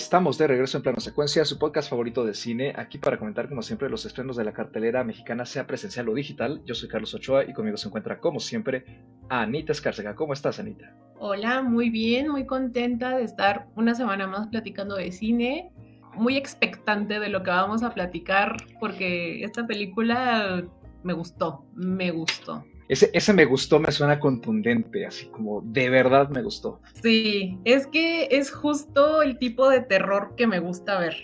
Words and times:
Estamos 0.00 0.38
de 0.38 0.46
regreso 0.46 0.78
en 0.78 0.82
plano 0.82 0.98
secuencia, 0.98 1.44
su 1.44 1.58
podcast 1.58 1.90
favorito 1.90 2.24
de 2.24 2.32
cine, 2.32 2.72
aquí 2.74 2.96
para 2.96 3.18
comentar 3.18 3.50
como 3.50 3.60
siempre 3.60 3.90
los 3.90 4.06
estrenos 4.06 4.34
de 4.34 4.44
la 4.44 4.54
cartelera 4.54 5.04
mexicana, 5.04 5.44
sea 5.44 5.66
presencial 5.66 6.08
o 6.08 6.14
digital. 6.14 6.62
Yo 6.64 6.74
soy 6.74 6.88
Carlos 6.88 7.12
Ochoa 7.12 7.44
y 7.44 7.52
conmigo 7.52 7.76
se 7.76 7.88
encuentra 7.88 8.18
como 8.18 8.40
siempre 8.40 9.04
Anita 9.28 9.72
Escárcega. 9.72 10.14
¿Cómo 10.14 10.32
estás, 10.32 10.58
Anita? 10.58 10.96
Hola, 11.18 11.60
muy 11.62 11.90
bien, 11.90 12.30
muy 12.30 12.46
contenta 12.46 13.14
de 13.18 13.24
estar 13.24 13.66
una 13.76 13.94
semana 13.94 14.26
más 14.26 14.48
platicando 14.48 14.96
de 14.96 15.12
cine, 15.12 15.70
muy 16.14 16.38
expectante 16.38 17.20
de 17.20 17.28
lo 17.28 17.42
que 17.42 17.50
vamos 17.50 17.82
a 17.82 17.92
platicar 17.92 18.56
porque 18.80 19.44
esta 19.44 19.66
película 19.66 20.64
me 21.02 21.12
gustó, 21.12 21.66
me 21.74 22.10
gustó. 22.10 22.64
Ese, 22.90 23.32
me 23.32 23.44
gustó 23.44 23.78
me 23.78 23.92
suena 23.92 24.18
contundente, 24.18 25.06
así 25.06 25.26
como 25.26 25.60
de 25.64 25.88
verdad 25.88 26.28
me 26.28 26.42
gustó. 26.42 26.80
Sí, 27.00 27.56
es 27.64 27.86
que 27.86 28.26
es 28.32 28.50
justo 28.50 29.22
el 29.22 29.38
tipo 29.38 29.68
de 29.68 29.80
terror 29.80 30.34
que 30.36 30.48
me 30.48 30.58
gusta 30.58 30.98
ver. 30.98 31.14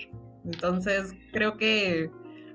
Entonces 0.45 1.13
creo 1.33 1.57
que 1.57 2.09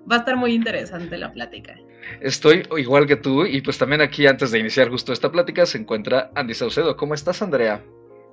va 0.09 0.15
a 0.15 0.19
estar 0.19 0.37
muy 0.37 0.53
interesante 0.53 1.17
la 1.17 1.33
plática. 1.33 1.75
Estoy 2.21 2.63
igual 2.77 3.05
que 3.05 3.17
tú 3.17 3.45
y 3.45 3.61
pues 3.61 3.77
también 3.77 3.99
aquí 3.99 4.27
antes 4.27 4.49
de 4.49 4.59
iniciar 4.59 4.89
justo 4.89 5.11
esta 5.11 5.29
plática 5.29 5.65
se 5.65 5.77
encuentra 5.77 6.31
Andy 6.35 6.53
Saucedo. 6.53 6.95
¿Cómo 6.95 7.13
estás 7.13 7.41
Andrea? 7.41 7.83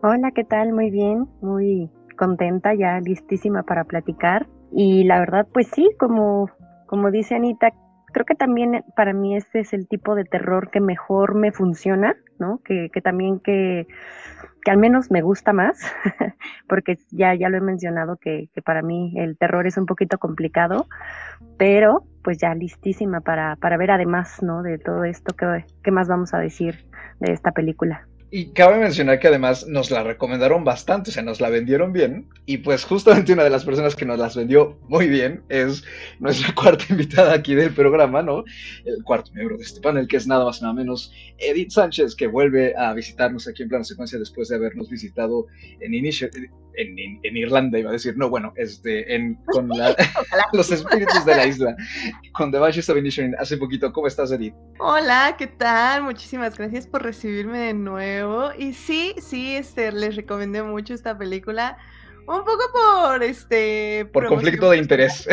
Hola, 0.05 0.31
¿qué 0.33 0.45
tal? 0.45 0.73
Muy 0.73 0.91
bien, 0.91 1.27
muy 1.41 1.91
contenta, 2.17 2.73
ya 2.75 3.01
listísima 3.01 3.65
para 3.65 3.83
platicar. 3.83 4.47
Y 4.71 5.03
la 5.03 5.19
verdad, 5.19 5.49
pues 5.53 5.67
sí, 5.75 5.91
como, 5.99 6.49
como 6.87 7.11
dice 7.11 7.35
Anita, 7.35 7.73
creo 8.13 8.27
que 8.27 8.35
también 8.35 8.85
para 8.97 9.13
mí 9.13 9.37
este 9.37 9.61
es 9.61 9.73
el 9.73 9.89
tipo 9.89 10.15
de 10.15 10.25
terror 10.25 10.71
que 10.71 10.81
mejor 10.81 11.35
me 11.35 11.53
funciona, 11.53 12.17
¿no? 12.39 12.61
Que, 12.65 12.91
que 12.91 13.01
también 13.01 13.41
que, 13.41 13.87
que, 14.65 14.71
al 14.71 14.79
menos 14.79 15.11
me 15.11 15.23
gusta 15.23 15.53
más, 15.53 15.79
porque 16.69 16.99
ya, 17.11 17.35
ya 17.35 17.49
lo 17.49 17.59
he 17.59 17.61
mencionado 17.61 18.17
que, 18.17 18.49
que, 18.55 18.63
para 18.63 18.83
mí 18.83 19.15
el 19.17 19.37
terror 19.37 19.67
es 19.67 19.77
un 19.77 19.87
poquito 19.87 20.19
complicado, 20.19 20.87
pero 21.57 22.05
pues 22.23 22.39
ya 22.39 22.55
listísima 22.55 23.21
para, 23.21 23.57
para 23.57 23.77
ver 23.77 23.91
además, 23.91 24.43
¿no? 24.43 24.63
De 24.63 24.79
todo 24.79 25.05
esto, 25.05 25.35
¿qué, 25.37 25.65
qué 25.83 25.91
más 25.91 26.09
vamos 26.09 26.35
a 26.35 26.39
decir 26.39 26.87
de 27.21 27.33
esta 27.33 27.53
película? 27.53 28.07
Y 28.31 28.53
cabe 28.53 28.79
mencionar 28.79 29.19
que 29.21 29.29
además 29.29 29.67
nos 29.67 29.91
la 29.91 30.03
recomendaron 30.03 30.63
bastante, 30.63 31.09
o 31.09 31.13
sea, 31.15 31.23
nos 31.23 31.41
la 31.41 31.49
vendieron 31.49 31.95
bien. 31.95 32.29
Y 32.45 32.59
pues 32.59 32.85
justamente 32.85 33.33
una 33.33 33.45
de 33.45 33.49
las 33.49 33.65
personas 33.65 33.97
que 33.97 34.05
nos 34.05 34.19
las 34.19 34.37
vendió 34.37 34.79
muy 34.87 35.09
bien 35.09 35.43
es 35.49 35.83
nuestra 36.19 36.53
cuarta 36.55 36.85
invitada 36.91 37.33
aquí 37.33 37.55
del 37.55 37.73
programa, 37.73 38.21
¿no? 38.23 38.45
El 38.85 39.03
cuarto 39.03 39.33
miembro 39.33 39.57
de 39.57 39.65
este 39.65 39.81
panel, 39.81 40.07
que 40.07 40.19
es 40.19 40.27
nada 40.27 40.45
más 40.45 40.61
nada 40.61 40.75
menos 40.75 41.11
Edith 41.39 41.71
Sánchez, 41.71 42.15
que 42.15 42.27
vuelve 42.27 42.75
a 42.77 42.93
visitarnos 42.93 43.49
aquí 43.49 43.63
en 43.63 43.71
plano 43.71 43.85
secuencia 43.85 44.19
después 44.19 44.49
de 44.49 44.57
habernos 44.57 44.91
visitado 44.91 45.47
en 45.81 45.95
inicio, 45.95 46.29
en, 46.79 47.37
Irlanda, 47.37 47.79
iba 47.79 47.91
a 47.91 47.93
decir, 47.93 48.17
no, 48.17 48.29
bueno, 48.29 48.53
este, 48.57 49.15
en, 49.15 49.35
con 49.47 49.69
los 50.53 50.71
espíritus 50.71 51.25
de 51.25 51.37
la 51.37 51.47
isla, 51.47 51.77
con 52.33 52.53
The 52.53 52.59
Banshees 52.59 52.89
of 52.89 52.99
hace 53.39 53.57
poquito. 53.57 53.93
¿Cómo 53.93 54.07
estás, 54.07 54.31
Edith? 54.33 54.55
Hola, 54.79 55.35
¿qué 55.39 55.47
tal? 55.47 56.03
Muchísimas 56.03 56.57
gracias 56.57 56.87
por 56.87 57.03
recibirme 57.03 57.59
de 57.59 57.75
nuevo. 57.75 58.18
Y 58.59 58.73
sí, 58.73 59.15
sí, 59.19 59.57
este, 59.57 59.93
les 59.93 60.17
recomendé 60.17 60.63
mucho 60.63 60.95
esta 60.95 61.17
película. 61.17 61.77
Un 62.27 62.45
poco 62.45 62.63
por 62.73 63.23
este. 63.23 64.05
Por 64.13 64.27
conflicto 64.27 64.71
de 64.71 64.77
interés. 64.79 65.27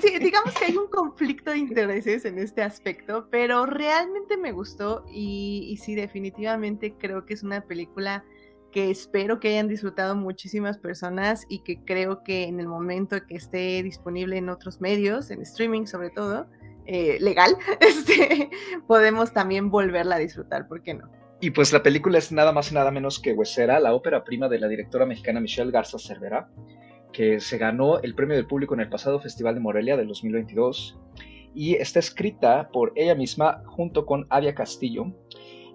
Sí, 0.00 0.18
digamos 0.18 0.52
que 0.54 0.66
hay 0.66 0.76
un 0.76 0.88
conflicto 0.88 1.52
de 1.52 1.58
intereses 1.58 2.26
en 2.26 2.38
este 2.38 2.62
aspecto, 2.62 3.28
pero 3.30 3.64
realmente 3.64 4.36
me 4.36 4.52
gustó 4.52 5.06
y, 5.10 5.68
y 5.70 5.76
sí, 5.78 5.94
definitivamente 5.94 6.94
creo 6.98 7.24
que 7.24 7.32
es 7.32 7.42
una 7.42 7.62
película 7.62 8.24
que 8.72 8.90
espero 8.90 9.38
que 9.38 9.48
hayan 9.48 9.68
disfrutado 9.68 10.16
muchísimas 10.16 10.78
personas 10.78 11.46
y 11.48 11.60
que 11.60 11.84
creo 11.84 12.24
que 12.24 12.44
en 12.44 12.58
el 12.58 12.66
momento 12.66 13.16
que 13.26 13.36
esté 13.36 13.82
disponible 13.82 14.38
en 14.38 14.48
otros 14.48 14.80
medios, 14.80 15.30
en 15.30 15.42
streaming 15.42 15.86
sobre 15.86 16.10
todo, 16.10 16.46
eh, 16.86 17.18
legal, 17.20 17.56
este, 17.80 18.50
podemos 18.86 19.32
también 19.32 19.70
volverla 19.70 20.16
a 20.16 20.18
disfrutar, 20.18 20.66
¿por 20.66 20.82
qué 20.82 20.94
no? 20.94 21.21
Y 21.42 21.50
pues 21.50 21.72
la 21.72 21.82
película 21.82 22.18
es 22.18 22.30
nada 22.30 22.52
más 22.52 22.70
y 22.70 22.74
nada 22.76 22.92
menos 22.92 23.18
que 23.18 23.32
Huesera, 23.32 23.80
la 23.80 23.94
ópera 23.94 24.22
prima 24.22 24.48
de 24.48 24.60
la 24.60 24.68
directora 24.68 25.06
mexicana 25.06 25.40
Michelle 25.40 25.72
Garza 25.72 25.98
Cervera, 25.98 26.48
que 27.12 27.40
se 27.40 27.58
ganó 27.58 27.98
el 27.98 28.14
premio 28.14 28.36
del 28.36 28.46
público 28.46 28.74
en 28.74 28.80
el 28.80 28.88
pasado 28.88 29.18
Festival 29.18 29.56
de 29.56 29.60
Morelia 29.60 29.96
del 29.96 30.06
2022 30.06 31.00
y 31.52 31.74
está 31.74 31.98
escrita 31.98 32.68
por 32.72 32.92
ella 32.94 33.16
misma 33.16 33.64
junto 33.66 34.06
con 34.06 34.28
Avia 34.30 34.54
Castillo, 34.54 35.12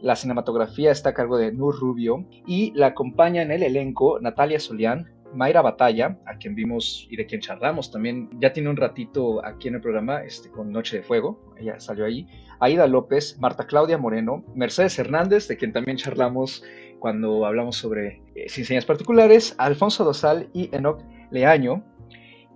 la 0.01 0.15
cinematografía 0.15 0.89
está 0.89 1.09
a 1.09 1.13
cargo 1.13 1.37
de 1.37 1.51
Nur 1.51 1.77
Rubio 1.77 2.25
y 2.45 2.71
la 2.73 2.87
acompaña 2.87 3.41
en 3.41 3.51
el 3.51 3.61
elenco 3.61 4.19
Natalia 4.21 4.61
Solián, 4.61 5.11
Mayra 5.33 5.61
Batalla, 5.61 6.17
a 6.25 6.37
quien 6.37 6.55
vimos 6.55 7.07
y 7.09 7.17
de 7.17 7.25
quien 7.25 7.41
charlamos 7.41 7.91
también, 7.91 8.29
ya 8.39 8.53
tiene 8.53 8.69
un 8.69 8.77
ratito 8.77 9.45
aquí 9.45 9.67
en 9.67 9.75
el 9.75 9.81
programa 9.81 10.23
este, 10.23 10.49
con 10.49 10.71
Noche 10.71 10.97
de 10.97 11.03
Fuego, 11.03 11.53
ella 11.59 11.79
salió 11.79 12.05
ahí, 12.05 12.27
Aida 12.59 12.87
López, 12.87 13.37
Marta 13.39 13.67
Claudia 13.67 13.97
Moreno, 13.97 14.43
Mercedes 14.55 14.97
Hernández, 14.97 15.47
de 15.47 15.57
quien 15.57 15.73
también 15.73 15.97
charlamos 15.97 16.63
cuando 16.99 17.45
hablamos 17.45 17.75
sobre 17.77 18.21
eh, 18.35 18.49
sin 18.49 18.81
particulares, 18.81 19.53
Alfonso 19.57 20.03
Dosal 20.03 20.49
y 20.53 20.73
Enoch 20.75 21.03
Leaño. 21.31 21.83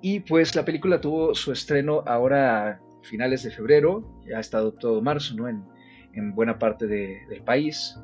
Y 0.01 0.21
pues 0.21 0.55
la 0.55 0.65
película 0.65 0.99
tuvo 0.99 1.35
su 1.35 1.51
estreno 1.51 2.03
ahora 2.07 2.81
finales 3.03 3.43
de 3.43 3.51
febrero, 3.51 4.03
ya 4.27 4.37
ha 4.37 4.39
estado 4.39 4.73
todo 4.73 5.01
marzo, 5.01 5.35
¿no? 5.35 5.47
En 5.47 6.33
buena 6.33 6.57
parte 6.57 6.87
del 6.87 7.43
país, 7.43 7.99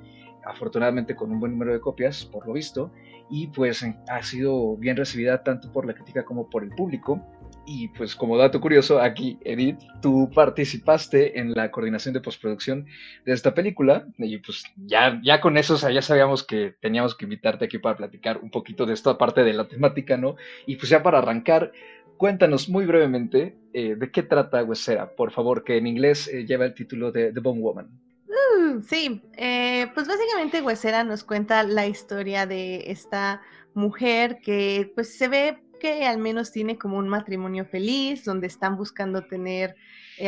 afortunadamente 0.45 1.15
con 1.15 1.31
un 1.31 1.39
buen 1.39 1.53
número 1.53 1.73
de 1.73 1.79
copias, 1.79 2.23
por 2.25 2.47
lo 2.47 2.53
visto, 2.53 2.91
y 3.29 3.47
pues 3.47 3.85
ha 4.09 4.23
sido 4.23 4.77
bien 4.77 4.97
recibida 4.97 5.43
tanto 5.43 5.71
por 5.71 5.85
la 5.85 5.93
crítica 5.93 6.25
como 6.25 6.49
por 6.49 6.63
el 6.63 6.69
público. 6.69 7.25
Y 7.69 7.89
pues 7.89 8.15
como 8.15 8.37
dato 8.37 8.61
curioso, 8.61 9.01
aquí 9.01 9.37
Edith, 9.43 9.79
tú 10.01 10.29
participaste 10.33 11.37
en 11.37 11.51
la 11.51 11.69
coordinación 11.69 12.13
de 12.13 12.21
postproducción 12.21 12.85
de 13.25 13.33
esta 13.33 13.53
película 13.53 14.07
y 14.17 14.37
pues 14.37 14.63
ya, 14.77 15.19
ya 15.21 15.41
con 15.41 15.57
eso 15.57 15.75
ya 15.89 16.01
sabíamos 16.01 16.45
que 16.45 16.75
teníamos 16.79 17.13
que 17.13 17.25
invitarte 17.25 17.65
aquí 17.65 17.77
para 17.77 17.97
platicar 17.97 18.39
un 18.41 18.51
poquito 18.51 18.85
de 18.85 18.93
esta 18.93 19.17
parte 19.17 19.43
de 19.43 19.51
la 19.51 19.67
temática, 19.67 20.15
¿no? 20.15 20.37
Y 20.65 20.77
pues 20.77 20.87
ya 20.87 21.03
para 21.03 21.17
arrancar, 21.17 21.73
cuéntanos 22.15 22.69
muy 22.69 22.85
brevemente 22.85 23.57
eh, 23.73 23.95
de 23.95 24.11
qué 24.11 24.23
trata 24.23 24.63
Huesera, 24.63 25.15
por 25.15 25.31
favor, 25.31 25.65
que 25.65 25.75
en 25.75 25.87
inglés 25.87 26.29
eh, 26.29 26.45
lleva 26.45 26.63
el 26.63 26.73
título 26.73 27.11
de 27.11 27.33
The 27.33 27.41
Bone 27.41 27.59
Woman. 27.59 28.06
Uh, 28.37 28.81
sí, 28.81 29.21
eh, 29.37 29.87
pues 29.93 30.07
básicamente 30.07 30.61
Huesera 30.61 31.03
nos 31.03 31.23
cuenta 31.23 31.63
la 31.63 31.87
historia 31.87 32.45
de 32.45 32.91
esta 32.91 33.41
mujer 33.73 34.39
que 34.43 34.91
pues 34.95 35.17
se 35.17 35.27
ve 35.27 35.63
que 35.79 36.05
al 36.05 36.17
menos 36.17 36.51
tiene 36.51 36.77
como 36.77 36.97
un 36.97 37.07
matrimonio 37.07 37.65
feliz, 37.65 38.25
donde 38.25 38.47
están 38.47 38.77
buscando 38.77 39.25
tener 39.27 39.75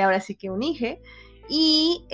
ahora 0.01 0.21
sí 0.21 0.35
que 0.35 0.49
un 0.49 0.61
hijo. 0.63 0.97
Y 1.51 2.05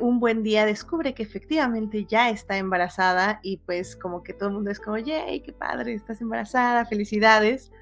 un 0.00 0.20
buen 0.20 0.42
día 0.42 0.66
descubre 0.66 1.14
que 1.14 1.22
efectivamente 1.22 2.04
ya 2.04 2.28
está 2.28 2.58
embarazada 2.58 3.40
y 3.42 3.56
pues 3.56 3.96
como 3.96 4.22
que 4.22 4.34
todo 4.34 4.50
el 4.50 4.56
mundo 4.56 4.70
es 4.70 4.78
como, 4.78 4.98
yay, 4.98 5.40
qué 5.40 5.54
padre, 5.54 5.94
estás 5.94 6.20
embarazada, 6.20 6.84
felicidades. 6.84 7.72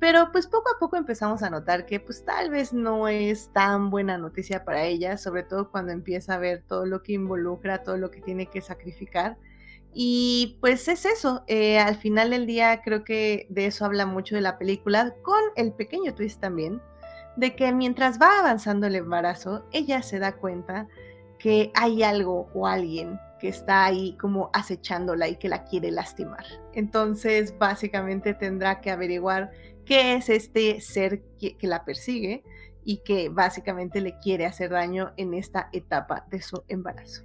Pero 0.00 0.30
pues 0.30 0.46
poco 0.46 0.70
a 0.74 0.78
poco 0.78 0.96
empezamos 0.96 1.42
a 1.42 1.50
notar 1.50 1.84
que 1.84 1.98
pues 1.98 2.24
tal 2.24 2.50
vez 2.50 2.72
no 2.72 3.08
es 3.08 3.52
tan 3.52 3.90
buena 3.90 4.16
noticia 4.16 4.64
para 4.64 4.84
ella, 4.84 5.16
sobre 5.16 5.42
todo 5.42 5.70
cuando 5.70 5.92
empieza 5.92 6.34
a 6.34 6.38
ver 6.38 6.62
todo 6.66 6.86
lo 6.86 7.02
que 7.02 7.14
involucra, 7.14 7.82
todo 7.82 7.96
lo 7.96 8.10
que 8.10 8.20
tiene 8.20 8.46
que 8.46 8.60
sacrificar. 8.60 9.36
Y 9.92 10.58
pues 10.60 10.86
es 10.86 11.04
eso, 11.04 11.42
eh, 11.48 11.78
al 11.78 11.96
final 11.96 12.30
del 12.30 12.46
día 12.46 12.82
creo 12.82 13.02
que 13.02 13.46
de 13.50 13.66
eso 13.66 13.84
habla 13.84 14.06
mucho 14.06 14.36
de 14.36 14.42
la 14.42 14.58
película, 14.58 15.14
con 15.22 15.40
el 15.56 15.72
pequeño 15.72 16.14
twist 16.14 16.40
también, 16.40 16.80
de 17.36 17.56
que 17.56 17.72
mientras 17.72 18.20
va 18.20 18.38
avanzando 18.38 18.86
el 18.86 18.94
embarazo, 18.94 19.64
ella 19.72 20.02
se 20.02 20.18
da 20.18 20.32
cuenta 20.32 20.86
que 21.38 21.72
hay 21.74 22.02
algo 22.02 22.48
o 22.54 22.66
alguien 22.66 23.18
que 23.38 23.48
está 23.48 23.84
ahí 23.84 24.16
como 24.20 24.50
acechándola 24.52 25.28
y 25.28 25.36
que 25.36 25.48
la 25.48 25.64
quiere 25.64 25.90
lastimar. 25.90 26.44
Entonces 26.74 27.56
básicamente 27.56 28.34
tendrá 28.34 28.80
que 28.80 28.90
averiguar 28.90 29.50
qué 29.88 30.16
es 30.16 30.28
este 30.28 30.82
ser 30.82 31.22
que, 31.40 31.56
la 31.62 31.82
persigue 31.86 32.44
y 32.84 32.98
que 32.98 33.30
básicamente 33.30 34.02
le 34.02 34.18
quiere 34.18 34.44
hacer 34.44 34.70
daño 34.70 35.14
en 35.16 35.32
esta 35.32 35.70
etapa 35.72 36.26
de 36.30 36.42
su 36.42 36.62
embarazo. 36.68 37.24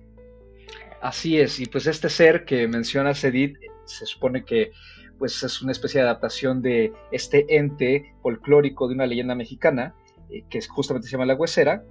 Así 1.02 1.38
es, 1.38 1.60
y 1.60 1.66
pues 1.66 1.86
este 1.88 2.10
ser 2.10 2.46
que 2.46 2.66
menciona 2.70 3.12
Edith 3.12 3.58
se 3.84 4.06
supone 4.06 4.46
que 4.46 4.72
pues 5.20 5.44
es 5.44 5.62
una 5.62 5.74
especie 5.74 6.00
de 6.00 6.08
adaptación 6.08 6.62
de 6.62 6.94
este 7.12 7.46
ente 7.50 8.14
folclórico 8.22 8.88
de 8.88 8.96
una 8.96 9.06
leyenda 9.06 9.36
mexicana 9.36 9.94
eh, 10.30 10.44
que 10.50 10.62
justamente 10.62 11.08
se 11.08 11.12
llama 11.12 11.26
la 11.26 11.36
huesera, 11.36 11.84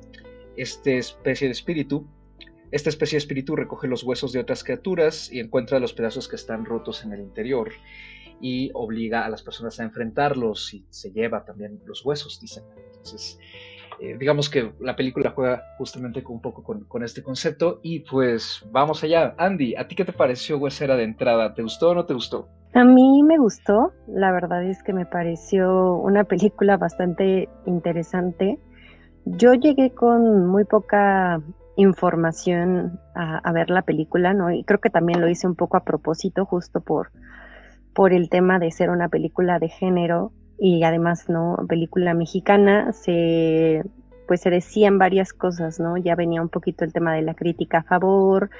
esta 0.56 0.90
especie 0.90 1.48
de 1.48 1.52
espíritu. 1.52 2.06
Esta 2.70 2.88
especie 2.88 3.16
de 3.16 3.18
espíritu 3.18 3.54
recoge 3.54 3.86
los 3.86 4.02
huesos 4.02 4.32
de 4.32 4.40
otras 4.40 4.64
criaturas 4.64 5.30
y 5.30 5.40
encuentra 5.40 5.78
los 5.78 5.92
pedazos 5.92 6.26
que 6.26 6.36
están 6.36 6.64
rotos 6.64 7.04
en 7.04 7.12
el 7.12 7.20
interior 7.20 7.70
y 8.42 8.70
obliga 8.74 9.24
a 9.24 9.30
las 9.30 9.42
personas 9.42 9.80
a 9.80 9.84
enfrentarlos 9.84 10.74
y 10.74 10.84
se 10.90 11.12
lleva 11.12 11.44
también 11.44 11.80
los 11.86 12.04
huesos, 12.04 12.40
dicen. 12.40 12.64
Entonces, 12.76 13.38
eh, 14.00 14.16
digamos 14.18 14.50
que 14.50 14.72
la 14.80 14.96
película 14.96 15.30
juega 15.30 15.62
justamente 15.78 16.24
un 16.26 16.40
poco 16.40 16.64
con, 16.64 17.04
este 17.04 17.22
concepto 17.22 17.78
y 17.82 18.00
pues 18.00 18.66
vamos 18.72 19.04
allá. 19.04 19.34
Andy, 19.38 19.76
¿a 19.76 19.86
ti 19.86 19.94
qué 19.94 20.04
te 20.04 20.12
pareció 20.12 20.58
Huesera 20.58 20.96
de 20.96 21.04
entrada? 21.04 21.54
¿Te 21.54 21.62
gustó 21.62 21.90
o 21.90 21.94
no 21.94 22.04
te 22.04 22.14
gustó? 22.14 22.48
A 22.74 22.84
mí 22.84 23.22
me 23.22 23.38
gustó, 23.38 23.92
la 24.08 24.32
verdad 24.32 24.64
es 24.64 24.82
que 24.82 24.92
me 24.92 25.06
pareció 25.06 25.94
una 25.96 26.24
película 26.24 26.76
bastante 26.76 27.48
interesante. 27.66 28.58
Yo 29.24 29.52
llegué 29.54 29.94
con 29.94 30.48
muy 30.48 30.64
poca 30.64 31.40
información 31.76 32.98
a, 33.14 33.52
ver 33.52 33.70
la 33.70 33.82
película, 33.82 34.34
¿no? 34.34 34.50
Y 34.50 34.64
creo 34.64 34.80
que 34.80 34.90
también 34.90 35.20
lo 35.20 35.28
hice 35.28 35.46
un 35.46 35.54
poco 35.54 35.76
a 35.76 35.84
propósito, 35.84 36.44
justo 36.44 36.80
por, 36.80 37.10
por 37.94 38.12
el 38.12 38.28
tema 38.28 38.58
de 38.58 38.70
ser 38.70 38.90
una 38.90 39.08
película 39.08 39.58
de 39.58 39.68
género 39.68 40.32
y 40.58 40.82
además, 40.84 41.28
¿no? 41.28 41.56
Película 41.68 42.14
mexicana, 42.14 42.92
se, 42.92 43.82
pues 44.28 44.40
se 44.40 44.50
decían 44.50 44.98
varias 44.98 45.32
cosas, 45.32 45.80
¿no? 45.80 45.96
Ya 45.96 46.14
venía 46.14 46.40
un 46.40 46.48
poquito 46.48 46.84
el 46.84 46.92
tema 46.92 47.14
de 47.14 47.22
la 47.22 47.34
crítica 47.34 47.78
a 47.78 47.82
favor, 47.82 48.50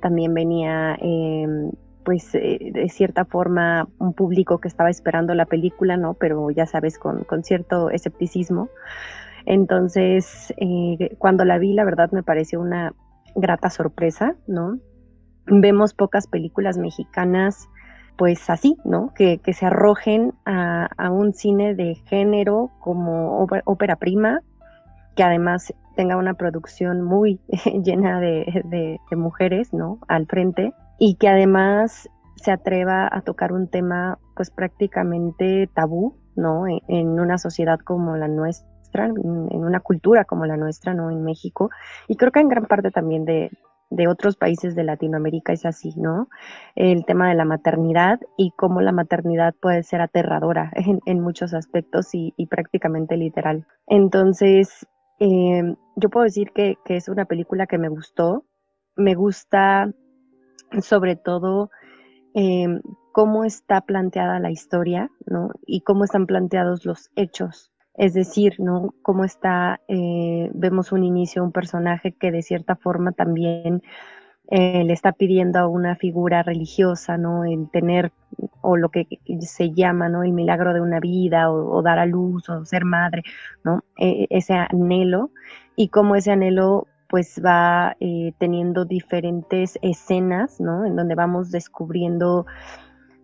también 0.00 0.34
venía... 0.34 0.96
Eh, 1.00 1.70
pues 2.04 2.34
eh, 2.34 2.70
de 2.72 2.88
cierta 2.88 3.24
forma 3.24 3.88
un 3.98 4.12
público 4.12 4.58
que 4.58 4.68
estaba 4.68 4.90
esperando 4.90 5.34
la 5.34 5.46
película, 5.46 5.96
¿no? 5.96 6.14
Pero 6.14 6.50
ya 6.50 6.66
sabes, 6.66 6.98
con, 6.98 7.24
cierto 7.42 7.90
escepticismo. 7.90 8.68
Entonces, 9.44 10.52
eh, 10.56 11.16
cuando 11.18 11.44
la 11.44 11.58
vi, 11.58 11.72
la 11.74 11.84
verdad 11.84 12.10
me 12.12 12.22
pareció 12.22 12.60
una 12.60 12.94
grata 13.34 13.70
sorpresa, 13.70 14.36
¿no? 14.46 14.78
Vemos 15.46 15.94
pocas 15.94 16.26
películas 16.26 16.78
mexicanas, 16.78 17.68
pues 18.16 18.48
así, 18.50 18.76
¿no? 18.84 19.12
Que, 19.14 19.40
se 19.52 19.66
arrojen 19.66 20.34
a, 20.44 20.88
un 21.10 21.32
cine 21.32 21.74
de 21.74 21.94
género 22.06 22.70
como 22.80 23.46
ópera 23.64 23.96
prima, 23.96 24.40
que 25.16 25.22
además 25.22 25.72
tenga 25.96 26.16
una 26.16 26.34
producción 26.34 27.02
muy 27.02 27.40
llena 27.84 28.20
de, 28.20 28.98
mujeres, 29.12 29.72
¿no? 29.72 29.98
Al 30.08 30.26
frente 30.26 30.72
y 30.98 31.16
que 31.16 31.28
además 31.28 32.08
se 32.36 32.50
atreva 32.50 33.08
a 33.10 33.20
tocar 33.22 33.52
un 33.52 33.68
tema 33.68 34.18
pues 34.34 34.50
prácticamente 34.50 35.68
tabú, 35.74 36.16
¿no? 36.34 36.66
E, 36.66 36.82
en, 36.88 37.20
una 37.20 37.38
sociedad 37.38 37.78
como 37.78 38.16
la 38.16 38.28
nuestra, 38.28 39.06
en 39.06 39.64
una 39.64 39.80
cultura 39.80 40.24
como 40.24 40.46
la 40.46 40.56
nuestra, 40.56 40.94
¿no? 40.94 41.10
En 41.10 41.24
México. 41.24 41.70
Y 42.08 42.16
creo 42.16 42.32
que 42.32 42.40
en 42.40 42.48
gran 42.48 42.66
parte 42.66 42.90
también 42.90 43.24
de, 43.24 43.50
otros 44.08 44.36
países 44.36 44.74
de 44.74 44.84
Latinoamérica 44.84 45.52
es 45.52 45.64
así, 45.64 45.94
¿no? 45.96 46.28
El 46.74 47.04
tema 47.04 47.28
de 47.28 47.34
la 47.34 47.44
maternidad 47.44 48.20
y 48.36 48.52
cómo 48.56 48.80
la 48.80 48.92
maternidad 48.92 49.54
puede 49.60 49.82
ser 49.82 50.00
aterradora 50.00 50.72
en, 51.06 51.20
muchos 51.20 51.54
aspectos 51.54 52.08
y, 52.12 52.32
prácticamente 52.46 53.16
literal. 53.16 53.66
Entonces, 53.86 54.86
eh, 55.20 55.74
yo 55.96 56.10
puedo 56.10 56.24
decir 56.24 56.52
que, 56.54 56.76
que 56.84 56.96
es 56.96 57.08
una 57.08 57.24
película 57.24 57.66
que 57.66 57.78
me 57.78 57.88
gustó. 57.88 58.44
Me 58.96 59.14
gusta 59.14 59.88
sobre 60.80 61.16
todo 61.16 61.70
em, 62.34 62.80
cómo 63.12 63.44
está 63.44 63.82
planteada 63.82 64.40
la 64.40 64.50
historia, 64.50 65.10
¿no? 65.26 65.50
Y 65.66 65.82
cómo 65.82 66.04
están 66.04 66.26
planteados 66.26 66.86
los 66.86 67.10
hechos. 67.14 67.71
Es 67.94 68.14
decir, 68.14 68.54
¿no? 68.58 68.94
Cómo 69.02 69.24
está, 69.24 69.80
eh, 69.88 70.50
vemos 70.54 70.92
un 70.92 71.04
inicio, 71.04 71.44
un 71.44 71.52
personaje 71.52 72.12
que 72.12 72.30
de 72.30 72.42
cierta 72.42 72.74
forma 72.76 73.12
también 73.12 73.82
eh, 74.48 74.84
le 74.84 74.92
está 74.92 75.12
pidiendo 75.12 75.58
a 75.58 75.66
una 75.66 75.96
figura 75.96 76.42
religiosa, 76.42 77.16
¿no? 77.16 77.44
El 77.44 77.70
tener, 77.70 78.12
o 78.60 78.76
lo 78.76 78.90
que 78.90 79.06
se 79.40 79.72
llama, 79.72 80.08
¿no? 80.08 80.24
El 80.24 80.32
milagro 80.32 80.74
de 80.74 80.80
una 80.80 81.00
vida, 81.00 81.50
o, 81.50 81.82
dar 81.82 81.98
a 81.98 82.06
luz, 82.06 82.48
o 82.48 82.64
ser 82.64 82.84
madre, 82.84 83.22
¿no? 83.64 83.84
E, 83.98 84.26
ese 84.30 84.54
anhelo, 84.54 85.30
y 85.76 85.88
cómo 85.88 86.16
ese 86.16 86.32
anhelo 86.32 86.86
pues 87.08 87.42
va 87.44 87.96
eh, 88.00 88.32
teniendo 88.38 88.86
diferentes 88.86 89.78
escenas, 89.82 90.60
¿no? 90.60 90.86
En 90.86 90.96
donde 90.96 91.14
vamos 91.14 91.50
descubriendo 91.50 92.46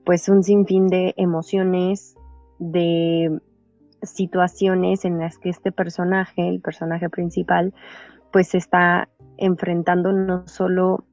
pues 0.05 0.29
un 0.29 0.43
sinfín 0.43 0.89
de 0.89 1.15
emociones, 1.17 2.15
de 2.59 3.41
situaciones 4.03 5.05
en 5.05 5.19
las 5.19 5.39
que 5.39 5.51
este 5.51 5.73
personaje, 5.73 6.49
el 6.49 6.61
personaje 6.61 7.09
principal, 7.09 7.75
pues 8.33 8.55
está 8.55 9.09
enfrentando 9.37 10.13
no 10.13 10.47
solo 10.47 11.05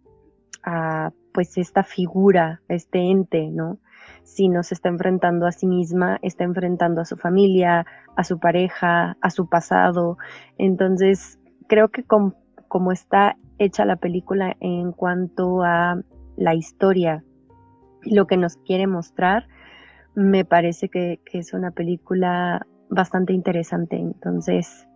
a 0.63 1.11
pues 1.33 1.57
esta 1.57 1.83
figura, 1.83 2.61
este 2.69 2.99
ente, 3.11 3.49
¿no? 3.49 3.79
Sino 4.23 4.63
se 4.63 4.73
está 4.73 4.89
enfrentando 4.89 5.45
a 5.45 5.51
sí 5.51 5.67
misma, 5.67 6.17
está 6.21 6.43
enfrentando 6.43 7.01
a 7.01 7.05
su 7.05 7.17
familia, 7.17 7.85
a 8.15 8.23
su 8.23 8.39
pareja, 8.39 9.17
a 9.21 9.29
su 9.29 9.49
pasado. 9.49 10.17
Entonces, 10.57 11.39
creo 11.67 11.89
que 11.89 12.03
como 12.03 12.91
está 12.91 13.37
hecha 13.57 13.85
la 13.85 13.97
película 13.97 14.55
en 14.59 14.91
cuanto 14.91 15.63
a 15.63 16.01
la 16.37 16.55
historia 16.55 17.23
lo 18.05 18.27
que 18.27 18.37
nos 18.37 18.57
quiere 18.57 18.87
mostrar, 18.87 19.47
me 20.15 20.45
parece 20.45 20.89
que, 20.89 21.19
es 21.33 21.53
una 21.53 21.71
película 21.71 22.65
bastante 22.95 23.33
interesante. 23.33 23.97
Entonces, 23.97 24.87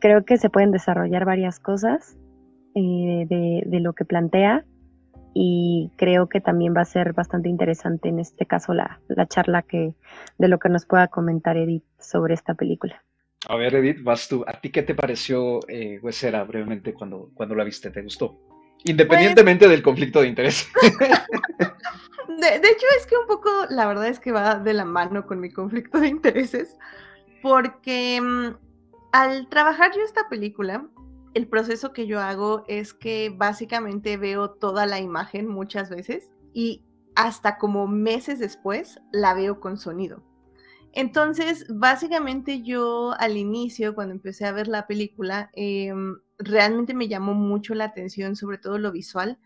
creo 0.00 0.24
que 0.24 0.38
se 0.38 0.50
pueden 0.50 0.70
desarrollar 0.70 1.24
varias 1.24 1.60
cosas 1.60 2.16
eh, 2.74 3.26
de, 3.28 3.80
lo 3.80 3.92
que 3.92 4.04
plantea 4.04 4.64
y 5.34 5.90
creo 5.96 6.28
que 6.28 6.40
también 6.40 6.74
va 6.76 6.82
a 6.82 6.86
ser 6.86 7.12
bastante 7.12 7.48
interesante 7.48 8.08
en 8.08 8.18
este 8.18 8.46
caso 8.46 8.72
la, 8.72 9.00
la 9.08 9.26
charla 9.26 9.62
que 9.62 9.94
de 10.38 10.48
lo 10.48 10.58
que 10.58 10.68
nos 10.68 10.86
pueda 10.86 11.08
comentar 11.08 11.56
Edith 11.56 11.84
sobre 11.98 12.34
esta 12.34 12.54
película. 12.54 13.02
A 13.48 13.56
ver, 13.56 13.74
Edith, 13.74 14.02
vas 14.02 14.28
tú. 14.28 14.44
¿A 14.46 14.60
ti 14.60 14.70
qué 14.70 14.82
te 14.82 14.94
pareció 14.94 15.60
eh, 15.68 16.00
Huesera 16.02 16.42
brevemente 16.44 16.92
cuando, 16.92 17.30
cuando 17.34 17.54
la 17.54 17.64
viste? 17.64 17.90
¿Te 17.90 18.02
gustó? 18.02 18.40
Independientemente 18.84 19.68
del 19.68 19.82
conflicto 19.82 20.20
de 20.20 20.28
interés. 20.28 20.68
De, 22.38 22.56
hecho, 22.56 22.86
es 22.96 23.06
que 23.06 23.16
un 23.16 23.26
poco, 23.26 23.50
la 23.68 23.86
verdad 23.86 24.06
es 24.06 24.20
que 24.20 24.30
va 24.30 24.60
de 24.60 24.72
la 24.72 24.84
mano 24.84 25.26
con 25.26 25.40
mi 25.40 25.50
conflicto 25.50 25.98
de 25.98 26.08
intereses, 26.08 26.78
porque 27.42 28.20
mm, 28.20 28.56
al 29.12 29.48
trabajar 29.48 29.92
yo 29.94 30.02
esta 30.02 30.28
película, 30.28 30.88
el 31.34 31.46
proceso 31.46 31.92
que 31.92 32.06
yo 32.06 32.20
hago 32.20 32.64
es 32.68 32.94
que 32.94 33.32
básicamente 33.34 34.16
veo 34.16 34.50
toda 34.50 34.86
la 34.86 35.00
imagen 35.00 35.48
muchas 35.48 35.90
veces 35.90 36.30
y 36.52 36.84
hasta 37.14 37.58
como 37.58 37.86
meses 37.86 38.38
después 38.38 39.00
la 39.12 39.34
veo 39.34 39.60
con 39.60 39.76
sonido. 39.76 40.22
Entonces, 40.92 41.66
básicamente 41.68 42.62
yo 42.62 43.12
al 43.18 43.36
inicio, 43.36 43.94
cuando 43.94 44.14
empecé 44.14 44.46
a 44.46 44.52
ver 44.52 44.68
la 44.68 44.86
película, 44.86 45.50
em, 45.52 46.18
realmente 46.38 46.94
me 46.94 47.08
llamó 47.08 47.34
mucho 47.34 47.74
la 47.74 47.84
atención, 47.84 48.36
sobre 48.36 48.58
todo 48.58 48.78
lo 48.78 48.90
visual. 48.90 49.38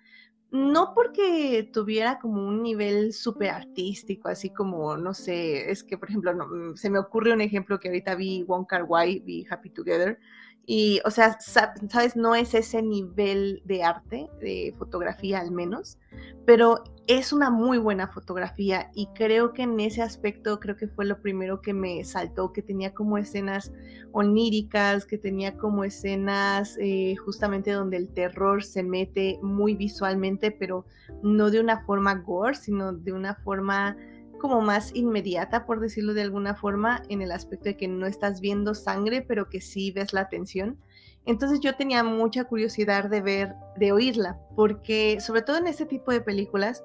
No 0.52 0.92
porque 0.94 1.70
tuviera 1.72 2.18
como 2.18 2.46
un 2.46 2.62
nivel 2.62 3.14
súper 3.14 3.48
artístico, 3.50 4.28
así 4.28 4.50
como, 4.50 4.98
no 4.98 5.14
sé, 5.14 5.70
es 5.70 5.82
que, 5.82 5.96
por 5.96 6.10
ejemplo, 6.10 6.34
mm, 6.34 6.76
se 6.76 6.90
me 6.90 6.98
ocurre 6.98 7.32
un 7.32 7.40
ejemplo 7.40 7.80
que 7.80 7.88
ahorita 7.88 8.14
vi 8.16 8.42
Wong 8.44 8.66
Kar 8.66 8.84
Wai, 8.84 9.20
vi 9.20 9.46
Happy 9.48 9.70
Together, 9.70 10.18
y, 10.64 11.00
o 11.04 11.10
sea, 11.10 11.38
sabes, 11.40 12.14
no 12.14 12.34
es 12.34 12.54
ese 12.54 12.82
nivel 12.82 13.62
de 13.64 13.82
arte, 13.82 14.28
de 14.40 14.74
fotografía 14.78 15.40
al 15.40 15.50
menos, 15.50 15.98
pero 16.46 16.84
es 17.08 17.32
una 17.32 17.50
muy 17.50 17.78
buena 17.78 18.06
fotografía 18.06 18.90
y 18.94 19.08
creo 19.14 19.52
que 19.52 19.62
en 19.62 19.80
ese 19.80 20.02
aspecto 20.02 20.60
creo 20.60 20.76
que 20.76 20.86
fue 20.86 21.04
lo 21.04 21.20
primero 21.20 21.60
que 21.60 21.74
me 21.74 22.04
saltó, 22.04 22.52
que 22.52 22.62
tenía 22.62 22.94
como 22.94 23.18
escenas 23.18 23.72
oníricas, 24.12 25.04
que 25.04 25.18
tenía 25.18 25.56
como 25.56 25.82
escenas 25.82 26.76
eh, 26.80 27.16
justamente 27.16 27.72
donde 27.72 27.96
el 27.96 28.08
terror 28.08 28.62
se 28.62 28.84
mete 28.84 29.40
muy 29.42 29.74
visualmente, 29.74 30.52
pero 30.52 30.86
no 31.24 31.50
de 31.50 31.58
una 31.58 31.84
forma 31.84 32.14
gore, 32.14 32.54
sino 32.54 32.92
de 32.92 33.12
una 33.12 33.34
forma 33.34 33.96
como 34.42 34.60
más 34.60 34.94
inmediata, 34.94 35.64
por 35.64 35.78
decirlo 35.80 36.12
de 36.12 36.22
alguna 36.22 36.56
forma, 36.56 37.02
en 37.08 37.22
el 37.22 37.30
aspecto 37.30 37.66
de 37.66 37.76
que 37.76 37.86
no 37.86 38.06
estás 38.06 38.40
viendo 38.40 38.74
sangre, 38.74 39.22
pero 39.22 39.48
que 39.48 39.60
sí 39.60 39.92
ves 39.92 40.12
la 40.12 40.28
tensión. 40.28 40.78
Entonces 41.24 41.60
yo 41.60 41.76
tenía 41.76 42.02
mucha 42.02 42.44
curiosidad 42.44 43.08
de 43.08 43.22
ver, 43.22 43.54
de 43.76 43.92
oírla, 43.92 44.40
porque 44.56 45.18
sobre 45.20 45.42
todo 45.42 45.58
en 45.58 45.68
este 45.68 45.86
tipo 45.86 46.10
de 46.10 46.20
películas, 46.20 46.82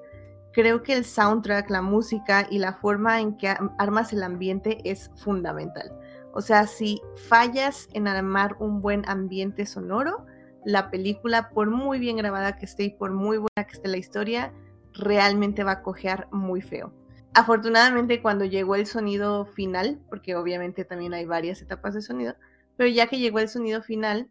creo 0.52 0.84
que 0.84 0.92
el 0.92 1.04
soundtrack, 1.04 1.68
la 1.68 1.82
música 1.82 2.46
y 2.48 2.60
la 2.60 2.74
forma 2.74 3.20
en 3.20 3.36
que 3.36 3.54
armas 3.76 4.12
el 4.12 4.22
ambiente 4.22 4.78
es 4.84 5.10
fundamental. 5.16 5.92
O 6.32 6.40
sea, 6.40 6.68
si 6.68 7.02
fallas 7.28 7.88
en 7.92 8.06
armar 8.06 8.56
un 8.60 8.80
buen 8.80 9.02
ambiente 9.08 9.66
sonoro, 9.66 10.24
la 10.64 10.90
película, 10.90 11.50
por 11.50 11.70
muy 11.70 11.98
bien 11.98 12.18
grabada 12.18 12.56
que 12.56 12.66
esté 12.66 12.84
y 12.84 12.90
por 12.90 13.10
muy 13.10 13.38
buena 13.38 13.66
que 13.66 13.74
esté 13.74 13.88
la 13.88 13.96
historia, 13.96 14.52
realmente 14.92 15.64
va 15.64 15.72
a 15.72 15.82
cojear 15.82 16.28
muy 16.30 16.60
feo. 16.60 16.92
Afortunadamente 17.34 18.22
cuando 18.22 18.44
llegó 18.44 18.74
el 18.74 18.86
sonido 18.86 19.46
final, 19.46 20.00
porque 20.08 20.34
obviamente 20.34 20.84
también 20.84 21.14
hay 21.14 21.24
varias 21.24 21.62
etapas 21.62 21.94
de 21.94 22.02
sonido, 22.02 22.34
pero 22.76 22.88
ya 22.90 23.06
que 23.06 23.18
llegó 23.18 23.38
el 23.38 23.48
sonido 23.48 23.82
final, 23.82 24.30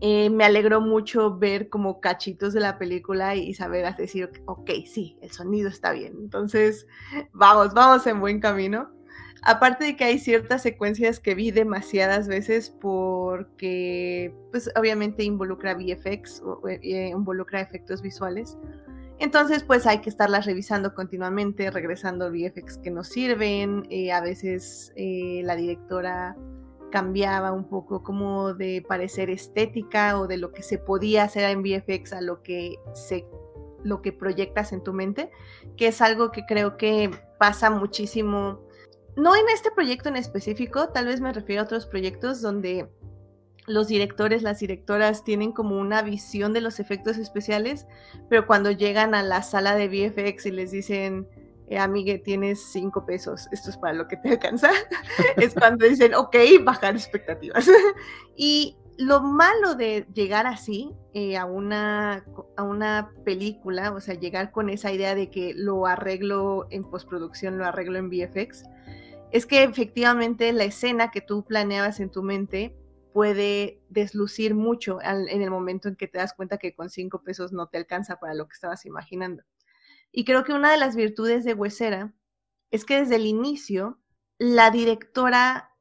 eh, 0.00 0.28
me 0.30 0.44
alegró 0.44 0.80
mucho 0.80 1.38
ver 1.38 1.68
como 1.68 2.00
cachitos 2.00 2.52
de 2.52 2.60
la 2.60 2.78
película 2.78 3.36
y 3.36 3.54
saber 3.54 3.94
decir, 3.96 4.30
ok, 4.46 4.70
sí, 4.86 5.18
el 5.22 5.30
sonido 5.30 5.68
está 5.68 5.92
bien. 5.92 6.14
Entonces, 6.18 6.86
vamos, 7.32 7.74
vamos 7.74 8.06
en 8.06 8.20
buen 8.20 8.40
camino. 8.40 8.90
Aparte 9.42 9.84
de 9.84 9.96
que 9.96 10.04
hay 10.04 10.18
ciertas 10.18 10.62
secuencias 10.62 11.20
que 11.20 11.34
vi 11.36 11.52
demasiadas 11.52 12.26
veces 12.26 12.70
porque, 12.70 14.34
pues 14.50 14.68
obviamente 14.76 15.22
involucra 15.22 15.74
VFX, 15.74 16.42
o, 16.42 16.66
eh, 16.68 17.10
involucra 17.10 17.60
efectos 17.60 18.02
visuales. 18.02 18.58
Entonces, 19.20 19.64
pues 19.64 19.86
hay 19.86 19.98
que 19.98 20.10
estarlas 20.10 20.46
revisando 20.46 20.94
continuamente, 20.94 21.70
regresando 21.70 22.30
VFX 22.30 22.78
que 22.78 22.90
nos 22.90 23.08
sirven. 23.08 23.86
Eh, 23.90 24.12
a 24.12 24.20
veces 24.20 24.92
eh, 24.96 25.42
la 25.44 25.56
directora 25.56 26.36
cambiaba 26.90 27.52
un 27.52 27.68
poco 27.68 28.02
como 28.02 28.54
de 28.54 28.84
parecer 28.86 29.28
estética 29.28 30.18
o 30.18 30.26
de 30.26 30.38
lo 30.38 30.52
que 30.52 30.62
se 30.62 30.78
podía 30.78 31.24
hacer 31.24 31.44
en 31.44 31.62
VFX 31.62 32.12
a 32.12 32.20
lo 32.20 32.42
que 32.42 32.76
se 32.94 33.26
lo 33.84 34.02
que 34.02 34.12
proyectas 34.12 34.72
en 34.72 34.82
tu 34.82 34.92
mente, 34.92 35.30
que 35.76 35.88
es 35.88 36.00
algo 36.00 36.32
que 36.32 36.44
creo 36.46 36.76
que 36.76 37.10
pasa 37.38 37.70
muchísimo, 37.70 38.60
no 39.16 39.36
en 39.36 39.48
este 39.52 39.70
proyecto 39.70 40.08
en 40.08 40.16
específico, 40.16 40.88
tal 40.88 41.06
vez 41.06 41.20
me 41.20 41.32
refiero 41.32 41.62
a 41.62 41.64
otros 41.64 41.86
proyectos 41.86 42.40
donde 42.42 42.88
los 43.68 43.88
directores, 43.88 44.42
las 44.42 44.58
directoras 44.58 45.24
tienen 45.24 45.52
como 45.52 45.78
una 45.78 46.02
visión 46.02 46.52
de 46.52 46.60
los 46.60 46.80
efectos 46.80 47.18
especiales, 47.18 47.86
pero 48.28 48.46
cuando 48.46 48.70
llegan 48.70 49.14
a 49.14 49.22
la 49.22 49.42
sala 49.42 49.74
de 49.74 49.88
VFX 49.88 50.46
y 50.46 50.50
les 50.50 50.70
dicen, 50.70 51.28
eh, 51.68 51.78
amigue, 51.78 52.18
tienes 52.18 52.62
cinco 52.72 53.04
pesos, 53.04 53.46
esto 53.52 53.70
es 53.70 53.76
para 53.76 53.92
lo 53.92 54.08
que 54.08 54.16
te 54.16 54.30
alcanza, 54.30 54.70
es 55.36 55.54
cuando 55.54 55.86
dicen, 55.86 56.14
ok, 56.14 56.36
bajar 56.64 56.94
expectativas. 56.94 57.68
y 58.36 58.76
lo 58.96 59.20
malo 59.20 59.74
de 59.74 60.06
llegar 60.12 60.46
así 60.46 60.90
eh, 61.14 61.36
a, 61.36 61.44
una, 61.44 62.24
a 62.56 62.62
una 62.62 63.12
película, 63.24 63.92
o 63.92 64.00
sea, 64.00 64.14
llegar 64.14 64.50
con 64.50 64.70
esa 64.70 64.90
idea 64.90 65.14
de 65.14 65.30
que 65.30 65.52
lo 65.54 65.86
arreglo 65.86 66.66
en 66.70 66.84
postproducción, 66.84 67.58
lo 67.58 67.66
arreglo 67.66 67.98
en 67.98 68.08
VFX, 68.08 68.64
es 69.30 69.46
que 69.46 69.62
efectivamente 69.62 70.52
la 70.52 70.64
escena 70.64 71.10
que 71.10 71.20
tú 71.20 71.44
planeabas 71.44 72.00
en 72.00 72.10
tu 72.10 72.22
mente 72.22 72.74
puede 73.12 73.82
deslucir 73.88 74.54
mucho 74.54 74.98
en 75.02 75.42
el 75.42 75.50
momento 75.50 75.88
en 75.88 75.96
que 75.96 76.08
te 76.08 76.18
das 76.18 76.34
cuenta 76.34 76.58
que 76.58 76.74
con 76.74 76.90
cinco 76.90 77.22
pesos 77.22 77.52
no 77.52 77.68
te 77.68 77.78
alcanza 77.78 78.20
para 78.20 78.34
lo 78.34 78.46
que 78.46 78.54
estabas 78.54 78.86
imaginando. 78.86 79.44
Y 80.12 80.24
creo 80.24 80.44
que 80.44 80.52
una 80.52 80.70
de 80.70 80.78
las 80.78 80.96
virtudes 80.96 81.44
de 81.44 81.54
Huesera 81.54 82.14
es 82.70 82.84
que 82.84 83.00
desde 83.00 83.16
el 83.16 83.26
inicio 83.26 83.98
la 84.38 84.70
directora 84.70 85.74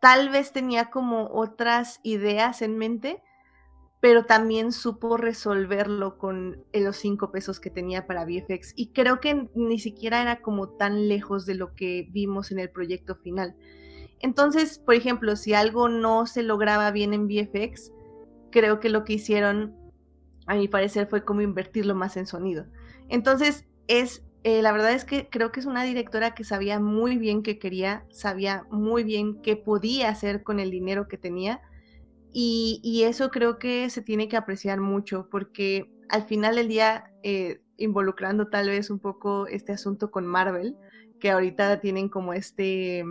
tal 0.00 0.30
vez 0.30 0.52
tenía 0.52 0.90
como 0.90 1.28
otras 1.28 2.00
ideas 2.02 2.62
en 2.62 2.78
mente, 2.78 3.22
pero 4.00 4.24
también 4.24 4.72
supo 4.72 5.16
resolverlo 5.18 6.16
con 6.16 6.64
los 6.72 6.96
cinco 6.96 7.30
pesos 7.30 7.60
que 7.60 7.68
tenía 7.68 8.06
para 8.06 8.24
VFX. 8.24 8.72
Y 8.76 8.92
creo 8.92 9.20
que 9.20 9.48
ni 9.54 9.78
siquiera 9.78 10.22
era 10.22 10.40
como 10.40 10.70
tan 10.70 11.08
lejos 11.08 11.44
de 11.44 11.54
lo 11.54 11.74
que 11.74 12.08
vimos 12.10 12.50
en 12.50 12.60
el 12.60 12.70
proyecto 12.70 13.16
final. 13.16 13.56
Entonces, 14.20 14.78
por 14.78 14.94
ejemplo, 14.94 15.34
si 15.34 15.54
algo 15.54 15.88
no 15.88 16.26
se 16.26 16.42
lograba 16.42 16.90
bien 16.90 17.14
en 17.14 17.26
VFX, 17.26 17.92
creo 18.50 18.78
que 18.78 18.90
lo 18.90 19.04
que 19.04 19.14
hicieron, 19.14 19.74
a 20.46 20.54
mi 20.54 20.68
parecer, 20.68 21.08
fue 21.08 21.24
como 21.24 21.40
invertirlo 21.40 21.94
más 21.94 22.16
en 22.16 22.26
sonido. 22.26 22.66
Entonces, 23.08 23.66
es, 23.88 24.22
eh, 24.44 24.60
la 24.62 24.72
verdad 24.72 24.92
es 24.92 25.04
que 25.04 25.28
creo 25.28 25.52
que 25.52 25.60
es 25.60 25.66
una 25.66 25.84
directora 25.84 26.34
que 26.34 26.44
sabía 26.44 26.78
muy 26.78 27.16
bien 27.16 27.42
qué 27.42 27.58
quería, 27.58 28.04
sabía 28.10 28.66
muy 28.70 29.04
bien 29.04 29.40
qué 29.42 29.56
podía 29.56 30.10
hacer 30.10 30.42
con 30.42 30.60
el 30.60 30.70
dinero 30.70 31.08
que 31.08 31.16
tenía. 31.16 31.62
Y, 32.32 33.02
eso 33.04 33.30
creo 33.30 33.58
que 33.58 33.90
se 33.90 34.02
tiene 34.02 34.28
que 34.28 34.36
apreciar 34.36 34.80
mucho, 34.80 35.28
porque 35.30 35.90
al 36.08 36.24
final 36.24 36.56
del 36.56 36.68
día, 36.68 37.12
eh, 37.24 37.60
involucrando 37.76 38.48
tal 38.48 38.68
vez 38.68 38.90
un 38.90 39.00
poco 39.00 39.46
este 39.48 39.72
asunto 39.72 40.10
con 40.10 40.26
Marvel, 40.26 40.76
que 41.18 41.30
ahorita 41.30 41.80
tienen 41.80 42.08
como 42.08 42.32
este 42.32 43.04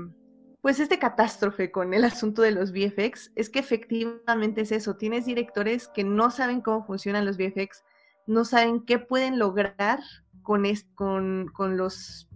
pues 0.61 0.79
este 0.79 0.99
catástrofe 0.99 1.71
con 1.71 1.93
el 1.93 2.03
asunto 2.03 2.41
de 2.41 2.51
los 2.51 2.71
VFX 2.71 3.31
es 3.35 3.49
que 3.49 3.59
efectivamente 3.59 4.61
es 4.61 4.71
eso. 4.71 4.97
Tienes 4.97 5.25
directores 5.25 5.87
que 5.87 6.03
no 6.03 6.31
saben 6.31 6.61
cómo 6.61 6.85
funcionan 6.85 7.25
los 7.25 7.37
VFX, 7.37 7.83
no 8.27 8.43
saben 8.43 8.85
qué 8.85 8.99
pueden 8.99 9.39
lograr 9.39 9.99
con, 10.43 10.65
con, 10.95 11.47
con 11.53 11.77
los, 11.77 12.27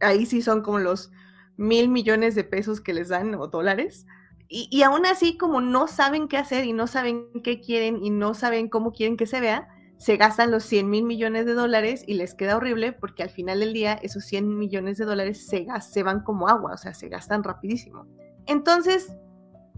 ahí 0.00 0.24
sí 0.24 0.40
son 0.40 0.62
como 0.62 0.78
los 0.78 1.10
mil 1.56 1.88
millones 1.88 2.34
de 2.34 2.44
pesos 2.44 2.80
que 2.80 2.94
les 2.94 3.08
dan 3.08 3.34
o 3.34 3.48
dólares. 3.48 4.06
Y, 4.48 4.68
y 4.70 4.82
aún 4.82 5.04
así, 5.04 5.36
como 5.36 5.60
no 5.60 5.88
saben 5.88 6.26
qué 6.26 6.38
hacer 6.38 6.64
y 6.64 6.72
no 6.72 6.86
saben 6.86 7.26
qué 7.44 7.60
quieren 7.60 8.02
y 8.02 8.08
no 8.08 8.32
saben 8.32 8.68
cómo 8.68 8.92
quieren 8.92 9.18
que 9.18 9.26
se 9.26 9.40
vea, 9.40 9.68
se 9.98 10.16
gastan 10.16 10.50
los 10.50 10.64
100 10.64 10.88
mil 10.88 11.04
millones 11.04 11.44
de 11.44 11.54
dólares 11.54 12.04
y 12.06 12.14
les 12.14 12.34
queda 12.34 12.56
horrible 12.56 12.92
porque 12.92 13.24
al 13.24 13.30
final 13.30 13.60
del 13.60 13.72
día 13.72 13.94
esos 13.94 14.24
100 14.24 14.56
millones 14.56 14.96
de 14.96 15.04
dólares 15.04 15.46
se, 15.46 15.66
se 15.80 16.02
van 16.02 16.22
como 16.22 16.48
agua, 16.48 16.72
o 16.74 16.76
sea, 16.76 16.94
se 16.94 17.08
gastan 17.08 17.42
rapidísimo. 17.42 18.06
Entonces, 18.46 19.12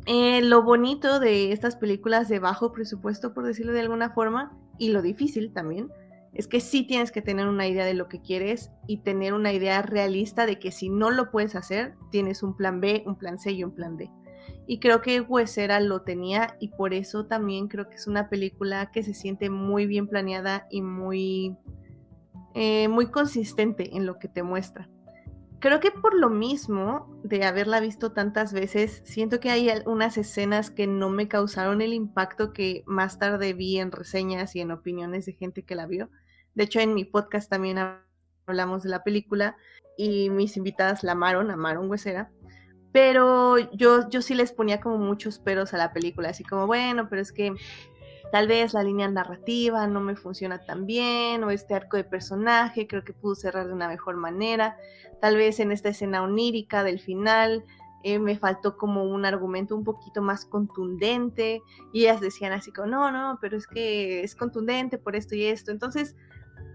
eh, 0.06 0.42
lo 0.42 0.62
bonito 0.62 1.20
de 1.20 1.52
estas 1.52 1.76
películas 1.76 2.28
de 2.28 2.38
bajo 2.38 2.72
presupuesto, 2.72 3.32
por 3.32 3.44
decirlo 3.44 3.72
de 3.72 3.80
alguna 3.80 4.10
forma, 4.10 4.56
y 4.78 4.90
lo 4.90 5.02
difícil 5.02 5.52
también, 5.52 5.90
es 6.32 6.46
que 6.46 6.60
sí 6.60 6.86
tienes 6.86 7.10
que 7.10 7.22
tener 7.22 7.48
una 7.48 7.66
idea 7.66 7.84
de 7.84 7.94
lo 7.94 8.08
que 8.08 8.20
quieres 8.20 8.70
y 8.86 8.98
tener 8.98 9.34
una 9.34 9.52
idea 9.52 9.82
realista 9.82 10.46
de 10.46 10.58
que 10.58 10.70
si 10.70 10.88
no 10.88 11.10
lo 11.10 11.30
puedes 11.30 11.56
hacer, 11.56 11.94
tienes 12.10 12.42
un 12.42 12.56
plan 12.56 12.80
B, 12.80 13.02
un 13.06 13.16
plan 13.16 13.38
C 13.38 13.52
y 13.52 13.64
un 13.64 13.74
plan 13.74 13.96
D. 13.96 14.10
Y 14.66 14.78
creo 14.78 15.02
que 15.02 15.20
Huesera 15.20 15.80
lo 15.80 16.02
tenía 16.02 16.56
y 16.60 16.68
por 16.68 16.94
eso 16.94 17.26
también 17.26 17.68
creo 17.68 17.88
que 17.88 17.96
es 17.96 18.06
una 18.06 18.28
película 18.28 18.90
que 18.92 19.02
se 19.02 19.14
siente 19.14 19.50
muy 19.50 19.86
bien 19.86 20.06
planeada 20.06 20.66
y 20.70 20.82
muy, 20.82 21.56
eh, 22.54 22.88
muy 22.88 23.06
consistente 23.10 23.96
en 23.96 24.06
lo 24.06 24.18
que 24.18 24.28
te 24.28 24.42
muestra. 24.42 24.88
Creo 25.58 25.80
que 25.80 25.90
por 25.90 26.14
lo 26.14 26.30
mismo 26.30 27.20
de 27.22 27.44
haberla 27.44 27.80
visto 27.80 28.12
tantas 28.12 28.52
veces, 28.52 29.02
siento 29.04 29.40
que 29.40 29.50
hay 29.50 29.70
unas 29.84 30.16
escenas 30.16 30.70
que 30.70 30.86
no 30.86 31.10
me 31.10 31.28
causaron 31.28 31.82
el 31.82 31.92
impacto 31.92 32.52
que 32.52 32.82
más 32.86 33.18
tarde 33.18 33.52
vi 33.52 33.78
en 33.78 33.92
reseñas 33.92 34.56
y 34.56 34.60
en 34.60 34.70
opiniones 34.70 35.26
de 35.26 35.34
gente 35.34 35.64
que 35.64 35.74
la 35.74 35.86
vio. 35.86 36.10
De 36.54 36.64
hecho, 36.64 36.80
en 36.80 36.94
mi 36.94 37.04
podcast 37.04 37.50
también 37.50 37.78
hablamos 38.46 38.82
de 38.82 38.88
la 38.88 39.02
película 39.02 39.56
y 39.98 40.30
mis 40.30 40.56
invitadas 40.56 41.02
la 41.02 41.12
amaron, 41.12 41.50
amaron 41.50 41.90
Huesera 41.90 42.30
pero 42.92 43.58
yo, 43.72 44.08
yo 44.08 44.22
sí 44.22 44.34
les 44.34 44.52
ponía 44.52 44.80
como 44.80 44.98
muchos 44.98 45.38
peros 45.38 45.74
a 45.74 45.78
la 45.78 45.92
película, 45.92 46.30
así 46.30 46.44
como, 46.44 46.66
bueno, 46.66 47.08
pero 47.08 47.22
es 47.22 47.32
que 47.32 47.52
tal 48.32 48.48
vez 48.48 48.74
la 48.74 48.82
línea 48.82 49.08
narrativa 49.08 49.86
no 49.86 50.00
me 50.00 50.16
funciona 50.16 50.64
tan 50.64 50.86
bien, 50.86 51.44
o 51.44 51.50
este 51.50 51.74
arco 51.74 51.96
de 51.96 52.04
personaje 52.04 52.86
creo 52.86 53.04
que 53.04 53.12
pudo 53.12 53.34
cerrar 53.34 53.66
de 53.66 53.72
una 53.72 53.88
mejor 53.88 54.16
manera, 54.16 54.76
tal 55.20 55.36
vez 55.36 55.60
en 55.60 55.72
esta 55.72 55.90
escena 55.90 56.22
onírica 56.22 56.82
del 56.82 57.00
final 57.00 57.64
eh, 58.02 58.18
me 58.18 58.38
faltó 58.38 58.76
como 58.76 59.04
un 59.04 59.26
argumento 59.26 59.76
un 59.76 59.84
poquito 59.84 60.22
más 60.22 60.44
contundente, 60.44 61.62
y 61.92 62.02
ellas 62.02 62.20
decían 62.20 62.52
así 62.52 62.72
como, 62.72 62.88
no, 62.88 63.10
no, 63.12 63.38
pero 63.40 63.56
es 63.56 63.66
que 63.66 64.22
es 64.22 64.34
contundente 64.34 64.98
por 64.98 65.16
esto 65.16 65.34
y 65.34 65.44
esto, 65.44 65.70
entonces 65.70 66.16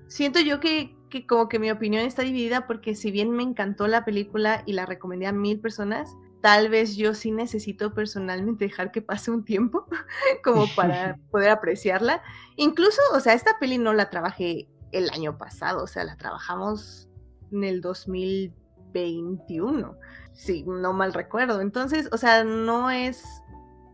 siento 0.07 0.39
yo 0.39 0.59
que, 0.59 0.95
como 1.23 1.49
que 1.49 1.59
mi 1.59 1.71
opinión 1.71 2.05
está 2.05 2.21
dividida 2.23 2.67
porque 2.67 2.95
si 2.95 3.11
bien 3.11 3.31
me 3.31 3.43
encantó 3.43 3.87
la 3.87 4.05
película 4.05 4.63
y 4.65 4.73
la 4.73 4.85
recomendé 4.85 5.27
a 5.27 5.31
mil 5.31 5.59
personas, 5.59 6.15
tal 6.41 6.69
vez 6.69 6.95
yo 6.95 7.15
sí 7.15 7.31
necesito 7.31 7.93
personalmente 7.93 8.65
dejar 8.65 8.91
que 8.91 9.01
pase 9.01 9.31
un 9.31 9.43
tiempo 9.43 9.87
como 10.43 10.65
para 10.75 11.17
poder 11.31 11.49
apreciarla. 11.49 12.21
Incluso, 12.55 13.01
o 13.13 13.19
sea, 13.19 13.33
esta 13.33 13.59
peli 13.59 13.77
no 13.77 13.93
la 13.93 14.09
trabajé 14.09 14.67
el 14.91 15.09
año 15.09 15.37
pasado, 15.37 15.83
o 15.83 15.87
sea, 15.87 16.03
la 16.03 16.17
trabajamos 16.17 17.09
en 17.51 17.63
el 17.63 17.81
2021, 17.81 19.97
si 20.33 20.63
no 20.63 20.93
mal 20.93 21.13
recuerdo. 21.13 21.61
Entonces, 21.61 22.09
o 22.11 22.17
sea, 22.17 22.43
no 22.43 22.91
es... 22.91 23.23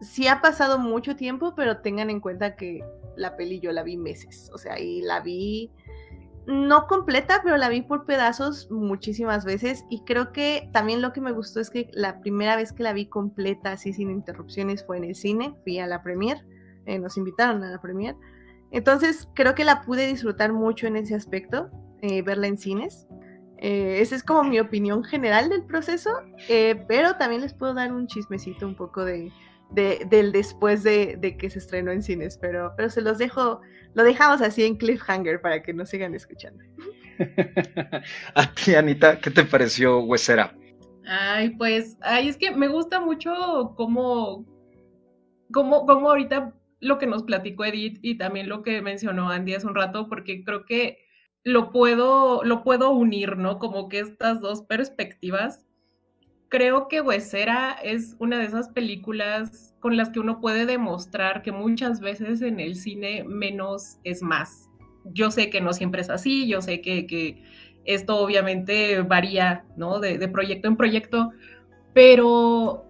Sí 0.01 0.27
ha 0.27 0.41
pasado 0.41 0.79
mucho 0.79 1.15
tiempo, 1.15 1.53
pero 1.55 1.81
tengan 1.81 2.09
en 2.09 2.19
cuenta 2.19 2.55
que 2.55 2.83
la 3.15 3.37
peli 3.37 3.59
yo 3.59 3.71
la 3.71 3.83
vi 3.83 3.97
meses, 3.97 4.49
o 4.53 4.57
sea, 4.57 4.79
y 4.79 5.01
la 5.01 5.19
vi 5.19 5.71
no 6.47 6.87
completa, 6.87 7.41
pero 7.43 7.57
la 7.57 7.69
vi 7.69 7.81
por 7.81 8.05
pedazos 8.05 8.69
muchísimas 8.71 9.45
veces 9.45 9.85
y 9.89 10.03
creo 10.03 10.31
que 10.31 10.69
también 10.73 11.01
lo 11.01 11.13
que 11.13 11.21
me 11.21 11.31
gustó 11.31 11.59
es 11.59 11.69
que 11.69 11.89
la 11.93 12.19
primera 12.19 12.55
vez 12.55 12.73
que 12.73 12.83
la 12.83 12.93
vi 12.93 13.05
completa, 13.05 13.73
así 13.73 13.93
sin 13.93 14.09
interrupciones, 14.09 14.85
fue 14.85 14.97
en 14.97 15.03
el 15.05 15.15
cine, 15.15 15.55
fui 15.63 15.79
a 15.79 15.87
la 15.87 16.01
premier, 16.01 16.45
eh, 16.85 16.99
nos 16.99 17.17
invitaron 17.17 17.63
a 17.63 17.71
la 17.71 17.81
premier, 17.81 18.15
entonces 18.71 19.27
creo 19.35 19.53
que 19.53 19.65
la 19.65 19.81
pude 19.83 20.07
disfrutar 20.07 20.53
mucho 20.53 20.87
en 20.87 20.95
ese 20.95 21.15
aspecto, 21.15 21.69
eh, 22.01 22.21
verla 22.21 22.47
en 22.47 22.57
cines. 22.57 23.07
Eh, 23.57 24.01
esa 24.01 24.15
es 24.15 24.23
como 24.23 24.43
mi 24.43 24.59
opinión 24.59 25.03
general 25.03 25.49
del 25.49 25.63
proceso, 25.63 26.09
pero 26.87 27.17
también 27.17 27.41
les 27.41 27.53
puedo 27.53 27.75
dar 27.75 27.93
un 27.93 28.07
chismecito 28.07 28.65
un 28.65 28.75
poco 28.75 29.05
de, 29.05 29.31
del 29.73 30.31
después 30.31 30.83
de, 30.83 31.17
de, 31.19 31.37
que 31.37 31.49
se 31.49 31.59
estrenó 31.59 31.91
en 31.91 32.01
cines, 32.01 32.37
pero, 32.37 32.73
pero 32.75 32.89
se 32.89 33.01
los 33.01 33.17
dejo 33.17 33.61
lo 33.93 34.03
dejamos 34.03 34.41
así 34.41 34.63
en 34.63 34.77
cliffhanger 34.77 35.41
para 35.41 35.61
que 35.61 35.73
nos 35.73 35.89
sigan 35.89 36.15
escuchando. 36.15 36.63
A 38.35 38.53
ti, 38.53 38.75
Anita, 38.75 39.19
¿qué 39.19 39.29
te 39.29 39.43
pareció 39.43 39.99
Huesera? 39.99 40.55
Ay, 41.05 41.49
pues, 41.51 41.97
ay, 42.01 42.29
es 42.29 42.37
que 42.37 42.51
me 42.51 42.67
gusta 42.67 42.99
mucho 42.99 43.73
cómo, 43.75 44.45
cómo, 45.51 45.85
cómo 45.85 46.09
ahorita 46.09 46.53
lo 46.79 46.97
que 46.97 47.07
nos 47.07 47.23
platicó 47.23 47.65
Edith 47.65 47.99
y 48.01 48.17
también 48.17 48.49
lo 48.49 48.63
que 48.63 48.81
mencionó 48.81 49.29
Andy 49.29 49.55
hace 49.55 49.67
un 49.67 49.75
rato, 49.75 50.07
porque 50.07 50.43
creo 50.43 50.65
que 50.65 50.99
lo 51.43 51.71
puedo, 51.71 52.43
lo 52.43 52.63
puedo 52.63 52.91
unir, 52.91 53.37
¿no? 53.37 53.59
Como 53.59 53.89
que 53.89 53.99
estas 53.99 54.41
dos 54.41 54.61
perspectivas. 54.61 55.65
Creo 56.51 56.89
que 56.89 56.99
Huesera 56.99 57.77
es 57.81 58.17
una 58.19 58.37
de 58.37 58.43
esas 58.43 58.67
películas 58.67 59.73
con 59.79 59.95
las 59.95 60.09
que 60.09 60.19
uno 60.19 60.41
puede 60.41 60.65
demostrar 60.65 61.43
que 61.43 61.53
muchas 61.53 62.01
veces 62.01 62.41
en 62.41 62.59
el 62.59 62.75
cine 62.75 63.23
menos 63.23 63.99
es 64.03 64.21
más. 64.21 64.69
yo 65.05 65.31
sé 65.31 65.49
que 65.49 65.61
no 65.61 65.71
siempre 65.71 66.01
es 66.01 66.09
así, 66.09 66.49
yo 66.49 66.61
sé 66.61 66.81
que, 66.81 67.41
esto 67.85 68.17
obviamente 68.17 69.01
varía, 69.01 69.63
¿no? 69.77 69.99
De, 70.01 70.17
de, 70.17 70.27
proyecto 70.27 70.67
en 70.67 70.75
proyecto, 70.75 71.31
pero 71.93 72.85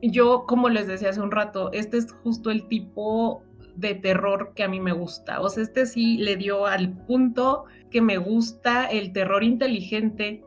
yo, 0.00 0.46
como 0.46 0.68
les 0.68 0.86
decía 0.86 1.10
hace 1.10 1.20
un 1.20 1.32
rato, 1.32 1.72
este 1.72 1.98
es 1.98 2.12
justo 2.12 2.52
el 2.52 2.68
tipo 2.68 3.42
de 3.74 3.96
terror 3.96 4.52
que 4.54 4.62
a 4.62 4.68
mí 4.68 4.78
me 4.78 4.92
gusta. 4.92 5.40
O 5.40 5.48
sea, 5.48 5.64
este 5.64 5.86
sí 5.86 6.18
le 6.18 6.36
dio 6.36 6.66
al 6.66 6.96
punto 7.04 7.64
que 7.90 8.00
me 8.00 8.16
gusta 8.16 8.86
el 8.86 9.12
terror 9.12 9.42
inteligente, 9.42 10.44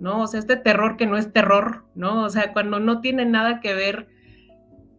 ¿no? 0.00 0.22
O 0.22 0.26
sea, 0.26 0.40
este 0.40 0.56
terror 0.56 0.96
que 0.96 1.06
no 1.06 1.16
es 1.16 1.32
terror, 1.32 1.84
¿no? 1.94 2.24
O 2.24 2.30
sea, 2.30 2.52
cuando 2.52 2.80
no 2.80 3.00
tiene 3.00 3.24
nada 3.24 3.60
que 3.60 3.74
ver 3.74 4.08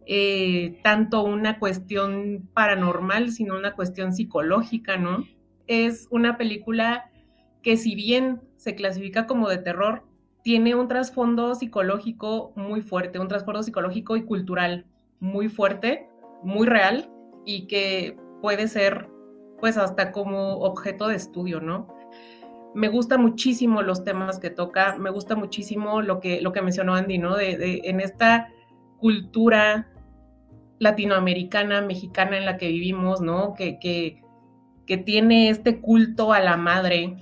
eh, 0.06 0.80
tanto 0.82 1.22
una 1.22 1.58
cuestión 1.58 2.48
paranormal, 2.54 3.30
sino 3.30 3.56
una 3.56 3.74
cuestión 3.74 4.12
psicológica, 4.12 4.96
¿no? 4.96 5.24
Es 5.66 6.08
una 6.10 6.38
película 6.38 7.10
que 7.62 7.76
si 7.76 7.94
bien 7.94 8.40
se 8.56 8.74
clasifica 8.74 9.26
como 9.26 9.48
de 9.48 9.58
terror, 9.58 10.04
tiene 10.42 10.74
un 10.74 10.88
trasfondo 10.88 11.54
psicológico 11.54 12.52
muy 12.56 12.80
fuerte, 12.80 13.18
un 13.18 13.28
trasfondo 13.28 13.62
psicológico 13.62 14.16
y 14.16 14.24
cultural 14.24 14.86
muy 15.20 15.48
fuerte, 15.48 16.08
muy 16.42 16.66
real 16.66 17.10
y 17.44 17.66
que 17.66 18.16
puede 18.40 18.68
ser 18.68 19.08
pues 19.60 19.76
hasta 19.76 20.12
como 20.12 20.58
objeto 20.60 21.08
de 21.08 21.16
estudio, 21.16 21.60
¿no? 21.60 21.88
Me 22.74 22.88
gusta 22.88 23.18
muchísimo 23.18 23.82
los 23.82 24.04
temas 24.04 24.38
que 24.38 24.50
toca, 24.50 24.96
me 24.98 25.10
gusta 25.10 25.34
muchísimo 25.34 26.02
lo 26.02 26.20
que, 26.20 26.40
lo 26.40 26.52
que 26.52 26.62
mencionó 26.62 26.94
Andy, 26.94 27.18
¿no? 27.18 27.36
de, 27.36 27.80
en 27.84 28.00
esta 28.00 28.48
cultura 28.98 29.88
latinoamericana, 30.78 31.80
mexicana 31.82 32.38
en 32.38 32.44
la 32.44 32.56
que 32.56 32.68
vivimos, 32.68 33.20
¿no? 33.20 33.54
Que, 33.54 33.78
que, 33.78 34.22
tiene 35.04 35.50
este 35.50 35.80
culto 35.80 36.32
a 36.32 36.40
la 36.40 36.56
madre, 36.56 37.18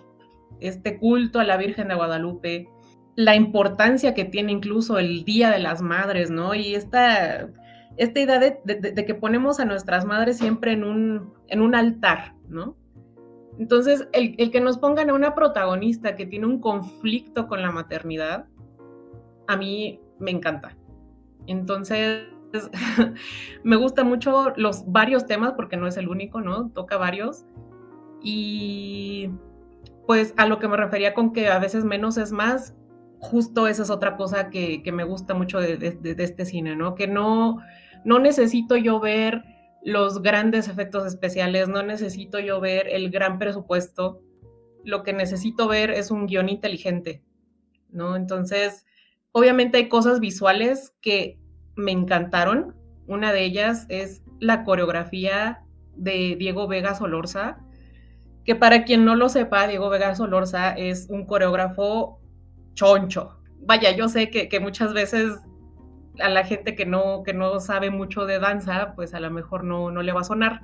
este 0.60 0.98
culto 0.98 1.40
a 1.40 1.44
la 1.44 1.56
Virgen 1.56 1.88
de 1.88 1.96
Guadalupe, 1.96 2.68
la 3.16 3.34
importancia 3.34 4.14
que 4.14 4.24
tiene 4.24 4.52
incluso 4.52 4.98
el 4.98 5.24
Día 5.24 5.50
de 5.50 5.58
las 5.58 5.82
Madres, 5.82 6.30
¿no? 6.30 6.54
Y 6.54 6.74
esta, 6.74 7.48
esta 7.96 8.20
idea 8.20 8.38
de, 8.38 9.04
que 9.04 9.14
ponemos 9.14 9.58
a 9.58 9.64
nuestras 9.64 10.04
madres 10.04 10.38
siempre 10.38 10.72
en 10.72 10.84
un, 10.84 11.34
en 11.48 11.60
un 11.60 11.74
altar, 11.74 12.34
¿no? 12.48 12.76
Entonces, 13.58 14.06
el, 14.12 14.34
el, 14.38 14.50
que 14.50 14.60
nos 14.60 14.78
pongan 14.78 15.10
a 15.10 15.14
una 15.14 15.34
protagonista 15.34 16.14
que 16.16 16.26
tiene 16.26 16.46
un 16.46 16.60
conflicto 16.60 17.48
con 17.48 17.62
la 17.62 17.70
maternidad, 17.70 18.46
a 19.46 19.56
mí 19.56 20.00
me 20.18 20.30
encanta. 20.30 20.76
Entonces, 21.46 22.28
me 23.64 23.76
gustan 23.76 24.08
mucho 24.08 24.52
los 24.56 24.90
varios 24.90 25.26
temas, 25.26 25.52
porque 25.52 25.76
no 25.76 25.86
es 25.86 25.96
el 25.96 26.08
único, 26.08 26.40
¿no? 26.40 26.70
Toca 26.70 26.96
varios. 26.96 27.46
Y 28.22 29.30
pues 30.06 30.34
a 30.36 30.46
lo 30.46 30.58
que 30.58 30.68
me 30.68 30.76
refería 30.76 31.14
con 31.14 31.32
que 31.32 31.48
a 31.48 31.58
veces 31.58 31.84
menos 31.84 32.16
es 32.16 32.32
más, 32.32 32.74
justo 33.18 33.66
esa 33.66 33.82
es 33.82 33.90
otra 33.90 34.16
cosa 34.16 34.50
que, 34.50 34.82
me 34.92 35.04
gusta 35.04 35.34
mucho 35.34 35.58
de, 35.60 35.98
este 36.02 36.44
cine, 36.44 36.76
¿no? 36.76 36.94
Que 36.94 37.06
no, 37.06 37.58
no 38.04 38.18
necesito 38.18 38.76
yo 38.76 39.00
ver 39.00 39.44
los 39.86 40.20
grandes 40.20 40.66
efectos 40.66 41.06
especiales, 41.06 41.68
no 41.68 41.80
necesito 41.84 42.40
yo 42.40 42.60
ver 42.60 42.88
el 42.88 43.08
gran 43.08 43.38
presupuesto, 43.38 44.20
lo 44.82 45.04
que 45.04 45.12
necesito 45.12 45.68
ver 45.68 45.92
es 45.92 46.10
un 46.10 46.26
guion 46.26 46.48
inteligente, 46.48 47.22
¿no? 47.90 48.16
Entonces, 48.16 48.84
obviamente 49.30 49.78
hay 49.78 49.88
cosas 49.88 50.18
visuales 50.18 50.92
que 51.00 51.38
me 51.76 51.92
encantaron. 51.92 52.74
Una 53.06 53.32
de 53.32 53.44
ellas 53.44 53.86
es 53.88 54.24
la 54.40 54.64
coreografía 54.64 55.62
de 55.94 56.34
Diego 56.36 56.66
Vega 56.66 56.96
Solorza, 56.96 57.60
que 58.44 58.56
para 58.56 58.82
quien 58.82 59.04
no 59.04 59.14
lo 59.14 59.28
sepa, 59.28 59.68
Diego 59.68 59.88
Vega 59.88 60.16
Solorza 60.16 60.72
es 60.72 61.06
un 61.10 61.26
coreógrafo 61.26 62.20
choncho. 62.74 63.38
Vaya, 63.60 63.94
yo 63.94 64.08
sé 64.08 64.30
que, 64.30 64.58
muchas 64.58 64.92
veces 64.92 65.38
a 66.20 66.28
la 66.28 66.44
gente 66.44 66.74
que 66.74 66.86
no, 66.86 67.22
que 67.22 67.32
no 67.32 67.60
sabe 67.60 67.90
mucho 67.90 68.26
de 68.26 68.38
danza, 68.38 68.92
pues 68.94 69.14
a 69.14 69.20
lo 69.20 69.30
mejor 69.30 69.64
no, 69.64 69.90
no 69.90 70.02
le 70.02 70.12
va 70.12 70.20
a 70.20 70.24
sonar, 70.24 70.62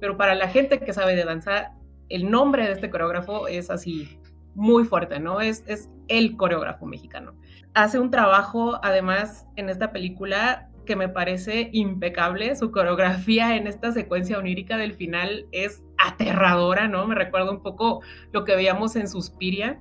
pero 0.00 0.16
para 0.16 0.34
la 0.34 0.48
gente 0.48 0.80
que 0.80 0.92
sabe 0.92 1.16
de 1.16 1.24
danza, 1.24 1.72
el 2.08 2.30
nombre 2.30 2.66
de 2.66 2.72
este 2.72 2.90
coreógrafo 2.90 3.48
es 3.48 3.70
así 3.70 4.18
muy 4.54 4.84
fuerte, 4.84 5.18
¿no? 5.18 5.40
Es, 5.40 5.64
es 5.66 5.88
el 6.08 6.36
coreógrafo 6.36 6.86
mexicano 6.86 7.34
hace 7.74 7.98
un 7.98 8.10
trabajo, 8.10 8.78
además, 8.82 9.46
en 9.56 9.68
esta 9.68 9.92
película 9.92 10.68
que 10.84 10.96
me 10.96 11.08
parece 11.08 11.70
impecable. 11.72 12.54
Su 12.56 12.70
coreografía 12.70 13.56
en 13.56 13.66
esta 13.66 13.92
secuencia 13.92 14.38
onírica 14.38 14.76
del 14.76 14.94
final 14.94 15.46
es 15.52 15.82
aterradora, 15.98 16.88
¿no? 16.88 17.06
Me 17.06 17.14
recuerda 17.14 17.50
un 17.50 17.62
poco 17.62 18.02
lo 18.32 18.44
que 18.44 18.56
veíamos 18.56 18.96
en 18.96 19.08
Suspiria. 19.08 19.80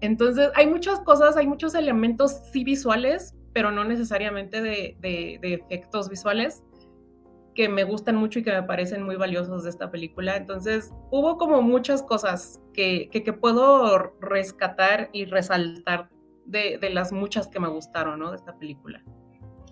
Entonces, 0.00 0.50
hay 0.54 0.66
muchas 0.66 1.00
cosas, 1.00 1.36
hay 1.36 1.46
muchos 1.46 1.74
elementos 1.74 2.40
sí 2.52 2.64
visuales, 2.64 3.34
pero 3.52 3.70
no 3.70 3.84
necesariamente 3.84 4.60
de, 4.62 4.96
efectos 5.42 6.08
visuales 6.08 6.62
que 7.54 7.68
me 7.68 7.84
gustan 7.84 8.16
mucho 8.16 8.38
y 8.38 8.42
que 8.42 8.52
me 8.52 8.62
parecen 8.62 9.02
muy 9.02 9.16
valiosos 9.16 9.64
de 9.64 9.70
esta 9.70 9.90
película. 9.90 10.36
Entonces, 10.36 10.92
hubo 11.10 11.36
como 11.36 11.62
muchas 11.62 12.02
cosas 12.02 12.60
que, 12.72 13.08
que 13.10 13.32
puedo 13.32 14.14
rescatar 14.20 15.10
y 15.12 15.24
resaltar 15.24 16.08
de, 16.46 16.90
las 16.92 17.12
muchas 17.12 17.48
que 17.48 17.60
me 17.60 17.68
gustaron, 17.68 18.20
¿no? 18.20 18.30
De 18.30 18.36
esta 18.36 18.56
película. 18.58 19.02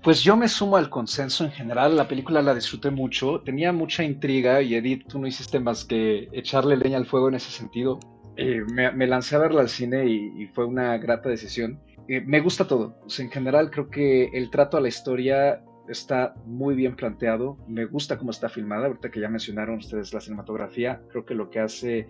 Pues 0.02 0.22
yo 0.22 0.36
me 0.36 0.48
sumo 0.48 0.76
al 0.76 0.88
consenso 0.90 1.44
en 1.44 1.50
general, 1.50 1.96
la 1.96 2.06
película 2.06 2.40
la 2.40 2.54
disfruté 2.54 2.90
mucho, 2.90 3.40
tenía 3.40 3.72
mucha 3.72 4.04
intriga 4.04 4.62
y 4.62 4.76
Edith, 4.76 5.06
tú 5.08 5.18
no 5.18 5.26
hiciste 5.26 5.58
más 5.58 5.84
que 5.84 6.28
echarle 6.32 6.76
leña 6.76 6.98
al 6.98 7.06
fuego 7.06 7.28
en 7.28 7.34
ese 7.34 7.50
sentido. 7.50 7.98
Eh, 8.36 8.62
me, 8.72 9.06
lancé 9.08 9.34
a 9.34 9.40
verla 9.40 9.62
al 9.62 9.68
cine 9.68 10.06
y, 10.06 10.46
fue 10.54 10.64
una 10.64 10.96
grata 10.98 11.28
decisión. 11.28 11.80
Eh, 12.08 12.22
me 12.22 12.40
gusta 12.40 12.66
todo, 12.66 12.96
en 13.18 13.30
general 13.30 13.70
creo 13.70 13.90
que 13.90 14.30
el 14.32 14.50
trato 14.50 14.78
a 14.78 14.80
la 14.80 14.88
historia 14.88 15.62
está 15.88 16.34
muy 16.46 16.74
bien 16.74 16.96
planteado, 16.96 17.58
me 17.68 17.84
gusta 17.84 18.16
cómo 18.16 18.30
está 18.30 18.48
filmada, 18.48 18.86
ahorita 18.86 19.10
que 19.10 19.20
ya 19.20 19.28
mencionaron 19.28 19.76
ustedes 19.76 20.14
la 20.14 20.20
cinematografía, 20.20 21.02
creo 21.10 21.26
que 21.26 21.34
lo 21.34 21.50
que 21.50 21.60
hace 21.60 22.08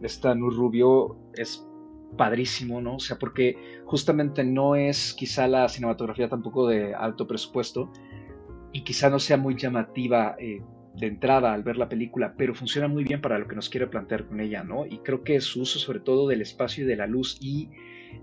esta 0.00 0.34
Nur 0.34 0.56
Rubio 0.56 1.18
es 1.34 1.64
padrísimo, 2.16 2.80
¿no? 2.80 2.96
O 2.96 3.00
sea, 3.00 3.18
porque 3.18 3.80
justamente 3.84 4.42
no 4.42 4.74
es 4.74 5.14
quizá 5.14 5.46
la 5.46 5.68
cinematografía 5.68 6.28
tampoco 6.28 6.66
de 6.66 6.94
alto 6.94 7.26
presupuesto 7.26 7.92
y 8.72 8.82
quizá 8.82 9.08
no 9.10 9.18
sea 9.18 9.36
muy 9.36 9.56
llamativa 9.56 10.34
eh, 10.38 10.62
de 10.96 11.06
entrada 11.06 11.52
al 11.52 11.62
ver 11.62 11.76
la 11.76 11.88
película, 11.88 12.34
pero 12.36 12.54
funciona 12.54 12.88
muy 12.88 13.04
bien 13.04 13.20
para 13.20 13.38
lo 13.38 13.46
que 13.46 13.54
nos 13.54 13.68
quiere 13.68 13.86
plantear 13.86 14.26
con 14.26 14.40
ella, 14.40 14.64
¿no? 14.64 14.84
Y 14.84 14.98
creo 14.98 15.22
que 15.22 15.40
su 15.40 15.62
uso 15.62 15.78
sobre 15.78 16.00
todo 16.00 16.26
del 16.26 16.42
espacio 16.42 16.84
y 16.84 16.86
de 16.88 16.96
la 16.96 17.06
luz 17.06 17.38
y 17.40 17.70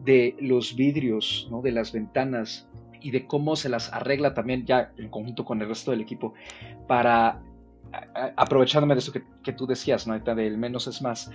de 0.04 0.36
los 0.40 0.76
vidrios, 0.76 1.48
¿no? 1.52 1.62
De 1.62 1.72
las 1.72 1.92
ventanas 1.92 2.70
y 3.02 3.12
de 3.12 3.28
cómo 3.28 3.56
se 3.56 3.70
las 3.70 3.94
arregla 3.94 4.34
también 4.34 4.66
ya 4.66 4.92
en 4.98 5.10
conjunto 5.10 5.46
con 5.46 5.62
el 5.62 5.68
resto 5.68 5.92
del 5.92 6.02
equipo 6.02 6.34
para, 6.88 7.42
aprovechándome 8.36 8.96
de 8.96 9.00
eso 9.00 9.12
que, 9.12 9.54
tú 9.54 9.68
decías, 9.68 10.08
¿no? 10.08 10.18
Del 10.20 10.58
menos 10.58 10.88
es 10.88 11.02
más, 11.02 11.32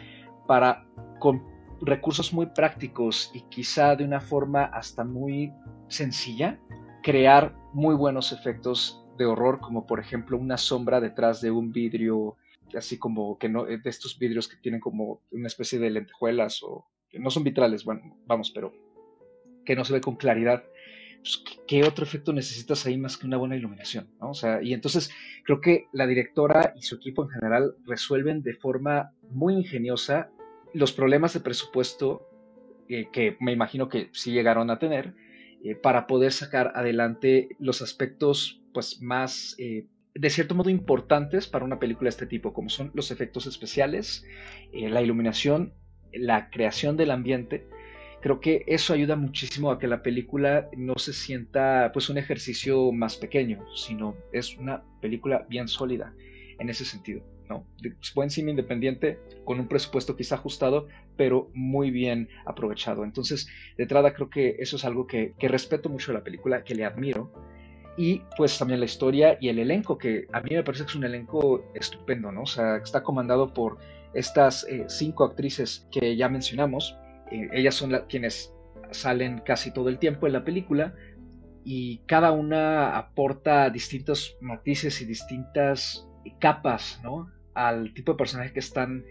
para 0.47 0.85
con 1.19 1.43
recursos 1.81 2.33
muy 2.33 2.47
prácticos 2.47 3.31
y 3.35 3.43
quizá 3.43 3.97
de 3.97 4.05
una 4.05 4.21
forma 4.21 4.65
hasta 4.65 5.05
muy 5.05 5.53
sencilla, 5.89 6.59
crear 7.03 7.55
muy 7.73 7.95
buenos 7.95 8.33
efectos 8.33 9.05
de 9.17 9.27
horror, 9.27 9.61
como 9.61 9.87
por 9.87 10.01
ejemplo 10.01 10.37
una 10.37 10.57
sombra 10.57 11.01
detrás 11.01 11.41
de 11.41 11.51
un 11.51 11.73
vidrio, 11.73 12.37
así 12.77 12.99
como 12.99 13.39
que 13.39 13.49
no, 13.49 13.65
de 13.65 13.81
estos 13.85 14.19
vidrios 14.19 14.49
que 14.49 14.57
tienen 14.57 14.81
como 14.81 15.21
una 15.31 15.47
especie 15.47 15.79
de 15.79 15.91
lentejuelas 15.91 16.63
o 16.63 16.87
no 17.19 17.31
son 17.31 17.45
vitrales, 17.45 17.85
bueno, 17.85 18.17
vamos, 18.27 18.51
pero 18.51 18.73
que 19.65 19.77
no 19.77 19.85
se 19.85 19.93
ve 19.93 20.01
con 20.01 20.17
claridad. 20.17 20.65
Pues, 21.21 21.43
¿Qué 21.67 21.85
otro 21.85 22.05
efecto 22.05 22.33
necesitas 22.33 22.87
ahí 22.87 22.97
más 22.97 23.17
que 23.17 23.27
una 23.27 23.37
buena 23.37 23.57
iluminación? 23.57 24.09
¿no? 24.21 24.31
O 24.31 24.35
sea, 24.35 24.63
y 24.63 24.73
entonces 24.73 25.11
creo 25.45 25.61
que 25.61 25.87
la 25.93 26.07
directora 26.07 26.73
y 26.77 26.83
su 26.83 26.97
equipo 26.97 27.25
en 27.25 27.31
general 27.31 27.75
resuelven 27.87 28.43
de 28.43 28.55
forma 28.55 29.13
muy 29.31 29.55
ingeniosa 29.55 30.31
los 30.73 30.93
problemas 30.93 31.35
de 31.35 31.41
presupuesto 31.41 32.29
eh, 32.89 33.09
que 33.13 33.37
me 33.41 33.53
imagino 33.53 33.89
que 33.89 34.09
sí 34.13 34.33
llegaron 34.33 34.71
a 34.71 34.79
tener 34.79 35.15
eh, 35.63 35.75
para 35.75 36.07
poder 36.07 36.33
sacar 36.33 36.73
adelante 36.75 37.49
los 37.59 37.83
aspectos 37.83 38.63
pues 38.73 39.01
más 39.01 39.55
eh, 39.59 39.87
de 40.15 40.31
cierto 40.31 40.55
modo 40.55 40.71
importantes 40.71 41.47
para 41.47 41.65
una 41.65 41.79
película 41.79 42.07
de 42.07 42.11
este 42.11 42.27
tipo 42.27 42.53
como 42.53 42.69
son 42.69 42.91
los 42.95 43.11
efectos 43.11 43.47
especiales 43.47 44.25
la 44.73 45.03
iluminación 45.03 45.73
la 46.13 46.51
creación 46.51 46.97
del 46.97 47.11
ambiente 47.11 47.67
creo 48.21 48.41
que 48.41 48.65
eso 48.67 48.93
ayuda 48.93 49.17
muchísimo 49.17 49.71
a 49.71 49.79
que 49.79 49.87
la 49.87 50.03
película 50.03 50.69
no 50.77 50.99
se 50.99 51.13
sienta 51.13 51.91
pues 51.93 52.09
un 52.09 52.19
ejercicio 52.19 52.93
más 52.93 53.17
pequeño 53.17 53.65
sino 53.75 54.17
es 54.33 54.57
una 54.57 54.83
película 55.01 55.47
bien 55.49 55.69
sólida 55.69 56.15
en 56.59 56.69
ese 56.69 56.85
sentido 56.85 57.23
¿no? 57.51 57.67
Buen 58.15 58.31
cine 58.31 58.53
independiente 58.53 59.19
con 59.45 59.61
un 59.61 59.69
presupuesto 59.69 60.17
quizá 60.17 60.37
ajustado, 60.37 60.87
pero 61.17 61.51
muy 61.53 61.91
bien 61.91 62.29
aprovechado. 62.47 63.05
Entonces, 63.05 63.49
de 63.77 63.83
entrada 63.83 64.15
creo 64.15 64.31
que 64.31 64.57
eso 64.61 64.77
es 64.77 64.85
algo 64.85 65.07
que, 65.07 65.35
respeto 65.41 65.89
mucho 65.89 66.13
de 66.13 66.19
la 66.19 66.25
película, 66.25 66.65
que 66.65 66.75
le 66.75 66.85
admiro. 66.85 67.31
y 67.99 68.23
pues 68.37 68.57
también 68.57 68.79
la 68.81 68.87
historia 68.87 69.37
y 69.41 69.49
el 69.49 69.59
elenco, 69.59 69.99
que 69.99 70.27
a 70.33 70.41
mí 70.41 70.51
me 70.55 70.63
parece 70.63 70.85
que 70.85 70.91
es 70.91 70.95
un 70.95 71.05
elenco 71.05 71.65
estupendo, 71.75 72.31
¿no? 72.33 72.43
O 72.43 72.47
sea, 72.47 72.77
está 72.77 73.03
comandado 73.03 73.53
por 73.53 73.79
estas 74.15 74.65
eh, 74.69 74.85
cinco 74.89 75.25
actrices 75.25 75.87
que 75.91 76.17
ya 76.17 76.29
mencionamos. 76.29 76.97
Eh, 77.31 77.49
ellas 77.53 77.75
son 77.75 77.93
quienes 78.09 78.53
salen 78.91 79.41
casi 79.45 79.73
todo 79.73 79.89
el 79.89 79.99
tiempo 79.99 80.27
en 80.27 80.33
la 80.33 80.45
película 80.45 80.95
y 81.65 81.99
cada 82.07 82.33
una 82.33 82.97
aporta 82.97 83.71
distintos 83.71 84.37
matices 84.41 85.01
y 85.01 85.05
distintas 85.05 86.09
capas, 86.39 87.01
¿no? 87.03 87.31
Al 87.55 87.93
tipo 87.95 88.13
de 88.13 88.19
personaje 88.19 88.53
que 88.53 88.61
están 88.61 89.05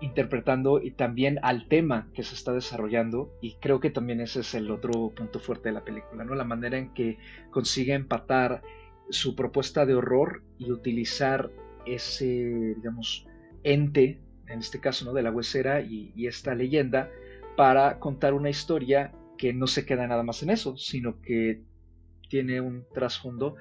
interpretando 0.00 0.82
y 0.82 0.90
también 0.90 1.38
al 1.42 1.68
tema 1.68 2.08
que 2.12 2.24
se 2.24 2.34
está 2.34 2.52
desarrollando 2.52 3.32
y 3.40 3.54
creo 3.60 3.78
que 3.78 3.90
también 3.90 4.20
ese 4.20 4.40
es 4.40 4.54
el 4.54 4.70
otro 4.70 5.10
punto 5.10 5.38
fuerte 5.38 5.68
de 5.68 5.74
la 5.74 5.84
película, 5.84 6.24
¿no? 6.24 6.34
La 6.34 6.44
manera 6.44 6.76
en 6.76 6.92
que 6.92 7.18
consigue 7.50 7.94
empatar 7.94 8.62
su 9.10 9.36
propuesta 9.36 9.86
de 9.86 9.94
horror 9.94 10.42
y 10.58 10.72
utilizar 10.72 11.50
ese, 11.86 12.74
digamos, 12.76 13.26
ente, 13.62 14.20
en 14.48 14.60
este 14.60 14.80
caso, 14.80 15.04
¿no? 15.04 15.12
De 15.12 15.22
la 15.22 15.30
huesera 15.30 15.80
y, 15.80 16.12
y 16.14 16.26
esta 16.26 16.54
leyenda 16.54 17.10
para 17.56 17.98
contar 17.98 18.34
una 18.34 18.50
historia 18.50 19.12
que 19.38 19.52
no 19.52 19.66
se 19.66 19.84
queda 19.84 20.06
nada 20.06 20.22
más 20.22 20.42
en 20.42 20.50
eso, 20.50 20.76
sino 20.76 21.20
que 21.20 21.62
tiene 22.28 22.60
un 22.60 22.86
trasfondo 22.94 23.56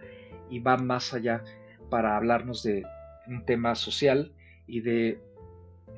y 0.49 0.59
va 0.59 0.77
más 0.77 1.13
allá 1.13 1.43
para 1.89 2.15
hablarnos 2.15 2.63
de 2.63 2.83
un 3.27 3.45
tema 3.45 3.75
social 3.75 4.31
y 4.67 4.81
de 4.81 5.19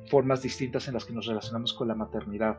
formas 0.06 0.42
distintas 0.42 0.88
en 0.88 0.94
las 0.94 1.04
que 1.04 1.12
nos 1.12 1.26
relacionamos 1.26 1.72
con 1.72 1.88
la 1.88 1.94
maternidad 1.94 2.58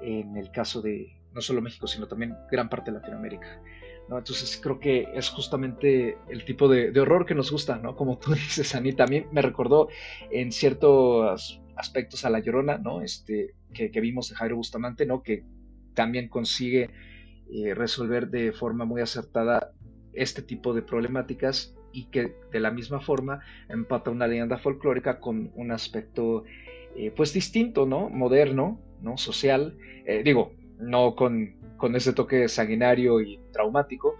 en 0.00 0.36
el 0.36 0.50
caso 0.50 0.80
de 0.80 1.16
no 1.34 1.40
solo 1.40 1.60
México, 1.60 1.86
sino 1.86 2.06
también 2.06 2.36
gran 2.50 2.68
parte 2.68 2.90
de 2.90 2.98
Latinoamérica. 2.98 3.60
¿No? 4.08 4.18
Entonces 4.18 4.58
creo 4.62 4.80
que 4.80 5.08
es 5.14 5.28
justamente 5.28 6.18
el 6.28 6.44
tipo 6.44 6.68
de, 6.68 6.98
horror 6.98 7.26
que 7.26 7.34
nos 7.34 7.50
gusta, 7.50 7.78
¿no? 7.78 7.96
Como 7.96 8.18
tú 8.18 8.32
dices, 8.34 8.74
Anita, 8.74 9.04
a 9.04 9.06
mí 9.06 9.24
me 9.32 9.42
recordó 9.42 9.88
en 10.30 10.52
ciertos 10.52 11.60
aspectos 11.76 12.24
a 12.24 12.30
La 12.30 12.40
Llorona, 12.40 12.78
¿no? 12.78 13.02
Este, 13.02 13.54
que, 13.72 13.88
vimos 14.00 14.30
de 14.30 14.36
Jairo 14.36 14.56
Bustamante, 14.56 15.06
¿no? 15.06 15.22
Que 15.22 15.44
también 15.94 16.28
consigue 16.28 16.90
eh, 17.52 17.74
resolver 17.74 18.28
de 18.28 18.52
forma 18.52 18.84
muy 18.84 19.00
acertada 19.00 19.72
este 20.12 20.42
tipo 20.42 20.74
de 20.74 20.82
problemáticas 20.82 21.74
y 21.92 22.06
que 22.06 22.34
de 22.50 22.60
la 22.60 22.70
misma 22.70 23.00
forma 23.00 23.40
empata 23.68 24.10
una 24.10 24.26
leyenda 24.26 24.58
folclórica 24.58 25.20
con 25.20 25.50
un 25.54 25.70
aspecto 25.70 26.44
eh, 26.96 27.12
pues 27.14 27.32
distinto, 27.32 27.86
¿no? 27.86 28.08
Moderno, 28.08 28.80
¿no? 29.00 29.16
Social, 29.16 29.76
eh, 30.04 30.22
digo, 30.24 30.52
no 30.78 31.14
con, 31.14 31.56
con, 31.76 31.96
ese 31.96 32.12
toque 32.12 32.48
sanguinario 32.48 33.20
y 33.20 33.38
traumático, 33.52 34.16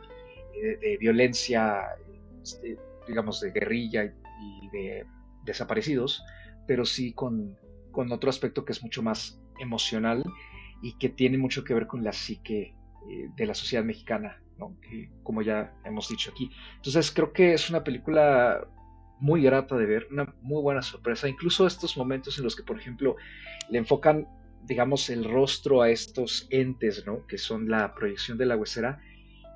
eh, 0.55 0.77
de 0.81 0.97
violencia, 0.99 1.83
este, 2.43 2.77
digamos, 3.07 3.41
de 3.41 3.53
guerrilla 3.53 4.05
y, 4.05 4.69
de 4.71 5.07
desaparecidos, 5.45 6.23
pero 6.67 6.85
sí 6.85 7.13
con, 7.13 7.57
con, 7.91 8.13
otro 8.13 8.29
aspecto 8.29 8.65
que 8.65 8.73
es 8.73 8.83
mucho 8.83 9.03
más 9.03 9.41
emocional 9.59 10.23
y 10.83 10.99
que 10.99 11.09
tiene 11.09 11.39
mucho 11.39 11.65
que 11.65 11.75
ver 11.75 11.87
con 11.87 12.05
la 12.05 12.13
psique 12.13 12.75
de 13.37 13.47
la 13.47 13.55
sociedad 13.55 13.85
mexicana, 13.85 14.43
¿no? 14.59 14.77
que, 14.83 15.11
como 15.23 15.41
ya 15.41 15.73
hemos 15.85 16.09
dicho 16.11 16.31
aquí. 16.31 16.51
Entonces 16.77 17.11
creo 17.11 17.33
que 17.33 17.55
es 17.55 17.71
una 17.71 17.83
película 17.83 18.69
muy 19.21 19.43
grata 19.43 19.77
de 19.77 19.87
ver, 19.87 20.09
una 20.11 20.35
muy 20.43 20.63
buena 20.63 20.83
sorpresa. 20.83 21.29
Incluso 21.29 21.67
estos 21.67 21.97
momentos 21.97 22.39
en 22.39 22.45
los 22.45 22.55
que, 22.55 22.63
por 22.63 22.79
ejemplo, 22.79 23.17
le 23.71 23.79
enfocan, 23.79 24.27
digamos, 24.65 25.11
el 25.11 25.25
rostro 25.25 25.83
a 25.83 25.91
estos 25.91 26.47
entes, 26.51 27.07
¿no? 27.07 27.27
Que 27.27 27.39
son 27.39 27.69
la 27.69 27.95
proyección 27.95 28.39
de 28.39 28.47
la 28.47 28.57
huesera 28.57 29.01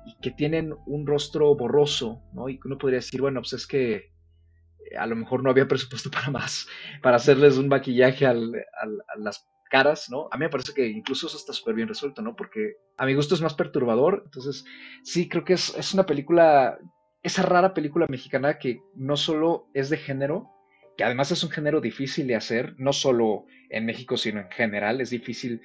y 0.05 0.15
que 0.21 0.31
tienen 0.31 0.73
un 0.85 1.07
rostro 1.07 1.55
borroso, 1.55 2.21
¿no? 2.33 2.49
Y 2.49 2.59
uno 2.65 2.77
podría 2.77 2.99
decir, 2.99 3.21
bueno, 3.21 3.41
pues 3.41 3.53
es 3.53 3.67
que 3.67 3.95
eh, 3.95 4.97
a 4.97 5.05
lo 5.05 5.15
mejor 5.15 5.43
no 5.43 5.49
había 5.49 5.67
presupuesto 5.67 6.09
para 6.11 6.29
más, 6.29 6.67
para 7.01 7.17
hacerles 7.17 7.57
un 7.57 7.67
maquillaje 7.67 8.25
a 8.25 8.33
las 8.33 9.47
caras, 9.69 10.09
¿no? 10.09 10.27
A 10.31 10.37
mí 10.37 10.45
me 10.45 10.49
parece 10.49 10.73
que 10.73 10.87
incluso 10.87 11.27
eso 11.27 11.37
está 11.37 11.53
súper 11.53 11.75
bien 11.75 11.87
resuelto, 11.87 12.21
¿no? 12.21 12.35
Porque 12.35 12.75
a 12.97 13.05
mi 13.05 13.15
gusto 13.15 13.33
es 13.35 13.41
más 13.41 13.55
perturbador. 13.55 14.21
Entonces, 14.25 14.65
sí, 15.03 15.27
creo 15.27 15.43
que 15.43 15.53
es, 15.53 15.75
es 15.75 15.93
una 15.93 16.05
película 16.05 16.77
esa 17.23 17.41
rara 17.41 17.73
película 17.73 18.05
mexicana 18.09 18.59
que 18.59 18.83
no 18.95 19.15
solo 19.15 19.69
es 19.73 19.89
de 19.89 19.97
género, 19.97 20.49
que 20.97 21.03
además 21.03 21.31
es 21.31 21.43
un 21.43 21.49
género 21.49 21.81
difícil 21.81 22.27
de 22.27 22.35
hacer, 22.35 22.75
no 22.77 22.93
solo 22.93 23.45
en 23.69 23.85
México, 23.85 24.17
sino 24.17 24.41
en 24.41 24.51
general, 24.51 25.01
es 25.01 25.09
difícil, 25.09 25.61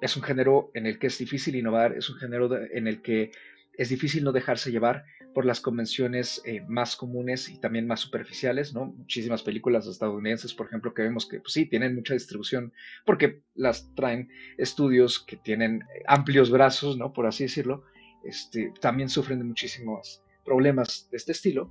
es 0.00 0.16
un 0.16 0.22
género 0.22 0.70
en 0.74 0.86
el 0.86 0.98
que 0.98 1.06
es 1.06 1.18
difícil 1.18 1.54
innovar, 1.54 1.94
es 1.96 2.10
un 2.10 2.16
género 2.16 2.50
en 2.72 2.86
el 2.86 3.02
que 3.02 3.30
es 3.74 3.88
difícil 3.90 4.24
no 4.24 4.32
dejarse 4.32 4.70
llevar 4.70 5.04
por 5.34 5.44
las 5.44 5.60
convenciones 5.60 6.40
eh, 6.46 6.62
más 6.66 6.96
comunes 6.96 7.50
y 7.50 7.60
también 7.60 7.86
más 7.86 8.00
superficiales, 8.00 8.72
¿no? 8.72 8.86
Muchísimas 8.86 9.42
películas 9.42 9.86
estadounidenses, 9.86 10.54
por 10.54 10.66
ejemplo, 10.66 10.94
que 10.94 11.02
vemos 11.02 11.28
que 11.28 11.40
pues, 11.40 11.52
sí 11.52 11.66
tienen 11.66 11.94
mucha 11.94 12.14
distribución 12.14 12.72
porque 13.04 13.42
las 13.54 13.94
traen 13.94 14.30
estudios 14.56 15.20
que 15.20 15.36
tienen 15.36 15.84
amplios 16.06 16.50
brazos, 16.50 16.96
¿no? 16.96 17.12
Por 17.12 17.26
así 17.26 17.44
decirlo, 17.44 17.84
este, 18.24 18.72
también 18.80 19.10
sufren 19.10 19.38
de 19.38 19.44
muchísimos 19.44 20.22
problemas 20.42 21.06
de 21.10 21.18
este 21.18 21.32
estilo. 21.32 21.70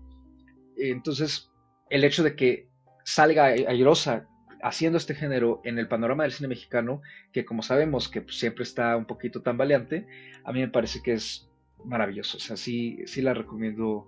Entonces, 0.77 1.49
el 1.89 2.03
hecho 2.03 2.21
de 2.21 2.35
que 2.35 2.69
salga 3.05 3.45
Airosa 3.45 4.27
haciendo 4.61 4.97
este 4.97 5.15
género 5.15 5.61
en 5.63 5.77
el 5.77 5.87
panorama 5.87 6.23
del 6.23 6.31
cine 6.31 6.49
mexicano, 6.49 7.01
que 7.31 7.45
como 7.45 7.61
sabemos 7.61 8.09
que 8.09 8.25
siempre 8.29 8.63
está 8.63 8.97
un 8.97 9.05
poquito 9.05 9.41
tan 9.41 9.57
valiente, 9.57 10.07
a 10.43 10.51
mí 10.51 10.59
me 10.59 10.67
parece 10.67 11.01
que 11.01 11.13
es 11.13 11.49
maravilloso. 11.85 12.37
O 12.37 12.39
sea, 12.39 12.57
sí, 12.57 12.97
sí 13.05 13.21
la 13.21 13.33
recomiendo 13.33 14.07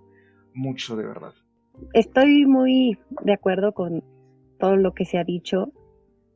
mucho, 0.52 0.96
de 0.96 1.06
verdad. 1.06 1.32
Estoy 1.92 2.44
muy 2.44 2.98
de 3.22 3.32
acuerdo 3.32 3.72
con 3.72 4.02
todo 4.58 4.76
lo 4.76 4.92
que 4.92 5.04
se 5.04 5.16
ha 5.16 5.24
dicho. 5.24 5.72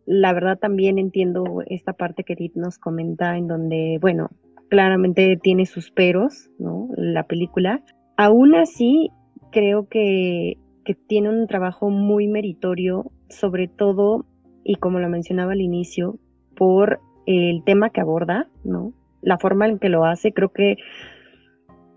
La 0.07 0.33
verdad 0.33 0.59
también 0.59 0.98
entiendo 0.98 1.62
esta 1.66 1.92
parte 1.92 2.22
que 2.22 2.35
Edith 2.35 2.55
nos 2.55 2.79
comenta, 2.79 3.37
en 3.37 3.48
donde, 3.48 3.98
bueno, 4.01 4.31
claramente 4.68 5.37
tiene 5.42 5.66
sus 5.66 5.90
peros, 5.90 6.48
¿no? 6.59 6.88
La 6.96 7.27
película, 7.27 7.83
Aún 8.16 8.55
así, 8.55 9.11
creo 9.51 9.88
que, 9.88 10.59
tiene 10.94 11.28
un 11.28 11.46
trabajo 11.46 11.90
muy 11.90 12.28
meritorio, 12.28 13.10
sobre 13.28 13.68
todo, 13.68 14.26
y 14.64 14.76
como 14.76 14.98
lo 15.00 15.08
mencionaba 15.08 15.52
al 15.52 15.60
inicio, 15.60 16.18
por 16.56 17.00
el 17.26 17.62
tema 17.64 17.90
que 17.90 18.00
aborda, 18.00 18.48
¿no? 18.64 18.92
La 19.20 19.38
forma 19.38 19.66
en 19.66 19.78
que 19.78 19.88
lo 19.88 20.04
hace, 20.04 20.32
creo 20.32 20.52
que 20.52 20.76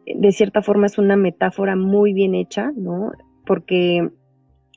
de 0.05 0.31
cierta 0.31 0.61
forma 0.61 0.85
es 0.85 0.97
una 0.97 1.15
metáfora 1.15 1.75
muy 1.75 2.13
bien 2.13 2.35
hecha, 2.35 2.71
¿no? 2.75 3.11
Porque 3.45 4.09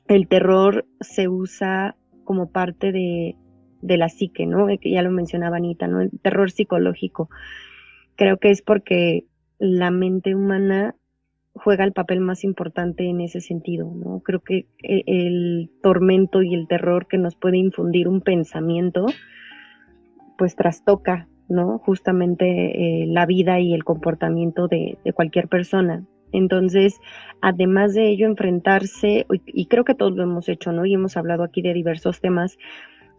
el 0.07 0.27
terror 0.27 0.85
se 0.99 1.27
usa 1.27 1.95
como 2.23 2.51
parte 2.51 2.91
de, 2.91 3.35
de 3.81 3.97
la 3.97 4.09
psique, 4.09 4.45
¿no? 4.45 4.67
Que 4.67 4.91
ya 4.91 5.01
lo 5.01 5.11
mencionaba 5.11 5.57
Anita, 5.57 5.87
¿no? 5.87 6.01
El 6.01 6.11
terror 6.21 6.51
psicológico. 6.51 7.29
Creo 8.15 8.37
que 8.37 8.49
es 8.49 8.61
porque 8.61 9.25
la 9.59 9.91
mente 9.91 10.35
humana 10.35 10.95
juega 11.53 11.83
el 11.83 11.93
papel 11.93 12.19
más 12.21 12.43
importante 12.43 13.05
en 13.05 13.21
ese 13.21 13.41
sentido, 13.41 13.91
¿no? 13.93 14.21
Creo 14.21 14.41
que 14.41 14.67
e, 14.83 15.03
el 15.05 15.69
tormento 15.81 16.41
y 16.41 16.53
el 16.53 16.67
terror 16.67 17.07
que 17.07 17.17
nos 17.17 17.35
puede 17.35 17.57
infundir 17.57 18.07
un 18.07 18.21
pensamiento, 18.21 19.05
pues 20.37 20.55
trastoca, 20.55 21.27
¿no? 21.47 21.79
Justamente 21.79 22.45
eh, 23.03 23.05
la 23.07 23.25
vida 23.25 23.59
y 23.59 23.73
el 23.73 23.83
comportamiento 23.83 24.67
de, 24.67 24.97
cualquier 25.13 25.47
persona. 25.47 26.05
Entonces, 26.31 26.99
además 27.41 27.95
de 27.95 28.09
ello, 28.09 28.27
enfrentarse, 28.27 29.25
y, 29.47 29.65
creo 29.65 29.83
que 29.83 29.95
todos 29.95 30.15
lo 30.15 30.23
hemos 30.23 30.47
hecho, 30.47 30.71
¿no? 30.71 30.85
Y 30.85 30.93
hemos 30.93 31.17
hablado 31.17 31.43
aquí 31.43 31.63
de 31.63 31.73
diversos 31.73 32.21
temas 32.21 32.57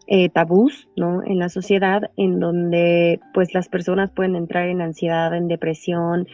eh, 0.07 0.29
tabús, 0.29 0.89
¿no? 0.97 1.25
En 1.25 1.41
la 1.41 1.49
sociedad, 1.49 2.11
en 2.17 2.39
donde, 2.39 3.21
pues, 3.35 3.53
las 3.53 3.69
personas 3.69 4.13
pueden 4.13 4.37
entrar 4.37 4.69
en 4.69 4.81
ansiedad, 4.81 5.35
en 5.35 5.49
depresión, 5.49 6.29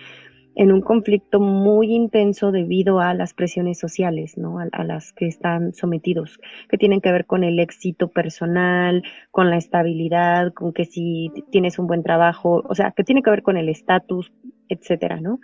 en 0.56 0.72
un 0.72 0.80
conflicto 0.80 1.38
muy 1.38 1.94
intenso 1.94 2.50
debido 2.50 2.98
a 2.98 3.12
las 3.12 3.34
presiones 3.34 3.78
sociales, 3.78 4.38
¿no? 4.38 4.58
A, 4.58 4.84
las 4.84 5.12
que 5.12 5.26
están 5.26 5.74
sometidos, 5.74 6.40
que 6.70 6.78
tienen 6.78 7.02
que 7.02 7.12
ver 7.12 7.26
con 7.26 7.44
el 7.44 7.60
éxito 7.60 8.08
personal, 8.08 9.02
con 9.30 9.50
la 9.50 9.58
estabilidad, 9.58 10.54
con 10.54 10.72
que 10.72 10.86
si 10.86 11.30
tienes 11.50 11.78
un 11.78 11.86
buen 11.86 12.02
trabajo, 12.02 12.64
o 12.66 12.74
sea, 12.74 12.92
que 12.92 13.04
tiene 13.04 13.22
que 13.22 13.28
ver 13.28 13.42
con 13.42 13.58
el 13.58 13.68
estatus, 13.68 14.32
etcétera, 14.70 15.20
¿no? 15.20 15.40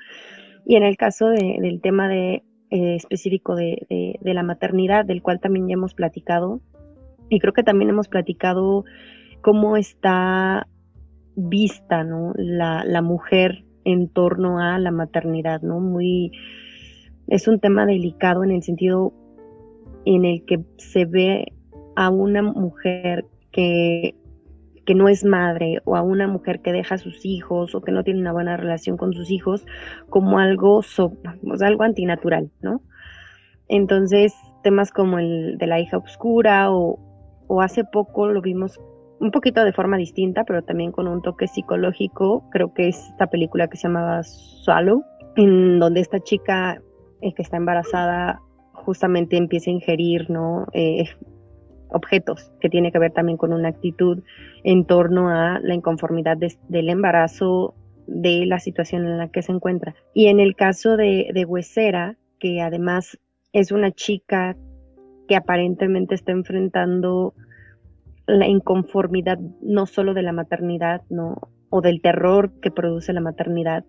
Y 0.64 0.77
en 0.77 0.83
el 0.83 0.96
caso 0.96 1.29
del 1.29 1.83
tema 1.83 2.09
de, 2.09 2.42
eh, 2.70 2.94
específico 2.94 3.55
de, 3.55 4.18
de, 4.18 4.35
la 4.35 4.42
maternidad, 4.42 5.05
del 5.05 5.20
cual 5.20 5.40
también 5.40 5.68
ya 5.68 5.75
hemos 5.75 5.92
platicado, 5.92 6.62
y 7.29 7.38
creo 7.38 7.53
que 7.53 7.62
también 7.62 7.90
hemos 7.90 8.09
platicado 8.09 8.87
cómo 9.42 9.77
está 9.77 10.68
vista, 11.37 12.03
¿no? 12.03 12.33
La, 12.37 12.83
la 12.87 13.03
mujer 13.03 13.64
en 13.85 14.09
torno 14.09 14.59
a 14.59 14.79
la 14.79 14.90
maternidad, 14.90 15.62
¿no? 15.62 15.81
Muy, 15.81 16.33
es 17.29 17.49
un 17.49 17.61
tema 17.61 17.87
delicado 17.87 18.45
en 18.45 18.53
el 18.53 18.62
sentido 18.62 19.12
en 20.05 20.25
el 20.25 20.45
que 20.45 20.64
se 20.79 21.05
ve 21.05 21.53
a 21.97 22.11
una 22.11 22.42
mujer 22.42 23.27
que 23.51 24.16
que 24.85 24.95
no 24.95 25.09
es 25.09 25.25
madre 25.25 25.81
o 25.85 25.97
a 25.97 26.03
una 26.03 26.27
mujer 26.27 26.61
que 26.61 26.73
deja 26.73 26.97
a 26.97 26.99
sus 26.99 27.25
hijos 27.25 27.75
o 27.75 27.83
que 27.83 27.92
no 27.92 28.03
tiene 28.03 28.21
una 28.21 28.33
buena 28.33 28.57
relación 28.57 28.97
con 28.97 29.12
sus 29.12 29.31
hijos 29.31 29.64
como 30.09 30.38
algo, 30.38 30.83
so, 30.83 31.12
algo 31.61 31.85
antinatural, 31.85 32.51
¿no? 32.61 32.83
Entonces, 33.68 34.35
temas 34.62 34.90
como 34.90 35.18
el 35.18 35.57
de 35.59 35.66
la 35.66 35.81
hija 35.81 35.99
oscura 35.99 36.73
o, 36.73 36.99
o 37.47 37.61
hace 37.62 37.85
poco 37.85 38.27
lo 38.27 38.42
vimos 38.42 38.81
un 39.23 39.31
poquito 39.31 39.65
de 39.65 39.73
forma 39.73 39.97
distinta, 39.97 40.43
pero 40.43 40.63
también 40.63 40.91
con 40.91 41.07
un 41.07 41.23
toque 41.23 41.47
psicológico, 41.47 42.43
creo 42.51 42.75
que 42.75 42.89
es 42.89 42.99
esta 43.11 43.29
película 43.29 43.69
que 43.69 43.77
se 43.77 43.87
llamaba 43.87 44.25
Swallow, 44.25 45.05
en 45.37 45.79
donde 45.79 46.01
esta 46.01 46.19
chica 46.19 46.83
eh, 47.21 47.33
que 47.33 47.43
está 47.43 47.57
embarazada 47.57 48.41
justamente 48.73 49.37
empieza 49.37 49.71
a 49.71 49.75
ingerir, 49.75 50.29
¿no? 50.29 50.67
Eh, 50.73 51.05
objetos, 51.91 52.51
que 52.61 52.69
tiene 52.69 52.91
que 52.91 52.99
ver 52.99 53.13
también 53.13 53.39
con 53.39 53.53
una 53.53 53.69
actitud 53.69 54.25
en 54.65 54.87
torno 54.87 55.29
a 55.29 55.61
la 55.61 55.75
inconformidad 55.75 56.37
del 56.37 56.89
embarazo, 56.89 57.75
de 58.09 58.45
la 58.47 58.59
situación 58.59 59.07
en 59.07 59.19
la 59.19 59.29
que 59.29 59.43
se 59.43 59.53
encuentra. 59.53 59.95
Y 60.15 60.27
en 60.27 60.41
el 60.41 60.57
caso 60.57 60.97
de, 60.97 61.31
de 61.33 61.45
Huesera, 61.45 62.17
que 62.41 62.61
además 62.61 63.21
es 63.53 63.71
una 63.71 63.93
chica 63.93 64.57
que 65.29 65.37
aparentemente 65.37 66.17
está 66.17 66.33
enfrentando 66.33 67.35
la 68.27 68.47
inconformidad 68.47 69.39
no 69.61 69.87
solo 69.87 70.15
de 70.15 70.23
la 70.23 70.33
maternidad, 70.33 71.03
¿no? 71.11 71.37
o 71.73 71.81
del 71.81 72.03
terror 72.03 72.53
que 72.61 72.71
produce 72.71 73.15
la 73.15 73.23
maternidad, 73.23 73.85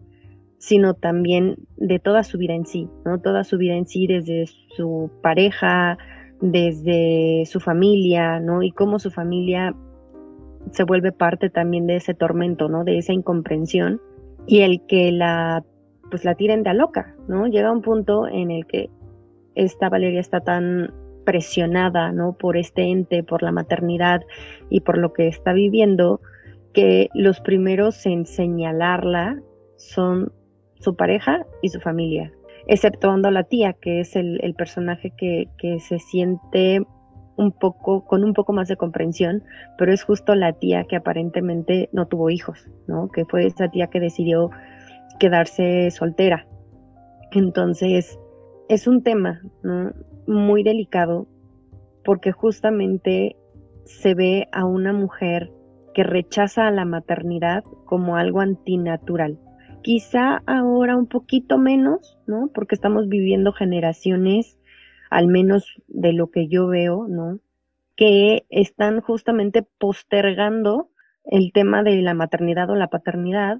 sino 0.57 0.93
también 0.93 1.57
de 1.75 1.99
toda 1.99 2.23
su 2.23 2.37
vida 2.37 2.53
en 2.53 2.65
sí, 2.65 2.87
¿no? 3.03 3.19
Toda 3.19 3.43
su 3.43 3.57
vida 3.57 3.75
en 3.75 3.85
sí 3.85 4.07
desde 4.07 4.45
su 4.77 5.11
pareja, 5.21 5.97
desde 6.39 7.43
su 7.45 7.59
familia, 7.59 8.39
¿no? 8.39 8.63
Y 8.63 8.71
cómo 8.71 8.99
su 8.99 9.11
familia 9.11 9.75
se 10.71 10.85
vuelve 10.85 11.11
parte 11.11 11.49
también 11.49 11.85
de 11.85 11.97
ese 11.97 12.13
tormento, 12.13 12.69
¿no? 12.69 12.85
De 12.85 12.97
esa 12.97 13.11
incomprensión 13.11 13.99
y 14.47 14.61
el 14.61 14.81
que 14.87 15.11
la 15.11 15.65
pues 16.09 16.23
la 16.23 16.35
tiren 16.35 16.63
de 16.63 16.69
a 16.69 16.73
loca, 16.73 17.17
¿no? 17.27 17.47
Llega 17.47 17.69
un 17.69 17.81
punto 17.81 18.27
en 18.29 18.49
el 18.49 18.65
que 18.65 18.89
esta 19.55 19.89
Valeria 19.89 20.21
está 20.21 20.39
tan 20.39 20.93
presionada, 21.23 22.11
¿no? 22.11 22.33
Por 22.33 22.57
este 22.57 22.83
ente, 22.83 23.23
por 23.23 23.43
la 23.43 23.51
maternidad 23.51 24.21
y 24.69 24.81
por 24.81 24.97
lo 24.97 25.13
que 25.13 25.27
está 25.27 25.53
viviendo, 25.53 26.21
que 26.73 27.09
los 27.13 27.39
primeros 27.39 28.05
en 28.05 28.25
señalarla 28.25 29.41
son 29.77 30.31
su 30.75 30.95
pareja 30.95 31.45
y 31.61 31.69
su 31.69 31.79
familia, 31.79 32.33
exceptuando 32.67 33.27
a 33.27 33.31
la 33.31 33.43
tía, 33.43 33.73
que 33.73 34.01
es 34.01 34.15
el, 34.15 34.53
personaje 34.57 35.13
que, 35.17 35.47
que, 35.57 35.79
se 35.79 35.99
siente 35.99 36.81
un 37.35 37.51
poco, 37.51 38.05
con 38.05 38.23
un 38.23 38.33
poco 38.33 38.53
más 38.53 38.67
de 38.67 38.75
comprensión, 38.75 39.43
pero 39.77 39.93
es 39.93 40.03
justo 40.03 40.35
la 40.35 40.53
tía 40.53 40.83
que 40.85 40.95
aparentemente 40.95 41.89
no 41.91 42.07
tuvo 42.07 42.29
hijos, 42.29 42.67
¿no? 42.87 43.09
Que 43.09 43.25
fue 43.25 43.45
esa 43.45 43.69
tía 43.69 43.87
que 43.87 43.99
decidió 43.99 44.49
quedarse 45.19 45.89
soltera. 45.91 46.45
Entonces, 47.31 48.19
es 48.69 48.87
un 48.87 49.03
tema, 49.03 49.41
¿no? 49.63 49.93
Muy 50.27 50.63
delicado 50.63 51.27
porque 52.03 52.31
justamente 52.31 53.35
se 53.85 54.13
ve 54.13 54.47
a 54.51 54.65
una 54.65 54.93
mujer 54.93 55.51
que 55.93 56.03
rechaza 56.03 56.67
a 56.67 56.71
la 56.71 56.85
maternidad 56.85 57.63
como 57.85 58.17
algo 58.17 58.41
antinatural. 58.41 59.39
Quizá 59.81 60.41
ahora 60.45 60.95
un 60.95 61.07
poquito 61.07 61.57
menos, 61.57 62.17
¿no? 62.25 62.49
Porque 62.53 62.75
estamos 62.75 63.07
viviendo 63.09 63.51
generaciones, 63.51 64.57
al 65.09 65.27
menos 65.27 65.81
de 65.87 66.13
lo 66.13 66.31
que 66.31 66.47
yo 66.47 66.67
veo, 66.67 67.07
¿no? 67.07 67.39
Que 67.95 68.45
están 68.49 69.01
justamente 69.01 69.63
postergando 69.77 70.89
el 71.25 71.51
tema 71.53 71.83
de 71.83 72.01
la 72.01 72.13
maternidad 72.13 72.69
o 72.69 72.75
la 72.75 72.87
paternidad, 72.87 73.59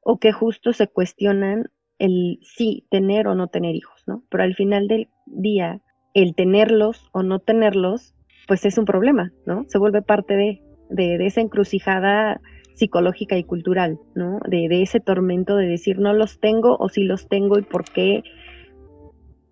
o 0.00 0.18
que 0.18 0.32
justo 0.32 0.72
se 0.72 0.86
cuestionan 0.86 1.70
el 1.98 2.38
sí 2.42 2.86
tener 2.90 3.26
o 3.26 3.34
no 3.34 3.48
tener 3.48 3.74
hijos, 3.74 4.04
¿no? 4.06 4.24
Pero 4.28 4.44
al 4.44 4.54
final 4.54 4.88
del 4.88 5.08
día, 5.26 5.80
el 6.14 6.34
tenerlos 6.34 7.08
o 7.12 7.22
no 7.22 7.40
tenerlos, 7.40 8.14
pues 8.46 8.64
es 8.64 8.78
un 8.78 8.84
problema, 8.84 9.32
¿no? 9.46 9.64
Se 9.68 9.78
vuelve 9.78 10.00
parte 10.00 10.34
de, 10.36 10.62
de, 10.88 11.26
esa 11.26 11.40
encrucijada 11.40 12.40
psicológica 12.74 13.36
y 13.36 13.44
cultural, 13.44 13.98
¿no? 14.14 14.40
De, 14.48 14.68
de, 14.68 14.82
ese 14.82 15.00
tormento 15.00 15.56
de 15.56 15.66
decir 15.66 15.98
no 15.98 16.12
los 16.12 16.38
tengo 16.40 16.76
o 16.78 16.88
si 16.88 17.04
los 17.04 17.28
tengo 17.28 17.58
y 17.58 17.62
por 17.62 17.84
qué. 17.84 18.22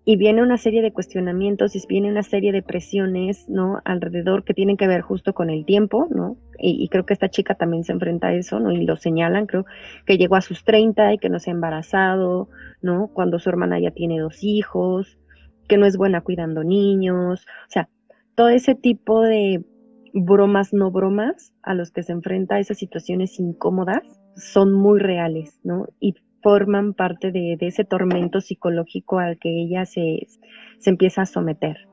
Y 0.05 0.17
viene 0.17 0.41
una 0.41 0.57
serie 0.57 0.81
de 0.81 0.91
cuestionamientos 0.91 1.75
y 1.75 1.81
viene 1.87 2.09
una 2.09 2.23
serie 2.23 2.51
de 2.51 2.61
presiones, 2.61 3.47
¿no? 3.47 3.79
Alrededor 3.85 4.43
que 4.43 4.53
tienen 4.53 4.75
que 4.75 4.87
ver 4.87 5.01
justo 5.01 5.33
con 5.33 5.49
el 5.49 5.65
tiempo, 5.65 6.07
¿no? 6.09 6.35
Y, 6.59 6.83
y, 6.83 6.89
creo 6.89 7.05
que 7.05 7.13
esta 7.13 7.29
chica 7.29 7.55
también 7.55 7.83
se 7.83 7.93
enfrenta 7.93 8.27
a 8.27 8.33
eso, 8.33 8.59
¿no? 8.59 8.71
Y 8.71 8.85
lo 8.85 8.97
señalan, 8.97 9.47
creo 9.47 9.65
que 10.05 10.17
llegó 10.17 10.35
a 10.35 10.41
sus 10.41 10.63
30 10.63 11.13
y 11.13 11.17
que 11.17 11.29
no 11.29 11.39
se 11.39 11.49
ha 11.49 11.53
embarazado, 11.53 12.49
¿no? 12.81 13.07
Cuando 13.13 13.39
su 13.39 13.49
hermana 13.49 13.79
ya 13.79 13.91
tiene 13.91 14.19
dos 14.19 14.43
hijos, 14.43 15.17
que 15.67 15.77
no 15.77 15.85
es 15.85 15.97
buena 15.97 16.21
cuidando 16.21 16.63
niños, 16.63 17.45
o 17.45 17.69
sea, 17.69 17.89
todo 18.35 18.49
ese 18.49 18.75
tipo 18.75 19.21
de 19.21 19.63
bromas 20.13 20.73
no 20.73 20.91
bromas 20.91 21.53
a 21.63 21.73
los 21.73 21.91
que 21.91 22.03
se 22.03 22.11
enfrenta 22.11 22.59
esas 22.59 22.77
situaciones 22.77 23.39
incómodas 23.39 24.03
son 24.35 24.73
muy 24.73 24.99
reales, 24.99 25.59
¿no? 25.63 25.87
Y 25.99 26.15
forman 26.41 26.93
parte 26.93 27.31
de, 27.31 27.57
ese 27.59 27.85
tormento 27.85 28.41
psicológico 28.41 29.19
al 29.19 29.37
que 29.39 29.49
ella 29.49 29.85
se, 29.85 30.27
se 30.79 30.89
empieza 30.89 31.21
a 31.21 31.25
someter. 31.25 31.87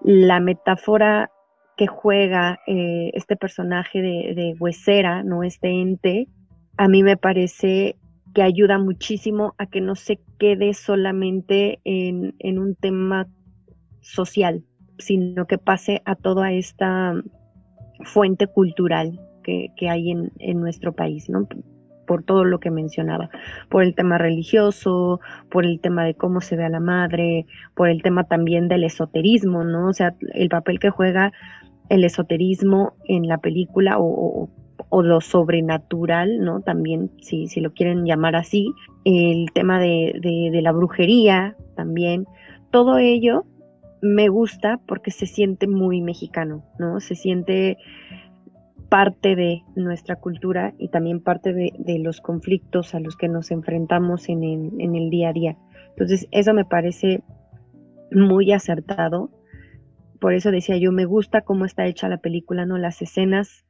La 0.00 0.40
metáfora 0.40 1.30
que 1.76 1.86
juega 1.86 2.60
eh, 2.66 3.10
este 3.14 3.36
personaje 3.36 4.02
de 4.02 4.54
Huesera, 4.58 5.22
¿no? 5.22 5.42
Este 5.42 5.68
ente, 5.68 6.28
a 6.76 6.88
mí 6.88 7.02
me 7.02 7.16
parece 7.16 7.96
que 8.34 8.42
ayuda 8.42 8.78
muchísimo 8.78 9.54
a 9.58 9.66
que 9.66 9.80
no 9.80 9.94
se 9.94 10.20
quede 10.38 10.74
solamente 10.74 11.80
en, 11.84 12.58
un 12.58 12.74
tema 12.74 13.28
social, 14.00 14.64
sino 14.98 15.46
que 15.46 15.56
pase 15.56 16.02
a 16.04 16.16
toda 16.16 16.52
esta 16.52 17.14
fuente 18.02 18.48
cultural 18.48 19.20
que, 19.44 19.70
hay 19.88 20.10
en, 20.10 20.32
en, 20.38 20.60
nuestro 20.60 20.92
país, 20.92 21.28
¿no? 21.28 21.46
Por 22.06 22.24
todo 22.24 22.44
lo 22.44 22.58
que 22.58 22.70
mencionaba, 22.70 23.30
por 23.70 23.82
el 23.84 23.94
tema 23.94 24.18
religioso, 24.18 25.20
por 25.50 25.64
el 25.64 25.80
tema 25.80 26.04
de 26.04 26.14
cómo 26.14 26.40
se 26.40 26.56
ve 26.56 26.64
a 26.64 26.68
la 26.70 26.80
madre, 26.80 27.46
por 27.74 27.88
el 27.88 28.02
tema 28.02 28.24
también 28.24 28.68
del 28.68 28.84
esoterismo, 28.84 29.64
¿no? 29.64 29.88
O 29.88 29.92
sea, 29.92 30.14
el 30.32 30.48
papel 30.48 30.80
que 30.80 30.90
juega 30.90 31.32
el 31.88 32.04
esoterismo 32.04 32.94
en 33.04 33.28
la 33.28 33.38
película 33.38 33.96
o 33.98 34.50
lo 35.02 35.20
sobrenatural, 35.20 36.38
¿no? 36.40 36.60
También, 36.60 37.10
si, 37.20 37.48
si 37.48 37.60
lo 37.60 37.72
quieren 37.72 38.04
llamar 38.04 38.36
así, 38.36 38.72
el 39.04 39.50
tema 39.52 39.80
de, 39.80 40.18
de, 40.20 40.62
la 40.62 40.72
brujería 40.72 41.56
también, 41.76 42.26
todo 42.70 42.98
ello 42.98 43.44
me 44.00 44.28
gusta 44.28 44.80
porque 44.86 45.10
se 45.10 45.26
siente 45.26 45.66
muy 45.66 46.00
mexicano, 46.00 46.64
¿no? 46.78 47.00
Se 47.00 47.14
siente 47.14 47.78
parte 48.88 49.34
de 49.34 49.62
nuestra 49.74 50.16
cultura 50.16 50.74
y 50.78 50.88
también 50.88 51.20
parte 51.20 51.52
de, 51.52 51.72
de 51.78 51.98
los 51.98 52.20
conflictos 52.20 52.94
a 52.94 53.00
los 53.00 53.16
que 53.16 53.28
nos 53.28 53.50
enfrentamos 53.50 54.28
en 54.28 54.44
el, 54.44 54.72
en 54.78 54.94
el 54.94 55.10
día 55.10 55.30
a 55.30 55.32
día. 55.32 55.56
Entonces, 55.90 56.28
eso 56.30 56.54
me 56.54 56.64
parece 56.64 57.22
muy 58.10 58.52
acertado. 58.52 59.30
Por 60.20 60.34
eso 60.34 60.50
decía 60.50 60.76
yo, 60.76 60.92
me 60.92 61.04
gusta 61.04 61.42
cómo 61.42 61.64
está 61.64 61.86
hecha 61.86 62.08
la 62.08 62.18
película, 62.18 62.66
¿no? 62.66 62.78
Las 62.78 63.02
escenas 63.02 63.64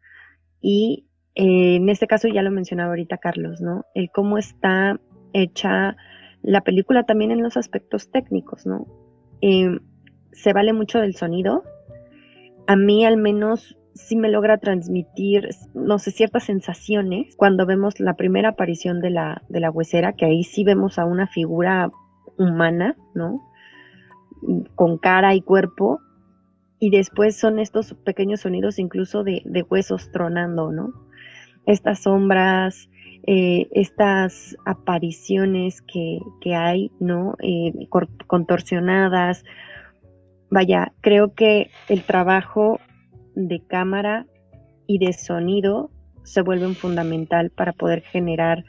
y 0.61 1.07
eh, 1.35 1.77
en 1.77 1.89
este 1.89 2.07
caso 2.07 2.29
ya 2.29 2.43
lo 2.43 2.51
mencionaba 2.51 2.91
ahorita 2.91 3.19
Carlos, 3.19 3.61
¿no? 3.61 3.85
El 3.95 4.11
cómo 4.11 4.39
está 4.39 5.01
hecha 5.33 5.97
la 6.43 6.61
película 6.61 7.05
también 7.05 7.31
en 7.31 7.43
los 7.43 7.57
aspectos 7.57 8.11
técnicos, 8.11 8.67
¿no? 8.67 8.87
Eh, 9.41 9.79
se 10.33 10.53
vale 10.53 10.73
mucho 10.73 11.01
del 11.01 11.15
sonido. 11.15 11.65
A 12.67 12.77
mí 12.77 13.05
al 13.05 13.17
menos 13.17 13.77
sí 13.95 14.17
me 14.17 14.31
logra 14.31 14.59
transmitir, 14.59 15.49
no 15.75 15.99
sé, 15.99 16.11
ciertas 16.11 16.45
sensaciones 16.45 17.37
cuando 17.37 17.67
vemos 17.67 18.01
la 18.01 18.15
primera 18.15 18.51
aparición 18.51 19.01
de 19.01 19.11
la, 19.11 19.43
de 19.49 19.61
la 19.61 19.71
huesera, 19.71 20.13
que 20.15 20.27
ahí 20.27 20.45
sí 20.45 20.65
vemos 20.65 20.99
a 20.99 21.05
una 21.05 21.27
figura 21.27 21.91
humana, 22.37 22.97
¿no? 23.15 23.41
Con 24.75 24.99
cara 24.99 25.35
y 25.35 25.41
cuerpo, 25.41 26.01
y 26.79 26.91
después 26.91 27.37
son 27.37 27.59
estos 27.59 27.95
pequeños 27.95 28.41
sonidos 28.41 28.79
incluso 28.79 29.25
de, 29.25 29.43
huesos 29.71 30.11
tronando, 30.11 30.71
¿no? 30.71 30.93
Estas 31.67 32.03
sombras, 32.03 32.89
eh, 33.27 33.69
estas 33.73 34.57
apariciones 34.67 35.83
que, 35.83 36.21
hay, 36.55 36.91
¿no? 37.01 37.37
Eh, 37.41 37.89
contorsionadas. 38.27 39.45
Vaya, 40.51 40.93
creo 41.01 41.35
que 41.35 41.71
el 41.89 42.03
trabajo 42.03 42.81
de 43.35 43.61
cámara 43.67 44.27
y 44.87 44.99
de 44.99 45.13
sonido 45.13 45.91
se 46.23 46.43
vuelve 46.43 46.73
fundamental 46.75 47.51
para 47.51 47.73
poder 47.73 48.03
generar 48.03 48.65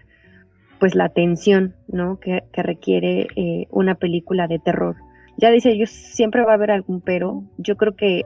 pues 0.79 0.95
la 0.95 1.09
tensión, 1.09 1.75
¿no? 1.87 2.19
Que, 2.19 2.43
requiere 2.53 3.27
eh, 3.35 3.67
una 3.71 3.95
película 3.95 4.47
de 4.47 4.59
terror. 4.59 4.95
Ya 5.37 5.51
dice, 5.51 5.77
yo 5.77 5.85
siempre 5.85 6.43
va 6.43 6.51
a 6.51 6.55
haber 6.55 6.71
algún 6.71 7.01
pero. 7.01 7.43
Yo 7.57 7.75
creo 7.75 7.95
que 7.95 8.23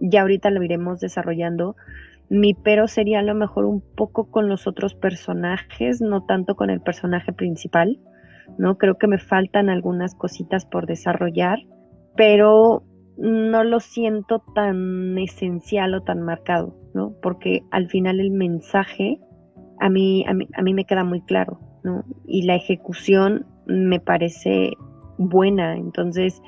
ya 0.00 0.22
ahorita 0.22 0.50
lo 0.50 0.62
iremos 0.62 1.00
desarrollando, 1.00 1.76
Mi 2.30 2.54
pero 2.54 2.86
sería 2.86 3.18
a 3.18 3.22
lo 3.22 3.34
mejor 3.34 3.64
un 3.64 3.82
poco 3.96 4.30
con 4.30 4.48
los 4.48 4.68
otros 4.68 4.94
personajes, 4.94 6.00
no 6.00 6.24
tanto 6.24 6.54
con 6.54 6.70
el 6.70 6.80
personaje 6.80 7.32
principal, 7.32 7.98
¿no? 8.56 8.78
Creo 8.78 8.96
que 8.98 9.08
me 9.08 9.18
faltan 9.18 9.68
algunas 9.68 10.14
cositas 10.14 10.64
por 10.64 10.86
desarrollar, 10.86 11.58
pero 12.16 12.84
no 13.18 13.64
lo 13.64 13.80
siento 13.80 14.42
tan 14.54 15.18
esencial 15.18 15.94
o 15.94 16.02
tan 16.02 16.22
marcado, 16.22 16.76
¿no? 16.94 17.14
Porque 17.20 17.62
al 17.72 17.88
final 17.88 18.20
el 18.20 18.30
mensaje 18.30 19.20
a 19.80 19.88
mí, 19.88 20.24
a 20.28 20.32
mí, 20.32 20.46
a 20.54 20.62
mí 20.62 20.72
me 20.72 20.84
queda 20.84 21.04
muy 21.04 21.22
claro, 21.22 21.58
¿no? 21.82 22.04
Y 22.26 22.42
la 22.42 22.54
ejecución 22.54 23.46
me 23.66 23.98
parece 23.98 24.74
buena, 25.18 25.76
entonces 25.76 26.40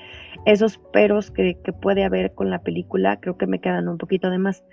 esos 0.47 0.79
peros 0.93 1.31
que, 1.31 1.59
que 1.63 1.73
puede 1.73 2.05
haber 2.05 2.35
con 2.35 2.51
la 2.51 2.61
película 2.61 3.21
creo 3.21 3.37
que 3.37 3.47
me 3.47 3.61
quedan 3.61 3.89
un 3.89 3.99
poquito 3.99 4.31
de 4.31 4.39
más. 4.39 4.65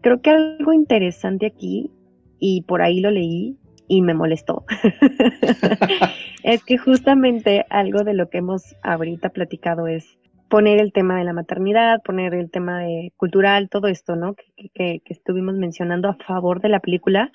Creo 0.00 0.20
que 0.20 0.30
algo 0.30 0.72
interesante 0.72 1.46
aquí, 1.46 1.90
y 2.38 2.62
por 2.62 2.82
ahí 2.82 3.00
lo 3.00 3.10
leí 3.10 3.56
y 3.88 4.02
me 4.02 4.14
molestó, 4.14 4.64
es 6.42 6.62
que 6.64 6.78
justamente 6.78 7.64
algo 7.70 8.04
de 8.04 8.14
lo 8.14 8.28
que 8.28 8.38
hemos 8.38 8.76
ahorita 8.82 9.30
platicado 9.30 9.86
es 9.86 10.18
poner 10.48 10.80
el 10.80 10.92
tema 10.92 11.18
de 11.18 11.24
la 11.24 11.32
maternidad, 11.32 12.02
poner 12.02 12.34
el 12.34 12.50
tema 12.50 12.80
de 12.80 13.12
cultural, 13.16 13.68
todo 13.68 13.88
esto, 13.88 14.16
¿no? 14.16 14.34
Que, 14.34 14.70
que, 14.74 15.00
que, 15.04 15.12
estuvimos 15.12 15.54
mencionando 15.54 16.08
a 16.08 16.14
favor 16.14 16.60
de 16.60 16.70
la 16.70 16.80
película, 16.80 17.30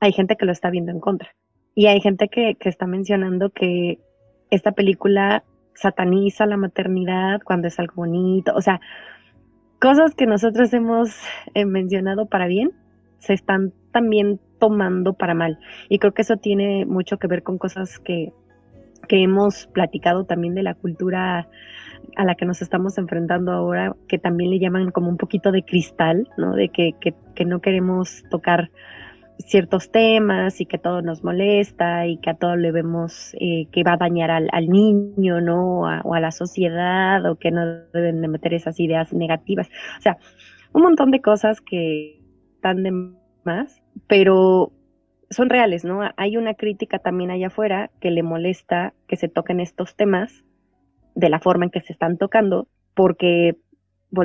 hay 0.00 0.12
gente 0.12 0.36
que 0.36 0.44
lo 0.44 0.52
está 0.52 0.70
viendo 0.70 0.92
en 0.92 1.00
contra. 1.00 1.34
Y 1.74 1.86
hay 1.86 2.00
gente 2.00 2.28
que, 2.28 2.56
que 2.56 2.68
está 2.68 2.86
mencionando 2.86 3.50
que 3.50 3.98
esta 4.50 4.72
película 4.72 5.44
sataniza 5.74 6.46
la 6.46 6.56
maternidad 6.58 7.40
cuando 7.42 7.68
es 7.68 7.78
algo 7.78 7.94
bonito. 7.96 8.52
O 8.54 8.60
sea, 8.60 8.80
cosas 9.82 10.14
que 10.14 10.26
nosotros 10.26 10.72
hemos 10.72 11.10
eh, 11.54 11.64
mencionado 11.64 12.26
para 12.26 12.46
bien 12.46 12.70
se 13.18 13.34
están 13.34 13.72
también 13.90 14.38
tomando 14.60 15.12
para 15.12 15.34
mal. 15.34 15.58
Y 15.88 15.98
creo 15.98 16.14
que 16.14 16.22
eso 16.22 16.36
tiene 16.36 16.86
mucho 16.86 17.18
que 17.18 17.26
ver 17.26 17.42
con 17.42 17.58
cosas 17.58 17.98
que, 17.98 18.32
que 19.08 19.24
hemos 19.24 19.66
platicado 19.66 20.24
también 20.24 20.54
de 20.54 20.62
la 20.62 20.74
cultura 20.74 21.48
a 22.16 22.24
la 22.24 22.36
que 22.36 22.44
nos 22.44 22.62
estamos 22.62 22.96
enfrentando 22.96 23.50
ahora, 23.50 23.96
que 24.06 24.18
también 24.18 24.50
le 24.50 24.60
llaman 24.60 24.92
como 24.92 25.08
un 25.08 25.16
poquito 25.16 25.50
de 25.50 25.64
cristal, 25.64 26.28
¿no? 26.36 26.54
De 26.54 26.68
que, 26.68 26.92
que, 27.00 27.14
que 27.34 27.44
no 27.44 27.60
queremos 27.60 28.22
tocar 28.30 28.70
ciertos 29.46 29.90
temas 29.90 30.60
y 30.60 30.66
que 30.66 30.78
todo 30.78 31.02
nos 31.02 31.22
molesta 31.22 32.06
y 32.06 32.18
que 32.18 32.30
a 32.30 32.34
todo 32.34 32.56
le 32.56 32.72
vemos 32.72 33.34
eh, 33.40 33.66
que 33.70 33.82
va 33.84 33.94
a 33.94 33.96
dañar 33.96 34.30
al, 34.30 34.48
al 34.52 34.68
niño, 34.68 35.40
¿no? 35.40 35.80
o 35.82 36.14
a 36.14 36.20
la 36.20 36.30
sociedad 36.30 37.24
o 37.30 37.36
que 37.36 37.50
no 37.50 37.64
deben 37.92 38.20
de 38.20 38.28
meter 38.28 38.54
esas 38.54 38.78
ideas 38.80 39.12
negativas. 39.12 39.68
O 39.98 40.02
sea, 40.02 40.18
un 40.72 40.82
montón 40.82 41.10
de 41.10 41.20
cosas 41.20 41.60
que 41.60 42.20
están 42.54 42.82
de 42.82 42.92
más, 43.44 43.82
pero 44.06 44.72
son 45.30 45.48
reales, 45.48 45.84
¿no? 45.84 46.00
Hay 46.16 46.36
una 46.36 46.54
crítica 46.54 46.98
también 46.98 47.30
allá 47.30 47.48
afuera 47.48 47.90
que 48.00 48.10
le 48.10 48.22
molesta 48.22 48.94
que 49.06 49.16
se 49.16 49.28
toquen 49.28 49.60
estos 49.60 49.96
temas 49.96 50.44
de 51.14 51.28
la 51.28 51.40
forma 51.40 51.64
en 51.64 51.70
que 51.70 51.80
se 51.80 51.92
están 51.92 52.18
tocando, 52.18 52.68
porque, 52.94 53.56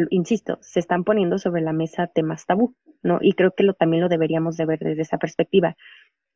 insisto, 0.10 0.58
se 0.62 0.80
están 0.80 1.04
poniendo 1.04 1.38
sobre 1.38 1.62
la 1.62 1.74
mesa 1.74 2.08
temas 2.08 2.46
tabú. 2.46 2.76
¿No? 3.04 3.20
Y 3.22 3.34
creo 3.34 3.52
que 3.52 3.66
también 3.74 4.02
lo 4.02 4.10
deberíamos 4.10 4.58
de 4.58 4.66
ver 4.66 4.80
desde 4.80 5.02
esa 5.02 5.18
perspectiva. 5.18 5.76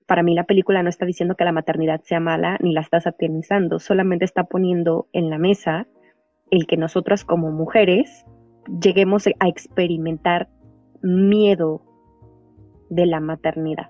Para 0.07 0.23
mí 0.23 0.35
la 0.35 0.45
película 0.45 0.83
no 0.83 0.89
está 0.89 1.05
diciendo 1.05 1.35
que 1.35 1.45
la 1.45 1.51
maternidad 1.51 2.01
sea 2.01 2.19
mala 2.19 2.57
ni 2.61 2.73
la 2.73 2.81
está 2.81 2.99
satanizando, 2.99 3.79
solamente 3.79 4.25
está 4.25 4.43
poniendo 4.43 5.07
en 5.13 5.29
la 5.29 5.37
mesa 5.37 5.87
el 6.49 6.67
que 6.67 6.77
nosotras 6.77 7.23
como 7.23 7.51
mujeres 7.51 8.25
lleguemos 8.81 9.27
a 9.27 9.47
experimentar 9.47 10.49
miedo 11.01 11.81
de 12.89 13.05
la 13.05 13.19
maternidad, 13.19 13.89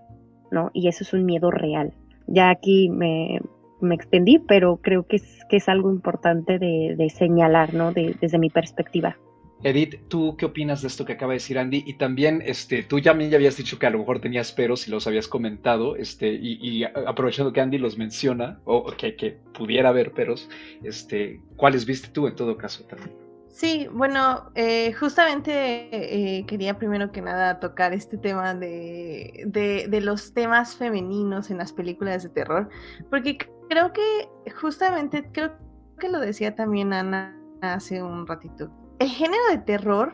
¿no? 0.52 0.70
Y 0.74 0.88
eso 0.88 1.04
es 1.04 1.14
un 1.14 1.26
miedo 1.26 1.50
real. 1.50 1.94
Ya 2.28 2.50
aquí 2.50 2.90
me, 2.90 3.42
me 3.82 3.96
extendí, 3.96 4.40
pero 4.40 4.78
creo 4.78 5.08
que 5.08 5.18
es, 5.18 5.40
que 5.50 5.58
es 5.58 5.68
algo 5.68 5.92
importante 5.92 6.60
de, 6.60 6.96
de 6.98 7.10
señalar, 7.10 7.74
¿no? 7.74 7.92
De, 7.92 8.16
desde 8.22 8.38
mi 8.38 8.50
perspectiva. 8.50 9.18
Edith, 9.64 10.08
¿tú 10.08 10.36
qué 10.38 10.46
opinas 10.46 10.82
de 10.82 10.88
esto 10.88 11.06
que 11.06 11.14
acaba 11.14 11.34
de 11.34 11.38
decir 11.38 11.60
Andy? 11.60 11.84
Y 11.86 11.94
también, 11.94 12.42
este, 12.46 12.84
tú 12.84 13.00
ya, 13.00 13.18
ya 13.18 13.36
habías 13.36 13.58
dicho 13.58 13.78
que 13.78 13.86
a 13.86 13.90
lo 13.92 14.00
mejor 14.00 14.20
tenías 14.20 14.52
peros 14.52 14.88
y 14.88 14.92
los 14.92 15.06
habías 15.06 15.28
comentado, 15.28 15.96
este, 15.96 16.30
y, 16.34 16.84
aprovechando 16.84 17.54
que 17.54 17.62
Andy 17.62 17.78
los 17.78 17.98
menciona, 17.98 18.60
o 18.66 18.86
que, 18.98 19.16
que, 19.16 19.38
pudiera 19.54 19.90
haber 19.90 20.14
peros, 20.14 20.50
este, 20.84 21.42
¿cuáles 21.58 21.86
viste 21.86 22.08
tú 22.08 22.28
en 22.28 22.36
todo 22.36 22.58
caso 22.58 22.84
también? 22.86 23.12
Sí, 23.50 23.88
bueno, 23.92 24.50
eh, 24.56 24.94
justamente 24.94 25.90
eh, 25.92 26.46
quería 26.48 26.80
primero 26.80 27.12
que 27.12 27.22
nada 27.22 27.60
tocar 27.60 27.94
este 27.94 28.18
tema 28.18 28.56
de, 28.56 29.44
de, 29.46 29.88
de 29.90 30.02
los 30.02 30.34
temas 30.34 30.78
femeninos 30.78 31.52
en 31.52 31.58
las 31.58 31.74
películas 31.74 32.24
de 32.24 32.30
terror, 32.30 32.70
porque 33.10 33.38
creo 33.70 33.94
que 33.94 34.30
justamente, 34.60 35.30
creo 35.32 35.52
que 36.00 36.10
lo 36.10 36.20
decía 36.20 36.56
también 36.56 36.94
Ana 36.94 37.38
hace 37.62 38.02
un 38.02 38.26
ratito, 38.26 38.72
el 39.02 39.10
género 39.10 39.44
de 39.50 39.58
terror 39.58 40.14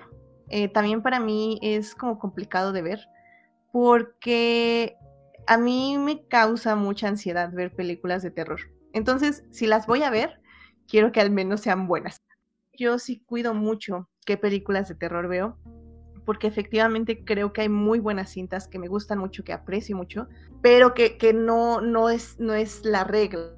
eh, 0.50 0.70
también 0.70 1.02
para 1.02 1.20
mí 1.20 1.60
es 1.62 1.94
como 1.94 2.20
complicado 2.20 2.72
de 2.72 2.82
ver 2.82 3.10
porque 3.74 4.96
a 5.46 5.58
mí 5.58 5.98
me 5.98 6.26
causa 6.28 6.78
mucha 6.78 7.10
ansiedad 7.10 7.52
ver 7.52 7.76
películas 7.76 8.24
de 8.24 8.32
terror. 8.32 8.62
Entonces, 8.94 9.44
si 9.52 9.68
las 9.68 9.88
voy 9.88 10.04
a 10.04 10.10
ver, 10.10 10.40
quiero 10.88 11.12
que 11.12 11.20
al 11.20 11.32
menos 11.32 11.62
sean 11.62 11.86
buenas. 11.86 12.22
Yo 12.74 12.98
sí 12.98 13.22
cuido 13.26 13.54
mucho 13.54 14.10
qué 14.26 14.38
películas 14.38 14.88
de 14.88 14.96
terror 14.96 15.28
veo, 15.28 15.58
porque 16.26 16.48
efectivamente 16.48 17.26
creo 17.26 17.52
que 17.52 17.62
hay 17.62 17.70
muy 17.70 18.00
buenas 18.00 18.30
cintas 18.30 18.70
que 18.70 18.80
me 18.80 18.88
gustan 18.88 19.20
mucho, 19.20 19.44
que 19.44 19.52
aprecio 19.52 19.98
mucho, 19.98 20.30
pero 20.62 20.94
que, 20.94 21.18
que 21.18 21.34
no, 21.34 21.82
no, 21.82 22.10
es, 22.10 22.40
no 22.40 22.54
es 22.54 22.86
la 22.86 23.04
regla, 23.04 23.54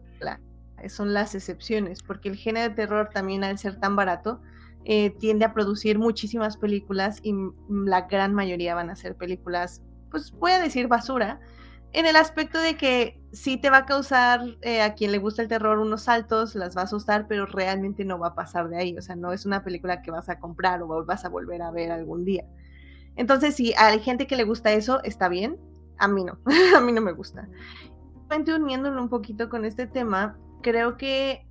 son 0.88 1.13
las 1.13 1.36
excepciones, 1.36 2.02
porque 2.02 2.30
el 2.30 2.36
género 2.36 2.70
de 2.70 2.76
terror 2.76 3.10
también 3.13 3.44
al 3.44 3.58
ser 3.58 3.80
tan 3.80 3.96
barato, 3.96 4.42
eh, 4.86 5.12
tiende 5.12 5.46
a 5.46 5.54
producir 5.54 6.00
muchísimas 6.00 6.58
películas 6.58 7.20
y 7.24 7.34
la 7.70 8.02
gran 8.02 8.34
mayoría 8.34 8.76
van 8.76 8.89
a 8.89 8.96
ser 8.96 9.15
películas, 9.15 9.82
pues 10.10 10.32
voy 10.32 10.52
a 10.52 10.60
decir 10.60 10.88
basura, 10.88 11.39
en 11.92 12.06
el 12.06 12.15
aspecto 12.15 12.60
de 12.60 12.78
que 12.78 13.20
sí 13.32 13.58
te 13.58 13.70
va 13.70 13.78
a 13.78 13.86
causar 13.86 14.42
eh, 14.62 14.82
a 14.82 14.94
quien 14.94 15.12
le 15.12 15.18
gusta 15.18 15.42
el 15.42 15.48
terror 15.48 15.80
unos 15.80 16.04
saltos, 16.04 16.56
las 16.56 16.78
va 16.78 16.82
a 16.82 16.84
asustar, 16.86 17.28
pero 17.28 17.46
realmente 17.46 18.06
no 18.06 18.20
va 18.20 18.28
a 18.28 18.36
pasar 18.36 18.70
de 18.70 18.78
ahí, 18.78 18.98
o 18.98 19.02
sea, 19.02 19.15
no 19.15 19.34
es 19.34 19.46
una 19.46 19.63
película 19.63 20.02
que 20.02 20.12
vas 20.12 20.30
a 20.30 20.39
comprar 20.39 20.84
o 20.84 21.06
vas 21.06 21.26
a 21.26 21.30
volver 21.30 21.62
a 21.62 21.72
ver 21.72 21.92
algún 21.92 22.26
día. 22.26 22.46
Entonces, 23.15 23.56
si 23.56 23.74
hay 23.78 24.00
gente 24.00 24.28
que 24.28 24.36
le 24.36 24.44
gusta 24.44 24.72
eso, 24.72 25.04
está 25.04 25.30
bien, 25.30 25.58
a 25.98 26.08
mí 26.08 26.24
no, 26.24 26.39
a 26.78 26.80
mí 26.80 26.92
no 26.92 27.02
me 27.02 27.12
gusta. 27.12 27.50
Uniéndolo 28.30 29.02
un 29.02 29.10
poquito 29.10 29.50
con 29.50 29.65
este 29.65 29.88
tema, 29.88 30.38
creo 30.62 30.98
que 30.98 31.48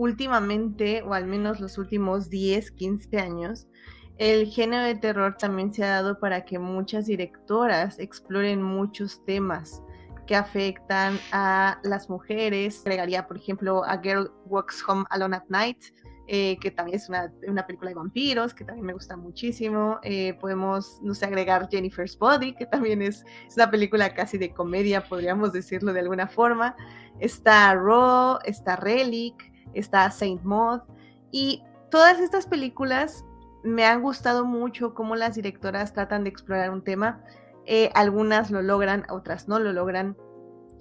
últimamente, 0.00 1.02
o 1.02 1.12
al 1.12 1.26
menos 1.26 1.60
los 1.60 1.76
últimos 1.76 2.30
10, 2.30 2.70
15 2.70 3.18
años, 3.18 3.68
el 4.16 4.46
género 4.46 4.84
de 4.84 4.94
terror 4.94 5.36
también 5.38 5.74
se 5.74 5.84
ha 5.84 5.90
dado 5.90 6.18
para 6.18 6.46
que 6.46 6.58
muchas 6.58 7.04
directoras 7.04 7.98
exploren 7.98 8.62
muchos 8.62 9.22
temas 9.26 9.82
que 10.26 10.34
afectan 10.34 11.18
a 11.32 11.78
las 11.82 12.08
mujeres. 12.08 12.80
Agregaría, 12.86 13.26
por 13.26 13.36
ejemplo, 13.36 13.84
A 13.84 13.98
Girl 13.98 14.32
Walks 14.46 14.82
Home 14.88 15.04
Alone 15.10 15.36
at 15.36 15.44
Night, 15.48 15.84
eh, 16.28 16.56
que 16.60 16.70
también 16.70 16.96
es 16.96 17.10
una, 17.10 17.30
una, 17.46 17.66
película 17.66 17.90
de 17.90 17.96
vampiros, 17.96 18.54
que 18.54 18.64
también 18.64 18.86
me 18.86 18.94
gusta 18.94 19.18
muchísimo. 19.18 20.00
Eh, 20.02 20.32
podemos, 20.40 20.98
no 21.02 21.12
sé, 21.14 21.26
agregar 21.26 21.68
Jennifer's 21.70 22.16
Body, 22.18 22.54
que 22.54 22.64
también 22.64 23.02
es, 23.02 23.22
es, 23.46 23.56
una 23.56 23.70
película 23.70 24.14
casi 24.14 24.38
de 24.38 24.54
comedia, 24.54 25.02
podríamos 25.06 25.52
decirlo 25.52 25.92
de 25.92 26.00
alguna 26.00 26.26
forma. 26.26 26.74
Está 27.18 27.74
Raw, 27.74 28.38
está 28.44 28.76
Relic, 28.76 29.49
está 29.74 30.10
Saint 30.10 30.42
Maud 30.42 30.80
y 31.30 31.62
todas 31.90 32.20
estas 32.20 32.46
películas 32.46 33.24
me 33.62 33.84
han 33.84 34.02
gustado 34.02 34.44
mucho 34.44 34.94
cómo 34.94 35.16
las 35.16 35.34
directoras 35.34 35.92
tratan 35.92 36.24
de 36.24 36.30
explorar 36.30 36.70
un 36.70 36.82
tema. 36.82 37.22
Eh, 37.66 37.90
algunas 37.94 38.50
lo 38.50 38.62
logran, 38.62 39.04
otras 39.10 39.48
no 39.48 39.58
lo 39.58 39.72
logran. 39.72 40.16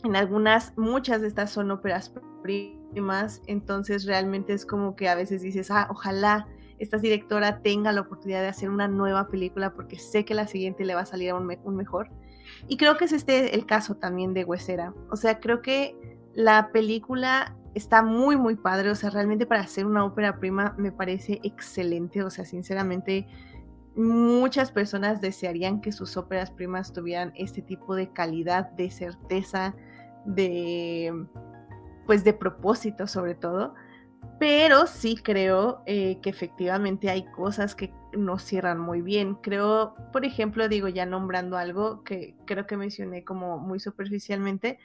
En 0.04 0.16
algunas, 0.16 0.78
muchas 0.78 1.22
de 1.22 1.28
estas 1.28 1.52
son 1.52 1.72
óperas 1.72 2.14
primas, 2.42 3.42
entonces 3.48 4.06
realmente 4.06 4.54
es 4.54 4.66
como 4.66 4.96
que 4.96 5.10
a 5.10 5.16
veces 5.16 5.42
dices, 5.42 5.70
ah, 5.72 5.88
ojalá 5.90 6.48
esta 6.80 6.98
directora 6.98 7.62
tenga 7.62 7.92
la 7.92 8.02
oportunidad 8.02 8.42
de 8.42 8.48
hacer 8.48 8.70
una 8.70 8.88
nueva 8.88 9.28
película 9.28 9.74
porque 9.74 10.00
sé 10.00 10.24
que 10.24 10.34
la 10.34 10.48
siguiente 10.48 10.86
le 10.86 10.96
va 10.96 11.02
a 11.02 11.06
salir 11.06 11.34
un, 11.34 11.54
un 11.64 11.76
mejor. 11.76 12.10
Y 12.70 12.78
creo 12.78 12.98
que 12.98 13.06
es 13.06 13.12
este 13.12 13.54
el 13.56 13.66
caso 13.66 13.96
también 13.96 14.34
de 14.34 14.46
Huesera. 14.46 14.94
O 15.12 15.18
sea, 15.18 15.40
creo 15.40 15.62
que 15.62 15.96
la 16.34 16.72
película 16.72 17.58
está 17.80 18.04
muy, 18.04 18.38
muy 18.38 18.56
padre. 18.56 18.92
O 18.92 18.96
sea, 18.96 19.10
realmente 19.10 19.46
para 19.46 19.62
hacer 19.62 19.86
una 19.86 20.06
ópera 20.06 20.40
prima 20.40 20.76
me 20.78 20.92
parece 20.92 21.40
excelente. 21.44 22.24
O 22.24 22.30
sea, 22.30 22.46
sinceramente, 22.46 23.28
muchas 23.96 24.72
personas 24.72 25.22
desearían 25.22 25.82
que 25.82 25.92
sus 25.92 26.16
óperas 26.18 26.52
primas 26.52 26.94
tuvieran 26.94 27.34
este 27.36 27.62
tipo 27.62 27.96
de 27.96 28.12
calidad, 28.14 28.72
de 28.72 28.92
certeza, 28.92 29.76
de 30.26 31.14
pues 32.06 32.24
de 32.24 32.34
propósito 32.34 33.06
sobre 33.08 33.36
todo. 33.36 33.76
pero 34.40 34.88
sí 34.88 35.16
creo 35.16 35.84
eh, 35.86 36.20
que 36.22 36.30
efectivamente 36.30 37.10
hay 37.10 37.26
cosas 37.32 37.76
que 37.76 37.94
no 38.18 38.40
cierran 38.40 38.80
muy 38.80 39.02
bien. 39.02 39.36
Creo, 39.36 39.96
por 40.12 40.26
ejemplo, 40.26 40.68
digo 40.70 40.88
ya 40.88 41.06
nombrando 41.06 41.58
algo 41.58 42.04
que 42.04 42.36
creo 42.46 42.66
que 42.66 42.78
mencioné 42.78 43.24
como 43.24 43.58
muy 43.60 43.80
superficialmente, 43.80 44.80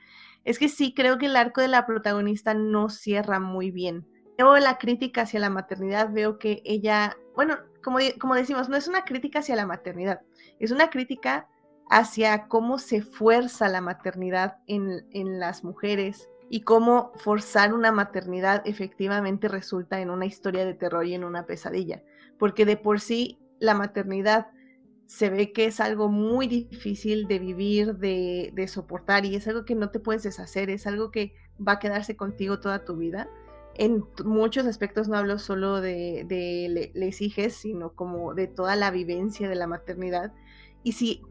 es 0.45 0.59
que 0.59 0.69
sí 0.69 0.95
creo 0.95 1.19
que 1.19 1.27
el 1.27 1.37
arco 1.37 1.61
de 1.61 1.69
la 1.69 1.87
protagonista 1.87 2.55
no 2.55 2.89
cierra 2.89 3.41
muy 3.41 3.71
bien. 3.71 4.07
Veo 4.37 4.57
la 4.59 4.79
crítica 4.79 5.23
hacia 5.23 5.41
la 5.41 5.51
maternidad, 5.51 6.13
veo 6.13 6.39
que 6.39 6.63
ella, 6.65 7.17
bueno, 7.35 7.57
como, 7.83 8.35
decimos, 8.35 8.69
no 8.69 8.77
es 8.77 8.89
una 8.89 9.05
crítica 9.05 9.41
hacia 9.41 9.57
la 9.57 9.67
maternidad, 9.67 10.21
es 10.59 10.71
una 10.71 10.91
crítica 10.91 11.49
hacia 11.91 12.49
cómo 12.49 12.79
se 12.79 13.03
fuerza 13.03 13.69
la 13.69 13.81
maternidad 13.81 14.57
en 14.67 15.39
las 15.39 15.65
mujeres, 15.65 16.29
y 16.55 16.61
cómo 16.61 17.13
forzar 17.17 17.75
una 17.75 17.93
maternidad 17.93 18.63
efectivamente 18.65 19.49
resulta 19.49 20.01
en 20.01 20.11
una 20.11 20.27
historia 20.27 20.65
de 20.65 20.75
terror 20.75 21.07
y 21.07 21.15
en 21.15 21.25
una 21.25 21.47
pesadilla, 21.47 22.03
porque 22.39 22.65
de 22.65 22.77
por 22.77 23.01
sí 23.01 23.41
la 23.59 23.75
maternidad 23.75 24.49
se 25.07 25.31
ve 25.31 25.53
que 25.53 25.67
es 25.67 25.81
algo 25.81 26.09
muy 26.09 26.47
difícil 26.47 27.27
de 27.29 27.39
vivir, 27.39 27.97
de, 27.97 28.69
soportar 28.69 29.25
y 29.25 29.37
es 29.37 29.47
algo 29.47 29.65
que 29.65 29.75
no 29.75 29.91
te 29.91 30.01
puedes 30.01 30.23
deshacer, 30.23 30.71
es 30.71 30.87
algo 30.87 31.11
que 31.11 31.35
va 31.57 31.73
a 31.73 31.79
quedarse 31.79 32.17
contigo 32.17 32.61
toda 32.61 32.85
tu 32.85 32.97
vida. 32.97 33.29
En 33.77 34.05
muchos 34.25 34.67
aspectos 34.67 35.09
no 35.09 35.17
hablo 35.17 35.39
solo 35.39 35.81
de, 35.81 36.25
de 36.27 36.91
les 36.95 37.55
sino 37.55 37.93
como 37.93 38.35
de 38.35 38.47
toda 38.47 38.77
la 38.77 38.91
vivencia 38.91 39.49
de 39.49 39.57
la 39.57 39.67
maternidad. 39.67 40.33
Y 40.83 40.93
si, 40.93 41.23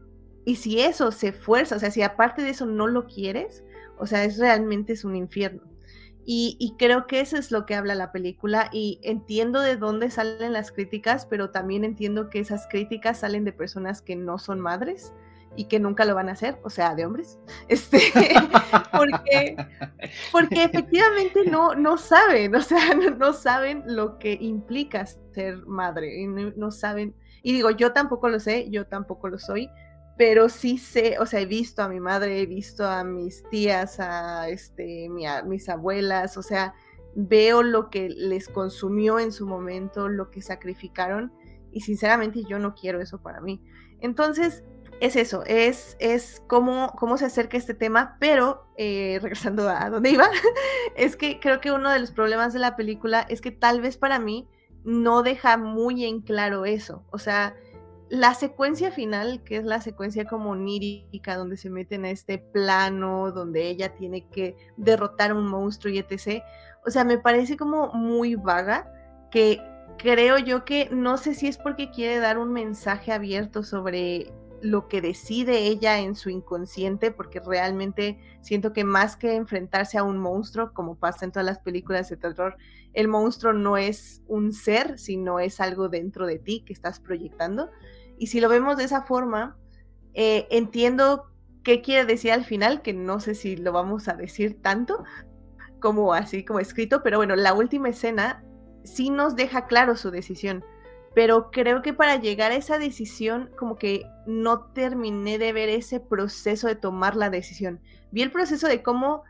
y 0.44 0.56
si 0.56 0.80
eso 0.80 1.10
se 1.10 1.32
fuerza, 1.32 1.76
o 1.76 1.78
sea, 1.78 1.90
si 1.90 2.02
aparte 2.02 2.42
de 2.42 2.50
eso 2.50 2.66
no 2.66 2.86
lo 2.86 3.06
quieres, 3.06 3.64
o 3.98 4.06
sea, 4.06 4.24
es 4.24 4.38
realmente 4.38 4.92
es 4.92 5.04
un 5.04 5.16
infierno. 5.16 5.73
Y, 6.26 6.74
creo 6.78 7.06
que 7.06 7.20
eso 7.20 7.36
es 7.36 7.50
lo 7.50 7.66
que 7.66 7.74
habla 7.74 7.94
la 7.94 8.10
película 8.10 8.70
y 8.72 8.98
entiendo 9.02 9.60
de 9.60 9.76
dónde 9.76 10.10
salen 10.10 10.54
las 10.54 10.72
críticas, 10.72 11.26
pero 11.26 11.50
también 11.50 11.84
entiendo 11.84 12.30
que 12.30 12.38
esas 12.38 12.66
críticas 12.66 13.20
salen 13.20 13.44
de 13.44 13.52
personas 13.52 14.00
que 14.00 14.16
no 14.16 14.38
son 14.38 14.60
madres 14.60 15.12
y 15.56 15.66
que 15.66 15.78
nunca 15.78 16.04
lo 16.04 16.14
van 16.14 16.28
a 16.28 16.32
hacer, 16.32 16.58
o 16.64 16.70
sea, 16.70 16.94
de 16.94 17.04
hombres, 17.06 17.38
este, 17.68 18.00
porque, 18.90 19.56
porque 20.32 20.64
efectivamente 20.64 21.44
no, 21.44 21.74
no 21.74 21.96
saben, 21.96 22.54
o 22.54 22.60
sea, 22.60 22.94
no, 22.94 23.32
saben 23.32 23.84
lo 23.86 24.18
que 24.18 24.36
implica 24.40 25.06
ser 25.06 25.64
madre, 25.66 26.22
y 26.22 26.26
no 26.26 26.70
saben, 26.70 27.14
y 27.42 27.52
digo, 27.52 27.70
yo 27.70 27.92
tampoco 27.92 28.28
lo 28.28 28.40
sé, 28.40 28.68
yo 28.70 28.86
tampoco 28.86 29.28
lo 29.28 29.38
soy, 29.38 29.70
pero 30.16 30.48
sí 30.48 30.78
sé, 30.78 31.16
o 31.18 31.26
sea, 31.26 31.40
he 31.40 31.46
visto 31.46 31.82
a 31.82 31.88
mi 31.88 32.00
madre, 32.00 32.40
he 32.40 32.46
visto 32.46 32.86
a 32.86 33.02
mis 33.02 33.42
tías, 33.50 33.98
a, 33.98 34.48
este, 34.48 35.08
mis 35.08 35.68
abuelas, 35.68 36.36
o 36.36 36.42
sea, 36.42 36.74
veo 37.16 37.62
lo 37.62 37.90
que 37.90 38.08
les 38.08 38.48
consumió 38.48 39.18
en 39.18 39.32
su 39.32 39.46
momento, 39.46 40.08
lo 40.08 40.30
que 40.30 40.42
sacrificaron, 40.42 41.32
y 41.72 41.80
sinceramente 41.80 42.44
yo 42.44 42.58
no 42.58 42.74
quiero 42.74 43.00
eso 43.00 43.20
para 43.20 43.40
mí. 43.40 43.60
Entonces, 44.00 44.62
es 45.00 45.16
eso, 45.16 45.42
es, 45.46 45.96
es 45.98 46.42
cómo, 46.46 46.92
cómo 46.96 47.18
se 47.18 47.26
acerca 47.26 47.56
este 47.56 47.74
tema, 47.74 48.16
pero 48.20 48.66
eh, 48.76 49.18
regresando 49.20 49.68
a 49.68 49.90
donde 49.90 50.10
iba, 50.10 50.28
es 50.96 51.16
que 51.16 51.40
creo 51.40 51.60
que 51.60 51.72
uno 51.72 51.90
de 51.90 51.98
los 51.98 52.12
problemas 52.12 52.52
de 52.52 52.60
la 52.60 52.76
película 52.76 53.26
es 53.28 53.40
que 53.40 53.50
tal 53.50 53.80
vez 53.80 53.96
para 53.96 54.18
mí 54.18 54.48
no 54.84 55.22
deja 55.22 55.56
muy 55.56 56.04
en 56.04 56.20
claro 56.20 56.66
eso, 56.66 57.04
o 57.10 57.18
sea, 57.18 57.56
la 58.14 58.34
secuencia 58.34 58.92
final, 58.92 59.42
que 59.42 59.56
es 59.56 59.64
la 59.64 59.80
secuencia 59.80 60.24
como 60.24 60.50
onírica, 60.50 61.36
donde 61.36 61.56
se 61.56 61.68
meten 61.68 62.04
a 62.04 62.10
este 62.10 62.38
plano, 62.38 63.32
donde 63.32 63.68
ella 63.68 63.94
tiene 63.94 64.28
que 64.28 64.56
derrotar 64.76 65.32
a 65.32 65.34
un 65.34 65.48
monstruo 65.48 65.92
y 65.92 65.98
etc. 65.98 66.42
O 66.86 66.90
sea, 66.90 67.04
me 67.04 67.18
parece 67.18 67.56
como 67.56 67.92
muy 67.92 68.36
vaga, 68.36 68.88
que 69.32 69.60
creo 69.98 70.38
yo 70.38 70.64
que 70.64 70.88
no 70.92 71.16
sé 71.16 71.34
si 71.34 71.48
es 71.48 71.58
porque 71.58 71.90
quiere 71.90 72.20
dar 72.20 72.38
un 72.38 72.52
mensaje 72.52 73.10
abierto 73.10 73.64
sobre 73.64 74.32
lo 74.62 74.88
que 74.88 75.00
decide 75.00 75.66
ella 75.66 75.98
en 75.98 76.14
su 76.14 76.30
inconsciente, 76.30 77.10
porque 77.10 77.40
realmente 77.40 78.18
siento 78.40 78.72
que 78.72 78.84
más 78.84 79.16
que 79.16 79.34
enfrentarse 79.34 79.98
a 79.98 80.04
un 80.04 80.18
monstruo, 80.18 80.72
como 80.72 80.94
pasa 80.94 81.24
en 81.24 81.32
todas 81.32 81.44
las 81.44 81.58
películas 81.58 82.08
de 82.08 82.16
terror, 82.16 82.56
el 82.92 83.08
monstruo 83.08 83.52
no 83.52 83.76
es 83.76 84.22
un 84.28 84.52
ser, 84.52 84.98
sino 84.98 85.40
es 85.40 85.60
algo 85.60 85.88
dentro 85.88 86.26
de 86.26 86.38
ti 86.38 86.62
que 86.64 86.72
estás 86.72 87.00
proyectando. 87.00 87.70
Y 88.18 88.28
si 88.28 88.40
lo 88.40 88.48
vemos 88.48 88.76
de 88.76 88.84
esa 88.84 89.02
forma, 89.02 89.56
eh, 90.14 90.46
entiendo 90.50 91.30
qué 91.62 91.82
quiere 91.82 92.04
decir 92.04 92.32
al 92.32 92.44
final, 92.44 92.82
que 92.82 92.92
no 92.92 93.20
sé 93.20 93.34
si 93.34 93.56
lo 93.56 93.72
vamos 93.72 94.08
a 94.08 94.14
decir 94.14 94.60
tanto 94.62 95.04
como 95.80 96.14
así 96.14 96.44
como 96.44 96.60
escrito, 96.60 97.02
pero 97.02 97.18
bueno, 97.18 97.36
la 97.36 97.52
última 97.52 97.90
escena 97.90 98.42
sí 98.84 99.10
nos 99.10 99.36
deja 99.36 99.66
claro 99.66 99.96
su 99.96 100.10
decisión. 100.10 100.64
Pero 101.14 101.50
creo 101.50 101.82
que 101.82 101.92
para 101.92 102.16
llegar 102.16 102.52
a 102.52 102.56
esa 102.56 102.78
decisión, 102.78 103.50
como 103.58 103.76
que 103.76 104.04
no 104.26 104.72
terminé 104.72 105.38
de 105.38 105.52
ver 105.52 105.68
ese 105.68 106.00
proceso 106.00 106.66
de 106.66 106.74
tomar 106.74 107.16
la 107.16 107.30
decisión. 107.30 107.80
Vi 108.10 108.22
el 108.22 108.32
proceso 108.32 108.66
de 108.66 108.82
cómo 108.82 109.22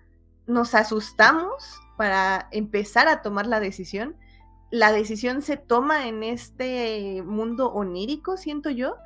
nos 0.47 0.75
asustamos 0.75 1.81
para 1.97 2.49
empezar 2.53 3.09
a 3.09 3.21
tomar 3.21 3.47
la 3.47 3.61
decisión, 3.61 4.17
la 4.75 4.91
decisión 4.91 5.41
se 5.41 5.57
toma 5.57 6.09
en 6.09 6.25
este 6.25 7.23
mundo 7.25 7.73
onírico, 7.73 8.37
siento 8.37 8.71
yo, 8.71 8.97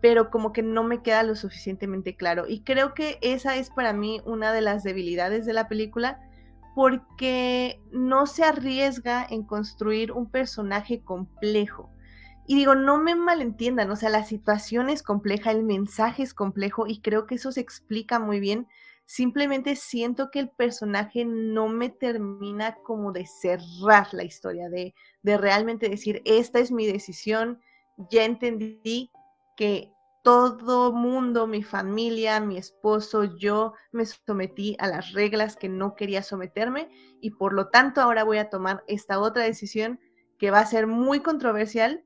pero 0.00 0.32
como 0.32 0.52
que 0.52 0.64
no 0.64 0.82
me 0.82 1.00
queda 1.00 1.22
lo 1.22 1.36
suficientemente 1.36 2.16
claro. 2.16 2.48
Y 2.48 2.62
creo 2.64 2.92
que 2.92 3.20
esa 3.22 3.54
es 3.54 3.70
para 3.70 3.92
mí 3.92 4.20
una 4.24 4.52
de 4.52 4.62
las 4.62 4.82
debilidades 4.82 5.46
de 5.46 5.52
la 5.52 5.68
película, 5.68 6.18
porque 6.74 7.80
no 7.92 8.26
se 8.26 8.42
arriesga 8.42 9.24
en 9.30 9.44
construir 9.44 10.10
un 10.10 10.28
personaje 10.28 11.04
complejo. 11.04 11.92
Y 12.48 12.56
digo, 12.56 12.74
no 12.74 12.98
me 12.98 13.14
malentiendan, 13.14 13.92
o 13.92 13.94
sea, 13.94 14.10
la 14.10 14.24
situación 14.24 14.90
es 14.90 15.04
compleja, 15.04 15.52
el 15.52 15.62
mensaje 15.62 16.24
es 16.24 16.34
complejo 16.34 16.88
y 16.88 17.00
creo 17.00 17.26
que 17.26 17.36
eso 17.36 17.52
se 17.52 17.60
explica 17.60 18.18
muy 18.18 18.40
bien 18.40 18.66
simplemente 19.12 19.76
siento 19.76 20.30
que 20.30 20.38
el 20.38 20.48
personaje 20.48 21.26
no 21.26 21.68
me 21.68 21.90
termina 21.90 22.76
como 22.76 23.12
de 23.12 23.26
cerrar 23.26 24.08
la 24.14 24.24
historia, 24.24 24.70
de, 24.70 24.94
de 25.22 25.36
realmente 25.36 25.90
decir, 25.90 26.22
esta 26.24 26.60
es 26.60 26.72
mi 26.72 26.86
decisión, 26.86 27.60
ya 28.10 28.24
entendí 28.24 29.12
que 29.54 29.92
todo 30.22 30.94
mundo, 30.94 31.46
mi 31.46 31.62
familia, 31.62 32.40
mi 32.40 32.56
esposo, 32.56 33.24
yo 33.36 33.74
me 33.90 34.06
sometí 34.06 34.76
a 34.78 34.88
las 34.88 35.12
reglas 35.12 35.56
que 35.56 35.68
no 35.68 35.94
quería 35.94 36.22
someterme 36.22 36.88
y 37.20 37.32
por 37.32 37.52
lo 37.52 37.68
tanto 37.68 38.00
ahora 38.00 38.24
voy 38.24 38.38
a 38.38 38.48
tomar 38.48 38.82
esta 38.86 39.20
otra 39.20 39.42
decisión 39.42 40.00
que 40.38 40.50
va 40.50 40.60
a 40.60 40.66
ser 40.66 40.86
muy 40.86 41.20
controversial 41.20 42.02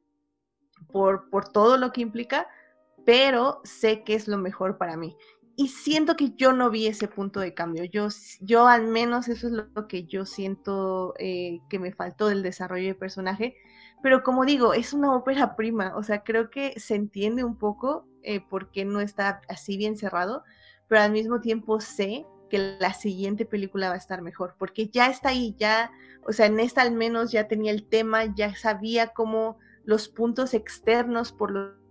por, 0.88 1.30
por 1.30 1.50
todo 1.50 1.76
lo 1.76 1.92
que 1.92 2.00
implica, 2.00 2.48
pero 3.04 3.60
sé 3.62 4.02
que 4.02 4.14
es 4.14 4.26
lo 4.26 4.38
mejor 4.38 4.76
para 4.76 4.96
mí 4.96 5.16
y 5.56 5.68
siento 5.68 6.16
que 6.16 6.32
yo 6.36 6.52
no 6.52 6.70
vi 6.70 6.86
ese 6.86 7.08
punto 7.08 7.40
de 7.40 7.54
cambio. 7.54 7.84
Yo, 7.84 8.08
yo 8.40 8.68
al 8.68 8.86
menos 8.88 9.28
eso 9.28 9.46
es 9.46 9.54
lo 9.54 9.88
que 9.88 10.04
yo 10.04 10.26
siento 10.26 11.14
eh, 11.18 11.60
que 11.70 11.78
me 11.78 11.92
faltó 11.92 12.28
del 12.28 12.42
desarrollo 12.42 12.88
de 12.88 12.94
personaje. 12.94 13.56
Pero 14.02 14.22
como 14.22 14.44
digo, 14.44 14.74
es 14.74 14.92
una 14.92 15.16
ópera 15.16 15.56
prima. 15.56 15.96
O 15.96 16.02
sea, 16.02 16.22
creo 16.22 16.50
que 16.50 16.78
se 16.78 16.94
entiende 16.94 17.42
un 17.42 17.56
poco 17.56 18.06
eh, 18.22 18.40
por 18.40 18.70
qué 18.70 18.84
no 18.84 19.00
está 19.00 19.40
así 19.48 19.78
bien 19.78 19.96
cerrado. 19.96 20.44
Pero 20.88 21.00
al 21.00 21.12
mismo 21.12 21.40
tiempo 21.40 21.80
sé 21.80 22.26
que 22.50 22.76
la 22.78 22.92
siguiente 22.92 23.46
película 23.46 23.88
va 23.88 23.94
a 23.94 23.98
estar 23.98 24.20
mejor. 24.20 24.56
Porque 24.58 24.88
ya 24.88 25.06
está 25.06 25.30
ahí, 25.30 25.56
ya, 25.58 25.90
o 26.26 26.34
sea, 26.34 26.46
en 26.46 26.60
esta 26.60 26.82
al 26.82 26.92
menos 26.92 27.32
ya 27.32 27.48
tenía 27.48 27.72
el 27.72 27.88
tema, 27.88 28.26
ya 28.34 28.54
sabía 28.54 29.08
cómo 29.08 29.56
los 29.84 30.08
puntos 30.08 30.52
externos 30.52 31.32
por 31.32 31.50
los 31.50 31.85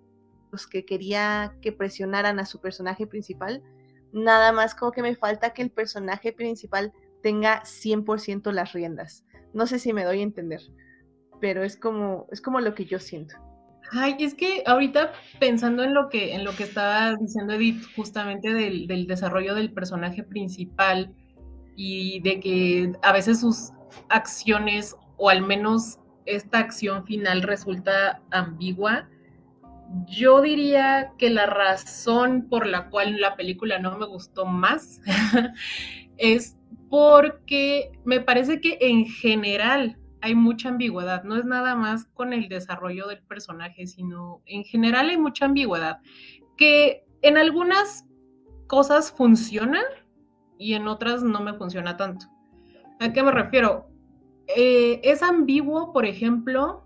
que 0.69 0.85
quería 0.85 1.55
que 1.61 1.71
presionaran 1.71 2.39
a 2.39 2.45
su 2.45 2.61
personaje 2.61 3.07
principal. 3.07 3.61
Nada 4.11 4.51
más 4.51 4.75
como 4.75 4.91
que 4.91 5.01
me 5.01 5.15
falta 5.15 5.53
que 5.53 5.61
el 5.61 5.71
personaje 5.71 6.31
principal 6.31 6.93
tenga 7.21 7.63
100% 7.63 8.51
las 8.51 8.73
riendas. 8.73 9.25
No 9.53 9.67
sé 9.67 9.79
si 9.79 9.93
me 9.93 10.03
doy 10.03 10.19
a 10.19 10.23
entender, 10.23 10.61
pero 11.41 11.63
es 11.63 11.77
como, 11.77 12.27
es 12.31 12.41
como 12.41 12.61
lo 12.61 12.75
que 12.75 12.85
yo 12.85 12.99
siento. 12.99 13.35
Ay, 13.91 14.15
es 14.19 14.33
que 14.33 14.63
ahorita 14.65 15.11
pensando 15.39 15.83
en 15.83 15.93
lo 15.93 16.09
que, 16.09 16.33
en 16.33 16.43
lo 16.43 16.55
que 16.55 16.63
estaba 16.63 17.15
diciendo 17.15 17.53
Edith, 17.53 17.83
justamente 17.95 18.53
del, 18.53 18.87
del 18.87 19.05
desarrollo 19.07 19.53
del 19.53 19.73
personaje 19.73 20.23
principal 20.23 21.13
y 21.75 22.19
de 22.21 22.39
que 22.39 22.91
a 23.03 23.11
veces 23.11 23.41
sus 23.41 23.71
acciones, 24.09 24.95
o 25.17 25.29
al 25.29 25.41
menos 25.41 25.99
esta 26.25 26.59
acción 26.59 27.05
final 27.05 27.41
resulta 27.41 28.21
ambigua, 28.31 29.07
yo 30.07 30.41
diría 30.41 31.13
que 31.17 31.29
la 31.29 31.45
razón 31.45 32.47
por 32.49 32.67
la 32.67 32.89
cual 32.89 33.19
la 33.19 33.35
película 33.35 33.79
no 33.79 33.97
me 33.97 34.05
gustó 34.05 34.45
más 34.45 35.01
es 36.17 36.57
porque 36.89 37.91
me 38.03 38.19
parece 38.21 38.61
que 38.61 38.77
en 38.81 39.05
general 39.05 39.97
hay 40.21 40.35
mucha 40.35 40.69
ambigüedad. 40.69 41.23
No 41.23 41.37
es 41.37 41.45
nada 41.45 41.75
más 41.75 42.05
con 42.13 42.33
el 42.33 42.49
desarrollo 42.49 43.07
del 43.07 43.21
personaje, 43.23 43.85
sino 43.87 44.41
en 44.45 44.63
general 44.63 45.09
hay 45.09 45.17
mucha 45.17 45.45
ambigüedad. 45.45 45.99
Que 46.57 47.05
en 47.21 47.37
algunas 47.37 48.05
cosas 48.67 49.11
funciona 49.11 49.81
y 50.57 50.73
en 50.73 50.87
otras 50.87 51.23
no 51.23 51.41
me 51.41 51.53
funciona 51.53 51.97
tanto. 51.97 52.27
¿A 52.99 53.11
qué 53.13 53.21
me 53.21 53.31
refiero? 53.31 53.89
eh, 54.47 55.01
es 55.03 55.23
ambiguo, 55.23 55.91
por 55.91 56.05
ejemplo, 56.05 56.84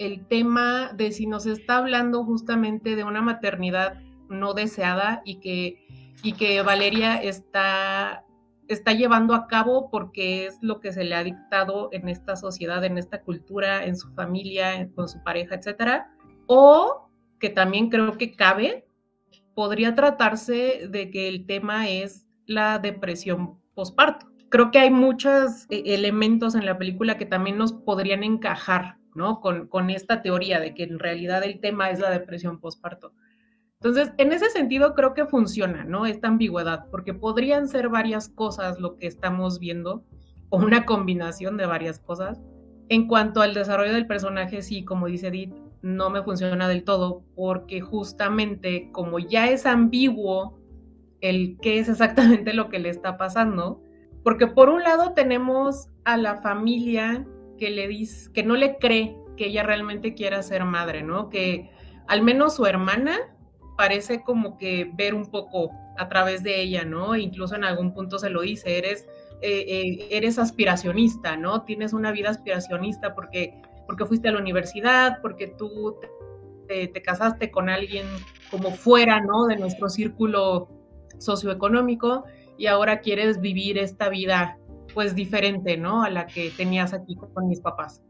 el 0.00 0.26
tema 0.26 0.92
de 0.94 1.12
si 1.12 1.26
nos 1.26 1.44
está 1.44 1.76
hablando 1.76 2.24
justamente 2.24 2.96
de 2.96 3.04
una 3.04 3.20
maternidad 3.20 4.00
no 4.30 4.54
deseada 4.54 5.20
y 5.26 5.40
que, 5.40 5.86
y 6.22 6.32
que 6.32 6.62
Valeria 6.62 7.22
está, 7.22 8.24
está 8.66 8.94
llevando 8.94 9.34
a 9.34 9.46
cabo 9.46 9.90
porque 9.90 10.46
es 10.46 10.56
lo 10.62 10.80
que 10.80 10.92
se 10.92 11.04
le 11.04 11.14
ha 11.14 11.22
dictado 11.22 11.90
en 11.92 12.08
esta 12.08 12.34
sociedad, 12.36 12.82
en 12.82 12.96
esta 12.96 13.20
cultura, 13.20 13.84
en 13.84 13.94
su 13.94 14.10
familia, 14.14 14.88
con 14.94 15.06
su 15.06 15.22
pareja, 15.22 15.56
etcétera. 15.56 16.10
O 16.46 17.10
que 17.38 17.50
también 17.50 17.90
creo 17.90 18.16
que 18.16 18.34
cabe, 18.34 18.86
podría 19.54 19.94
tratarse 19.94 20.88
de 20.88 21.10
que 21.10 21.28
el 21.28 21.44
tema 21.44 21.90
es 21.90 22.26
la 22.46 22.78
depresión 22.78 23.60
posparto. 23.74 24.30
Creo 24.48 24.70
que 24.70 24.78
hay 24.78 24.90
muchos 24.90 25.66
eh, 25.68 25.82
elementos 25.84 26.54
en 26.54 26.64
la 26.64 26.78
película 26.78 27.18
que 27.18 27.26
también 27.26 27.58
nos 27.58 27.74
podrían 27.74 28.24
encajar, 28.24 28.96
¿no? 29.14 29.40
Con, 29.40 29.66
con 29.68 29.90
esta 29.90 30.22
teoría 30.22 30.60
de 30.60 30.74
que 30.74 30.84
en 30.84 30.98
realidad 30.98 31.42
el 31.44 31.60
tema 31.60 31.90
es 31.90 32.00
la 32.00 32.10
depresión 32.10 32.60
posparto. 32.60 33.12
Entonces, 33.82 34.12
en 34.18 34.32
ese 34.32 34.50
sentido 34.50 34.94
creo 34.94 35.14
que 35.14 35.24
funciona, 35.24 35.84
¿no? 35.84 36.04
Esta 36.04 36.28
ambigüedad, 36.28 36.86
porque 36.90 37.14
podrían 37.14 37.66
ser 37.66 37.88
varias 37.88 38.28
cosas 38.28 38.78
lo 38.78 38.96
que 38.96 39.06
estamos 39.06 39.58
viendo, 39.58 40.04
o 40.50 40.58
una 40.58 40.84
combinación 40.84 41.56
de 41.56 41.66
varias 41.66 41.98
cosas. 41.98 42.42
En 42.90 43.06
cuanto 43.06 43.40
al 43.40 43.54
desarrollo 43.54 43.94
del 43.94 44.06
personaje, 44.06 44.60
sí, 44.62 44.84
como 44.84 45.06
dice 45.06 45.28
Edith, 45.28 45.54
no 45.80 46.10
me 46.10 46.22
funciona 46.22 46.68
del 46.68 46.84
todo, 46.84 47.22
porque 47.34 47.80
justamente 47.80 48.90
como 48.92 49.18
ya 49.18 49.48
es 49.48 49.64
ambiguo 49.64 50.58
el 51.20 51.56
qué 51.62 51.78
es 51.78 51.88
exactamente 51.88 52.52
lo 52.52 52.68
que 52.68 52.80
le 52.80 52.90
está 52.90 53.16
pasando, 53.16 53.82
porque 54.22 54.46
por 54.46 54.68
un 54.68 54.82
lado 54.82 55.12
tenemos 55.14 55.88
a 56.04 56.16
la 56.16 56.36
familia 56.42 57.26
que 57.60 57.70
le 57.70 57.86
dice, 57.86 58.32
que 58.32 58.42
no 58.42 58.56
le 58.56 58.78
cree 58.78 59.16
que 59.36 59.46
ella 59.46 59.62
realmente 59.62 60.14
quiera 60.14 60.42
ser 60.42 60.64
madre, 60.64 61.02
¿no? 61.02 61.28
Que 61.28 61.70
al 62.08 62.22
menos 62.22 62.56
su 62.56 62.66
hermana 62.66 63.16
parece 63.76 64.22
como 64.22 64.58
que 64.58 64.90
ver 64.94 65.14
un 65.14 65.30
poco 65.30 65.70
a 65.96 66.08
través 66.08 66.42
de 66.42 66.60
ella, 66.60 66.84
¿no? 66.84 67.14
Incluso 67.14 67.54
en 67.54 67.64
algún 67.64 67.92
punto 67.94 68.18
se 68.18 68.30
lo 68.30 68.40
dice, 68.40 68.78
eres, 68.78 69.06
eh, 69.42 69.64
eh, 69.68 70.08
eres 70.10 70.38
aspiracionista, 70.38 71.36
¿no? 71.36 71.62
Tienes 71.62 71.92
una 71.92 72.10
vida 72.10 72.30
aspiracionista 72.30 73.14
porque, 73.14 73.60
porque 73.86 74.06
fuiste 74.06 74.28
a 74.28 74.32
la 74.32 74.40
universidad, 74.40 75.20
porque 75.22 75.46
tú 75.46 75.96
te 76.66 77.02
casaste 77.02 77.50
con 77.50 77.68
alguien 77.68 78.06
como 78.48 78.70
fuera, 78.70 79.20
¿no? 79.20 79.46
De 79.46 79.56
nuestro 79.56 79.88
círculo 79.88 80.68
socioeconómico 81.18 82.24
y 82.56 82.66
ahora 82.66 83.00
quieres 83.00 83.40
vivir 83.40 83.76
esta 83.76 84.08
vida 84.08 84.59
pues 84.94 85.14
diferente, 85.14 85.76
¿no? 85.76 86.02
A 86.02 86.10
la 86.10 86.26
que 86.26 86.50
tenías 86.50 86.92
aquí 86.92 87.16
con 87.16 87.48
mis 87.48 87.60
papás. 87.60 88.02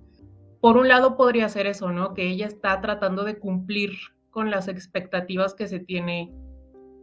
Por 0.61 0.77
un 0.77 0.89
lado 0.89 1.17
podría 1.17 1.49
ser 1.49 1.67
eso, 1.67 1.91
¿no? 1.91 2.15
Que 2.15 2.29
ella 2.29 2.47
está 2.47 2.81
tratando 2.81 3.25
de 3.25 3.39
cumplir 3.39 3.93
con 4.31 4.51
las 4.51 4.69
expectativas 4.69 5.55
que 5.55 5.67
se 5.67 5.81
tiene 5.81 6.33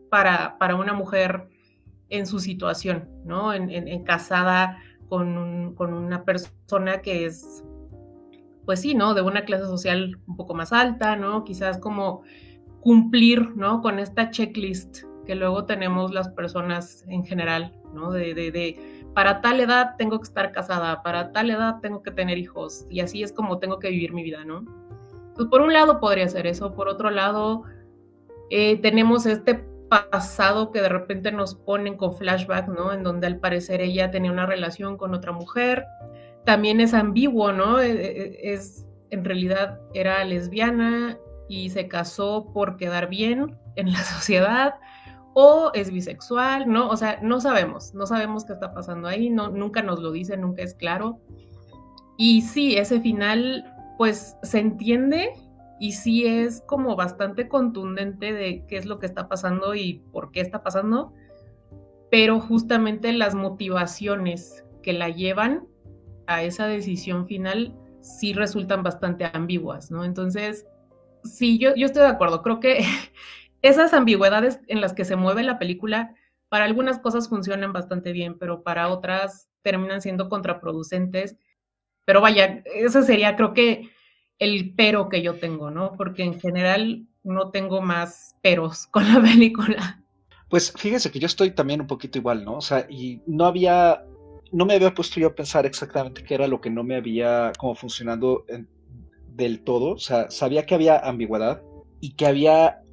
para, 0.09 0.57
para 0.57 0.75
una 0.75 0.93
mujer 0.93 1.49
en 2.09 2.25
su 2.25 2.39
situación, 2.39 3.09
¿no? 3.25 3.53
En, 3.53 4.03
casada 4.03 4.77
con, 5.09 5.75
con, 5.75 5.93
una 5.93 6.23
persona 6.23 7.01
que 7.01 7.25
es, 7.25 7.63
pues 8.65 8.81
sí, 8.81 8.95
¿no? 8.95 9.13
De 9.13 9.21
una 9.21 9.43
clase 9.43 9.65
social 9.65 10.19
un 10.27 10.37
poco 10.37 10.53
más 10.53 10.71
alta, 10.71 11.15
¿no? 11.15 11.43
Quizás 11.43 11.79
como 11.79 12.21
cumplir, 12.79 13.55
¿no? 13.55 13.81
Con 13.81 13.99
esta 13.99 14.29
checklist 14.29 15.03
que 15.25 15.35
luego 15.35 15.65
tenemos 15.65 16.13
las 16.13 16.29
personas 16.29 17.05
en 17.09 17.25
general, 17.25 17.77
¿no? 17.93 18.11
De, 18.11 18.31
para 19.17 19.41
tal 19.41 19.59
edad 19.59 19.95
tengo 19.97 20.19
que 20.19 20.25
estar 20.25 20.51
casada, 20.51 21.01
para 21.01 21.31
tal 21.31 21.49
edad 21.49 21.79
tengo 21.81 22.03
que 22.03 22.11
tener 22.11 22.37
hijos, 22.37 22.85
y 22.87 22.99
así 22.99 23.23
es 23.23 23.31
como 23.31 23.57
tengo 23.57 23.79
que 23.79 23.89
vivir 23.89 24.13
mi 24.13 24.21
vida, 24.21 24.45
¿no? 24.45 24.63
Pues 25.33 25.47
por 25.47 25.61
un 25.61 25.73
lado 25.73 25.99
podría 25.99 26.27
ser 26.29 26.45
eso, 26.45 26.75
por 26.75 26.87
otro 26.87 27.09
lado 27.09 27.63
eh, 28.51 28.79
tenemos 28.79 29.25
este 29.25 29.55
pasado 29.89 30.71
que 30.71 30.83
de 30.83 30.89
repente 30.89 31.31
nos 31.31 31.55
ponen 31.55 31.97
con 31.97 32.13
flashback, 32.13 32.67
¿no? 32.67 32.93
En 32.93 33.01
donde 33.01 33.25
al 33.25 33.39
parecer 33.39 33.81
ella 33.81 34.11
tenía 34.11 34.31
una 34.31 34.45
relación 34.45 34.97
con 34.97 35.15
otra 35.15 35.31
mujer. 35.31 35.83
También 36.45 36.79
es 36.79 36.93
ambiguo, 36.93 37.51
¿no? 37.51 37.79
Eh, 37.79 37.93
eh, 37.93 38.39
es, 38.53 38.85
en 39.09 39.25
realidad 39.25 39.79
era 39.95 40.23
lesbiana 40.25 41.17
y 41.49 41.71
se 41.71 41.87
casó 41.87 42.53
por 42.53 42.77
quedar 42.77 43.09
bien 43.09 43.57
en 43.77 43.91
la 43.91 44.03
sociedad 44.03 44.75
o 45.39 45.69
es 45.75 45.91
bisexual, 45.91 46.67
¿no? 46.67 46.89
O 46.89 46.97
sea, 46.97 47.19
no 47.21 47.39
sabemos, 47.39 47.93
no 47.93 48.07
sabemos 48.07 48.43
qué 48.43 48.53
está 48.53 48.73
pasando 48.73 49.07
ahí, 49.07 49.29
no, 49.29 49.49
nunca 49.49 49.83
nos 49.83 49.99
lo 49.99 50.11
dice, 50.11 50.35
nunca 50.35 50.63
es 50.63 50.73
claro. 50.73 51.19
Y 52.17 52.41
sí, 52.41 52.75
ese 52.75 52.99
final 53.01 53.63
pues 53.99 54.35
se 54.41 54.57
entiende 54.57 55.33
y 55.79 55.91
sí 55.91 56.25
es 56.25 56.63
como 56.65 56.95
bastante 56.95 57.47
contundente 57.47 58.33
de 58.33 58.65
qué 58.65 58.77
es 58.77 58.87
lo 58.87 58.97
que 58.97 59.05
está 59.05 59.27
pasando 59.27 59.75
y 59.75 60.01
por 60.11 60.31
qué 60.31 60.41
está 60.41 60.63
pasando, 60.63 61.13
pero 62.09 62.39
justamente 62.39 63.13
las 63.13 63.35
motivaciones 63.35 64.65
que 64.81 64.93
la 64.93 65.09
llevan 65.09 65.67
a 66.25 66.41
esa 66.41 66.65
decisión 66.65 67.27
final 67.27 67.75
sí 68.01 68.33
resultan 68.33 68.81
bastante 68.81 69.29
ambiguas, 69.31 69.91
¿no? 69.91 70.03
Entonces, 70.03 70.65
sí, 71.23 71.59
yo, 71.59 71.75
yo 71.75 71.85
estoy 71.85 72.01
de 72.01 72.09
acuerdo, 72.09 72.41
creo 72.41 72.59
que 72.59 72.79
esas 73.61 73.93
ambigüedades 73.93 74.59
en 74.67 74.81
las 74.81 74.93
que 74.93 75.05
se 75.05 75.15
mueve 75.15 75.43
la 75.43 75.59
película, 75.59 76.15
para 76.49 76.65
algunas 76.65 76.99
cosas 76.99 77.29
funcionan 77.29 77.73
bastante 77.73 78.11
bien, 78.11 78.37
pero 78.37 78.63
para 78.63 78.87
otras 78.87 79.49
terminan 79.61 80.01
siendo 80.01 80.29
contraproducentes 80.29 81.37
pero 82.07 82.21
vaya, 82.21 82.63
ese 82.73 83.03
sería 83.03 83.35
creo 83.35 83.53
que 83.53 83.89
el 84.39 84.73
pero 84.75 85.09
que 85.09 85.21
yo 85.21 85.39
tengo, 85.39 85.71
¿no? 85.71 85.91
Porque 85.97 86.23
en 86.23 86.39
general 86.39 87.05
no 87.21 87.51
tengo 87.51 87.81
más 87.81 88.37
peros 88.41 88.87
con 88.87 89.13
la 89.13 89.21
película. 89.21 90.01
Pues 90.47 90.71
fíjese 90.71 91.11
que 91.11 91.19
yo 91.19 91.25
estoy 91.25 91.51
también 91.51 91.81
un 91.81 91.87
poquito 91.87 92.17
igual, 92.17 92.45
¿no? 92.45 92.53
O 92.53 92.61
sea, 92.61 92.87
y 92.89 93.21
no 93.27 93.43
había, 93.43 94.05
no 94.53 94.65
me 94.65 94.75
había 94.75 94.93
puesto 94.93 95.19
yo 95.19 95.27
a 95.27 95.35
pensar 95.35 95.65
exactamente 95.65 96.23
qué 96.23 96.35
era 96.35 96.47
lo 96.47 96.61
que 96.61 96.69
no 96.69 96.81
me 96.81 96.95
había 96.95 97.51
como 97.57 97.75
funcionando 97.75 98.45
del 99.27 99.65
todo. 99.65 99.95
O 99.95 99.99
sea, 99.99 100.31
sabía 100.31 100.65
que 100.65 100.75
había 100.75 100.99
ambigüedad 100.99 101.61
y 101.99 102.13
que 102.13 102.25
había 102.25 102.83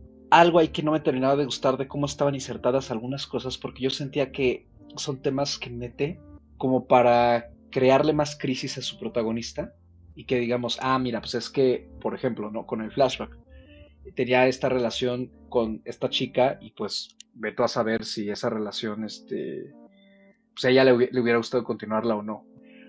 algo 0.40 0.58
ahí 0.58 0.68
que 0.68 0.82
no 0.82 0.92
me 0.92 1.00
terminaba 1.00 1.36
de 1.36 1.44
gustar 1.44 1.76
de 1.76 1.86
cómo 1.86 2.06
estaban 2.06 2.34
insertadas 2.34 2.90
algunas 2.90 3.26
cosas, 3.26 3.56
porque 3.56 3.82
yo 3.82 3.90
sentía 3.90 4.32
que 4.32 4.66
son 4.96 5.22
temas 5.22 5.58
que 5.58 5.70
mete 5.70 6.20
como 6.56 6.86
para 6.86 7.50
crearle 7.70 8.12
más 8.12 8.36
crisis 8.36 8.78
a 8.78 8.82
su 8.82 8.98
protagonista 8.98 9.74
y 10.14 10.24
que 10.24 10.38
digamos, 10.38 10.78
ah, 10.80 10.98
mira, 10.98 11.20
pues 11.20 11.34
es 11.34 11.50
que, 11.50 11.88
por 12.00 12.14
ejemplo, 12.14 12.50
¿no? 12.50 12.66
Con 12.66 12.80
el 12.80 12.92
flashback, 12.92 13.36
tenía 14.14 14.46
esta 14.46 14.68
relación 14.68 15.30
con 15.48 15.82
esta 15.84 16.08
chica 16.10 16.58
y 16.60 16.70
pues 16.72 17.16
veto 17.34 17.64
a 17.64 17.68
saber 17.68 18.04
si 18.04 18.28
esa 18.28 18.50
relación, 18.50 19.04
este, 19.04 19.72
pues 20.52 20.64
a 20.64 20.70
ella 20.70 20.84
le, 20.84 20.92
hubiera 20.92 21.38
gustado 21.38 21.64
continuarla 21.64 22.16
o 22.16 22.22
no. 22.22 22.44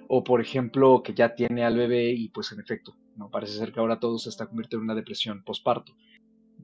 O 0.07 0.23
por 0.23 0.41
ejemplo, 0.41 1.01
que 1.03 1.13
ya 1.13 1.33
tiene 1.33 1.63
al 1.63 1.77
bebé 1.77 2.11
y 2.11 2.29
pues 2.29 2.51
en 2.51 2.59
efecto, 2.59 2.95
¿no? 3.15 3.29
Parece 3.29 3.57
ser 3.57 3.71
que 3.71 3.79
ahora 3.79 3.99
todo 3.99 4.19
se 4.19 4.29
está 4.29 4.45
convirtiendo 4.45 4.81
en 4.81 4.85
una 4.85 4.95
depresión 4.95 5.43
postparto. 5.43 5.93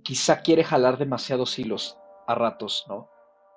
Quizá 0.03 0.41
quiere 0.41 0.63
jalar 0.63 0.97
demasiados 0.97 1.57
hilos 1.59 1.97
a 2.27 2.35
ratos, 2.35 2.85
¿no? 2.87 3.09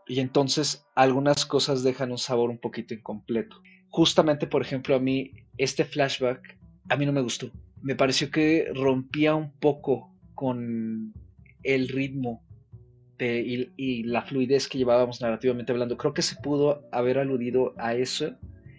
Y 0.07 0.20
entonces 0.20 0.86
algunas 0.95 1.47
cosas 1.47 1.82
dejan 1.82 2.11
un 2.11 2.18
sabor 2.18 2.51
un 2.51 2.59
poquito 2.59 2.95
incompleto 2.95 3.57
justamente, 3.95 4.49
por 4.49 4.61
ejemplo, 4.61 4.97
a 4.97 4.99
mí, 4.99 5.30
este 5.57 5.84
flashback, 5.84 6.59
a 6.88 6.97
mí 6.97 7.07
no 7.07 7.12
me 7.12 7.20
gustó. 7.20 7.53
Me 7.80 7.95
pareció 7.95 8.28
que 8.28 8.68
rompía 8.74 9.36
un 9.36 9.53
poco 9.61 10.12
con 10.34 11.14
el 11.62 11.86
ritmo 11.86 12.42
y, 13.20 14.03
la 14.03 14.22
fluidez 14.22 14.66
que 14.66 14.78
llevábamos 14.78 15.20
narrativamente 15.20 15.70
hablando. 15.70 15.97
Creo 15.97 16.12
que 16.12 16.22
se 16.22 16.34
pudo 16.34 16.88
haber 16.90 17.18
aludido 17.18 17.72
a 17.78 17.95
eso 17.95 18.34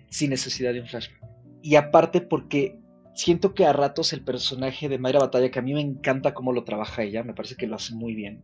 sin 0.10 0.32
necesidad 0.32 0.74
de 0.74 0.82
un 0.82 0.88
flashback. 0.88 1.22
Y 1.62 1.78
aparte 1.78 2.20
porque 2.20 2.78
siento 3.16 3.54
que 3.54 3.66
a 3.66 3.74
ratos 3.74 4.14
el 4.14 4.24
personaje 4.24 4.90
de 4.90 5.00
Mayra 5.00 5.20
Batalla, 5.20 5.50
que 5.50 5.60
a 5.60 5.64
mí 5.64 5.74
me 5.74 5.82
encanta 5.82 6.34
cómo 6.34 6.52
lo 6.54 6.64
trabaja 6.64 7.04
ella, 7.04 7.24
me 7.24 7.34
parece 7.34 7.56
que 7.56 7.66
lo 7.66 7.76
hace 7.76 7.96
muy 7.96 8.14
bien. 8.14 8.44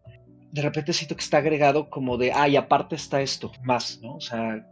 De 0.51 0.61
repente 0.61 0.93
siento 0.93 1.15
que 1.15 1.24
está 1.24 1.38
agregado 1.38 1.89
como 1.89 2.17
de, 2.17 2.32
ay, 2.32 2.55
aparte 2.55 2.95
está 2.95 3.22
esto, 3.22 3.51
más, 3.63 3.99
¿no? 4.01 4.15
O 4.15 4.22
sea, 4.22 4.65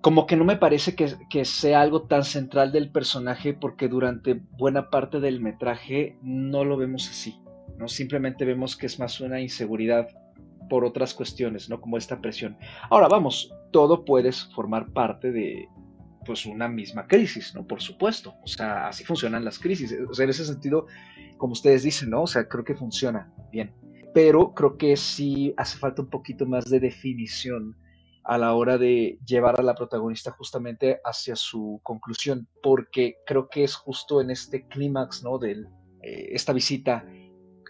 como 0.00 0.26
que 0.26 0.36
no 0.36 0.44
me 0.44 0.56
parece 0.56 0.94
que, 0.94 1.44
sea 1.44 1.80
algo 1.80 2.02
tan 2.02 2.24
central 2.24 2.72
del 2.72 2.90
personaje 2.90 3.54
porque 3.54 3.88
durante 3.88 4.34
buena 4.34 4.90
parte 4.90 5.20
del 5.20 5.40
metraje 5.40 6.18
no 6.22 6.64
lo 6.64 6.76
vemos 6.76 7.08
así, 7.08 7.40
¿no? 7.78 7.88
Simplemente 7.88 8.44
vemos 8.44 8.76
que 8.76 8.86
es 8.86 8.98
más 8.98 9.20
una 9.20 9.40
inseguridad 9.40 10.08
por 10.68 10.84
otras 10.84 11.14
cuestiones, 11.14 11.68
¿no? 11.68 11.80
Como 11.80 11.96
esta 11.96 12.20
presión. 12.20 12.56
Ahora, 12.90 13.08
vamos, 13.08 13.54
todo 13.72 14.04
puede 14.04 14.32
formar 14.32 14.92
parte 14.92 15.32
de, 15.32 15.68
pues, 16.24 16.46
una 16.46 16.68
misma 16.68 17.06
crisis, 17.06 17.54
¿no? 17.54 17.66
Por 17.66 17.80
supuesto, 17.80 18.34
o 18.42 18.46
sea, 18.46 18.88
así 18.88 19.04
funcionan 19.04 19.44
las 19.44 19.58
crisis. 19.58 19.94
O 20.08 20.14
sea, 20.14 20.24
en 20.24 20.30
ese 20.30 20.44
sentido, 20.44 20.86
como 21.36 21.52
ustedes 21.52 21.82
dicen, 21.82 22.10
¿no? 22.10 22.22
O 22.22 22.26
sea, 22.26 22.48
creo 22.48 22.64
que 22.64 22.74
funciona 22.74 23.32
bien. 23.52 23.74
Pero 24.12 24.54
creo 24.54 24.76
que 24.76 24.96
sí 24.96 25.54
hace 25.56 25.76
falta 25.78 26.02
un 26.02 26.10
poquito 26.10 26.46
más 26.46 26.70
de 26.70 26.80
definición 26.80 27.76
a 28.24 28.38
la 28.38 28.54
hora 28.54 28.78
de 28.78 29.18
llevar 29.26 29.60
a 29.60 29.62
la 29.62 29.74
protagonista 29.74 30.30
justamente 30.30 31.00
hacia 31.04 31.36
su 31.36 31.80
conclusión, 31.82 32.48
porque 32.62 33.16
creo 33.26 33.48
que 33.48 33.64
es 33.64 33.74
justo 33.74 34.20
en 34.20 34.30
este 34.30 34.66
clímax, 34.66 35.22
¿no? 35.22 35.38
De 35.38 35.52
eh, 36.02 36.30
esta 36.32 36.52
visita 36.52 37.04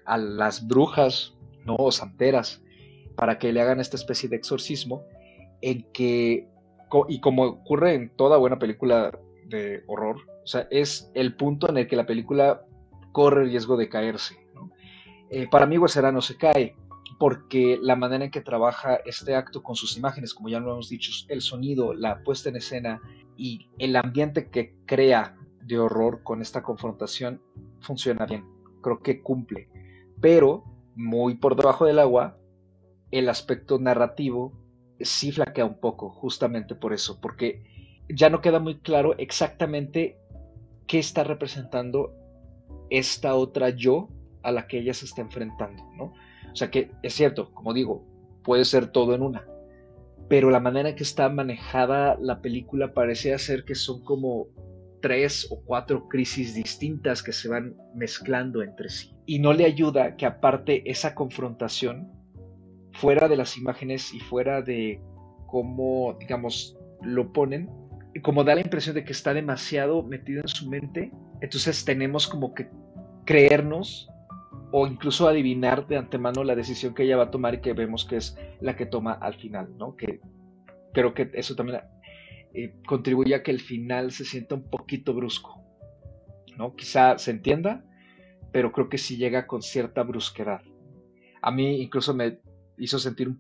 a 0.07 0.17
las 0.17 0.67
brujas, 0.67 1.35
¿no? 1.65 1.75
O 1.77 1.91
santeras, 1.91 2.63
para 3.17 3.39
que 3.39 3.53
le 3.53 3.61
hagan 3.61 3.81
esta 3.81 3.97
especie 3.97 4.29
de 4.29 4.37
exorcismo, 4.37 5.05
en 5.61 5.91
que, 5.93 6.49
y 7.09 7.21
como 7.21 7.45
ocurre 7.45 7.95
en 7.95 8.11
toda 8.17 8.37
buena 8.37 8.59
película 8.59 9.19
de 9.47 9.83
horror, 9.87 10.17
o 10.45 10.47
sea, 10.47 10.67
es 10.71 11.11
el 11.15 11.37
punto 11.37 11.69
en 11.69 11.79
el 11.79 11.89
que 11.89 11.97
la 11.97 12.07
película 12.07 12.63
corre 13.13 13.43
el 13.43 13.51
riesgo 13.51 13.77
de 13.77 13.89
caerse. 13.89 14.37
Eh, 15.31 15.49
para 15.51 15.67
mí, 15.67 15.77
no 15.77 16.21
se 16.21 16.37
cae, 16.37 16.77
porque 17.19 17.79
la 17.81 17.97
manera 17.97 18.27
en 18.27 18.31
que 18.31 18.41
trabaja 18.41 18.97
este 19.05 19.35
acto 19.35 19.63
con 19.63 19.75
sus 19.75 19.97
imágenes, 19.97 20.35
como 20.35 20.49
ya 20.49 20.61
lo 20.61 20.73
hemos 20.73 20.89
dicho, 20.89 21.11
el 21.29 21.41
sonido, 21.41 21.95
la 21.95 22.23
puesta 22.23 22.49
en 22.49 22.57
escena 22.57 23.01
y 23.37 23.69
el 23.79 23.97
ambiente 23.97 24.51
que 24.51 24.77
crea 24.87 25.37
de 25.63 25.79
horror 25.79 26.23
con 26.23 26.43
esta 26.43 26.63
confrontación 26.63 27.41
funciona 27.81 28.27
bien. 28.27 28.45
Creo 28.83 29.01
que 29.01 29.23
cumple. 29.23 29.69
Pero, 30.21 30.65
muy 30.95 31.37
por 31.37 31.57
debajo 31.57 31.87
del 31.87 31.99
agua, 31.99 32.37
el 33.11 33.29
aspecto 33.29 33.79
narrativo 33.79 34.53
sí 35.01 35.33
flaquea 35.33 35.65
un 35.65 35.79
poco, 35.79 36.11
justamente 36.11 36.75
por 36.75 36.93
eso, 36.93 37.21
porque 37.21 37.63
ya 38.09 38.31
no 38.31 38.41
queda 38.41 38.59
muy 38.59 38.79
claro 38.79 39.17
exactamente 39.19 40.19
qué 40.87 40.99
está 40.99 41.25
representando 41.25 42.15
esta 42.91 43.35
otra 43.35 43.71
yo 43.71 44.09
a 44.43 44.53
la 44.53 44.67
que 44.67 44.79
ella 44.79 44.95
se 44.95 45.07
está 45.07 45.23
enfrentando, 45.23 45.83
¿no? 45.97 46.13
O 46.53 46.57
sea 46.57 46.71
que 46.71 46.91
es 47.03 47.15
cierto, 47.15 47.53
como 47.55 47.73
digo, 47.73 48.05
puede 48.43 48.65
ser 48.65 48.89
todo 48.89 49.15
en 49.15 49.23
una, 49.23 49.47
pero 50.29 50.51
la 50.51 50.61
manera 50.61 50.91
en 50.91 50.97
que 50.97 51.03
está 51.03 51.29
manejada 51.29 52.17
la 52.21 52.41
película 52.41 52.93
parece 52.93 53.37
ser 53.39 53.65
que 53.65 53.75
son 53.75 54.05
como 54.05 54.49
tres 55.01 55.47
o 55.51 55.61
cuatro 55.65 56.09
crisis 56.09 56.55
distintas 56.55 57.23
que 57.23 57.33
se 57.33 57.49
van 57.49 57.77
mezclando 57.95 58.63
entre 58.63 58.89
sí. 58.89 59.15
Y 59.27 59.39
no 59.39 59.53
le 59.53 59.65
ayuda 59.67 60.17
que 60.17 60.25
aparte 60.25 60.89
esa 60.91 61.15
confrontación, 61.15 62.11
fuera 62.95 63.29
de 63.29 63.37
las 63.37 63.57
imágenes 63.57 64.13
y 64.15 64.21
fuera 64.21 64.63
de 64.63 65.01
cómo, 65.47 66.17
digamos, 66.19 66.77
lo 67.03 67.33
ponen, 67.33 67.69
como 68.23 68.45
da 68.45 68.55
la 68.55 68.61
impresión 68.61 68.95
de 68.95 69.05
que 69.05 69.13
está 69.13 69.35
demasiado 69.35 70.03
metido 70.03 70.41
en 70.41 70.49
su 70.49 70.69
mente, 70.69 71.13
entonces 71.41 71.85
tenemos 71.85 72.27
como 72.27 72.55
que 72.55 72.69
creernos 73.25 74.09
o 74.73 74.87
incluso 74.87 75.29
adivinar 75.29 75.87
de 75.87 75.97
antemano 75.97 76.45
la 76.45 76.55
decisión 76.55 76.95
que 76.95 77.05
ella 77.05 77.17
va 77.17 77.25
a 77.25 77.31
tomar 77.31 77.55
y 77.55 77.61
que 77.61 77.73
vemos 77.73 78.05
que 78.05 78.17
es 78.17 78.37
la 78.61 78.77
que 78.77 78.87
toma 78.87 79.13
al 79.13 79.35
final, 79.35 79.77
¿no? 79.77 79.97
Que 79.97 80.21
creo 80.93 81.15
que 81.15 81.31
eso 81.35 81.55
también 81.55 81.81
eh, 82.55 82.75
contribuye 82.87 83.35
a 83.35 83.43
que 83.43 83.51
el 83.51 83.61
final 83.61 84.13
se 84.13 84.25
sienta 84.25 84.55
un 84.55 84.69
poquito 84.69 85.15
brusco, 85.15 85.63
¿no? 86.57 86.75
Quizá 86.75 87.19
se 87.19 87.31
entienda, 87.31 87.85
pero 88.53 88.73
creo 88.73 88.89
que 88.89 88.99
sí 88.99 89.17
llega 89.17 89.47
con 89.47 89.63
cierta 89.63 90.03
brusquedad. 90.03 90.63
A 91.43 91.51
mí 91.51 91.83
incluso 91.83 92.15
me 92.15 92.39
hizo 92.79 92.99
sentir 92.99 93.35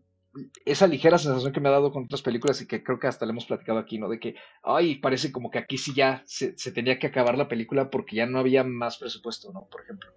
esa 0.64 0.86
ligera 0.86 1.18
sensación 1.18 1.52
que 1.52 1.60
me 1.60 1.68
ha 1.68 1.72
dado 1.72 1.92
con 1.92 2.04
otras 2.04 2.22
películas 2.22 2.60
y 2.60 2.66
que 2.66 2.82
creo 2.82 2.98
que 2.98 3.06
hasta 3.06 3.24
le 3.24 3.30
hemos 3.30 3.46
platicado 3.46 3.78
aquí, 3.78 3.98
¿no? 3.98 4.08
De 4.08 4.18
que, 4.18 4.34
ay, 4.62 4.96
parece 4.96 5.30
como 5.30 5.50
que 5.50 5.58
aquí 5.58 5.78
sí 5.78 5.92
ya 5.94 6.22
se, 6.26 6.52
tenía 6.72 6.98
que 6.98 7.06
acabar 7.06 7.38
la 7.38 7.48
película 7.48 7.90
porque 7.90 8.16
ya 8.16 8.26
no 8.26 8.38
había 8.38 8.64
más 8.64 8.98
presupuesto, 8.98 9.52
¿no? 9.52 9.66
Por 9.70 9.82
ejemplo. 9.82 10.10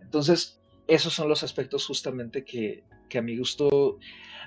Entonces, 0.00 0.60
esos 0.86 1.12
son 1.12 1.28
los 1.28 1.42
aspectos 1.42 1.86
justamente 1.86 2.44
que, 2.44 2.84
a 3.16 3.22
mi 3.22 3.36
gusto, 3.36 3.98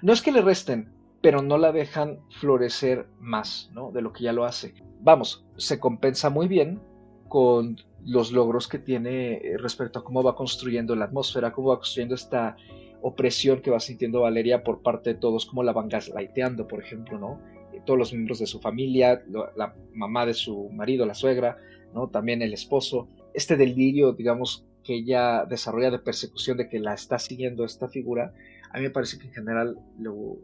no 0.02 0.14
es 0.14 0.22
que 0.22 0.32
le 0.32 0.42
resten, 0.42 0.94
pero 1.22 1.42
no 1.42 1.58
la 1.58 1.72
dejan 1.72 2.20
florecer 2.40 3.08
más, 3.20 3.70
¿no? 3.74 3.92
De 3.92 4.02
lo 4.02 4.14
que 4.14 4.24
ya 4.24 4.34
lo 4.34 4.46
hace. 4.46 4.74
Vamos, 5.02 5.46
se 5.58 5.80
compensa 5.80 6.30
muy 6.30 6.48
bien 6.48 6.82
con 7.28 7.78
los 8.04 8.32
logros 8.32 8.68
que 8.68 8.80
tiene 8.80 9.34
eh, 9.34 9.58
respecto 9.58 10.00
a 10.00 10.04
cómo 10.04 10.24
va 10.24 10.36
construyendo 10.36 10.96
la 10.96 11.06
atmósfera, 11.06 11.52
cómo 11.52 11.70
va 11.70 11.78
construyendo 11.78 12.16
esta 12.16 12.56
opresión 13.02 13.62
que 13.62 13.72
va 13.72 13.80
sintiendo 13.80 14.22
Valeria 14.22 14.64
por 14.64 14.82
parte 14.82 15.14
de 15.14 15.20
todos, 15.20 15.46
como 15.46 15.64
la 15.64 15.74
van 15.74 15.90
gaslighteando, 15.90 16.68
por 16.68 16.82
ejemplo, 16.82 17.18
¿no? 17.20 17.42
Eh, 17.74 17.82
todos 17.86 17.98
los 17.98 18.14
miembros 18.14 18.40
de 18.40 18.48
su 18.48 18.60
familia, 18.60 19.24
la 19.56 19.76
mamá 19.94 20.26
de 20.26 20.34
su 20.34 20.70
marido, 20.70 21.06
la 21.06 21.14
suegra, 21.14 21.58
¿no? 21.94 22.10
También 22.10 22.42
el 22.42 22.54
esposo. 22.54 23.10
Este 23.34 23.58
delirio, 23.58 24.14
digamos, 24.14 24.66
que 24.84 24.96
ella 24.96 25.46
desarrolla 25.46 25.92
de 25.92 26.00
persecución, 26.00 26.58
de 26.58 26.70
que 26.70 26.80
la 26.80 26.94
está 26.94 27.20
siguiendo 27.20 27.66
esta 27.66 27.88
figura, 27.88 28.34
a 28.72 28.78
mí 28.78 28.84
me 28.84 28.90
parece 28.90 29.18
que 29.18 29.28
en 29.28 29.34
general 29.34 29.78
lo, 30.00 30.38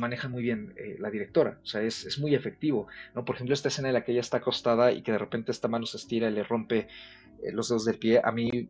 maneja 0.00 0.28
muy 0.28 0.42
bien 0.42 0.74
eh, 0.76 0.96
la 0.98 1.10
directora, 1.10 1.58
o 1.62 1.66
sea, 1.66 1.82
es, 1.82 2.18
muy 2.18 2.34
efectivo, 2.34 2.88
¿no? 3.14 3.24
Por 3.24 3.36
ejemplo, 3.36 3.54
esta 3.54 3.68
escena 3.68 3.88
en 3.88 3.94
la 3.94 4.04
que 4.04 4.12
ella 4.12 4.20
está 4.20 4.38
acostada 4.38 4.92
y 4.92 5.02
que 5.02 5.12
de 5.12 5.18
repente 5.18 5.52
esta 5.52 5.68
mano 5.68 5.86
se 5.86 5.96
estira 5.96 6.28
y 6.28 6.32
le 6.32 6.42
rompe 6.42 6.88
eh, 7.42 7.52
los 7.52 7.68
dedos 7.68 7.84
del 7.84 7.98
pie, 7.98 8.20
a 8.22 8.32
mí 8.32 8.68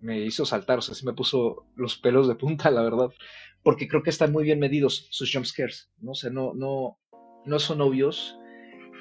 me 0.00 0.20
hizo 0.20 0.44
saltar, 0.44 0.78
o 0.78 0.82
sea, 0.82 0.94
sí 0.94 1.04
me 1.04 1.14
puso 1.14 1.66
los 1.74 1.96
pelos 1.98 2.28
de 2.28 2.34
punta, 2.34 2.70
la 2.70 2.82
verdad, 2.82 3.08
porque 3.62 3.88
creo 3.88 4.02
que 4.02 4.10
están 4.10 4.32
muy 4.32 4.44
bien 4.44 4.58
medidos 4.58 5.08
sus 5.10 5.32
jumpscares, 5.32 5.90
¿no? 5.98 6.12
O 6.12 6.14
sea, 6.14 6.30
no, 6.30 6.52
no, 6.54 6.98
no 7.44 7.58
son 7.58 7.80
obvios, 7.80 8.38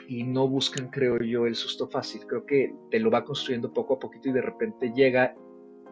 y 0.08 0.24
no 0.24 0.48
buscan, 0.48 0.90
creo 0.90 1.18
yo, 1.20 1.48
el 1.48 1.56
susto 1.56 1.88
fácil. 1.88 2.22
Creo 2.28 2.46
que 2.46 2.74
te 2.92 3.00
lo 3.00 3.10
va 3.10 3.26
construyendo 3.26 3.74
poco 3.74 3.96
a 3.96 4.00
poquito 4.00 4.30
y 4.30 4.34
de 4.34 4.42
repente 4.42 4.94
llega 4.96 5.36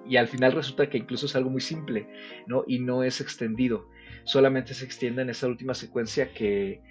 y 0.06 0.18
al 0.18 0.28
final 0.28 0.52
resulta 0.52 0.90
que 0.90 0.98
incluso 0.98 1.26
es 1.26 1.36
algo 1.36 1.50
muy 1.50 1.62
simple, 1.62 2.08
¿no? 2.48 2.64
Y 2.68 2.80
no 2.80 3.04
es 3.04 3.22
extendido, 3.22 3.88
solamente 4.26 4.74
se 4.74 4.86
extiende 4.86 5.22
en 5.22 5.30
esa 5.30 5.48
última 5.48 5.74
secuencia 5.74 6.34
que, 6.34 6.82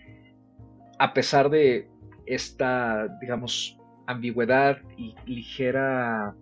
a 0.99 1.12
pesar 1.12 1.51
de 1.51 1.89
esta, 2.26 3.09
digamos, 3.20 3.78
ambigüedad 4.07 4.78
y 4.97 5.14
ligera 5.26 6.35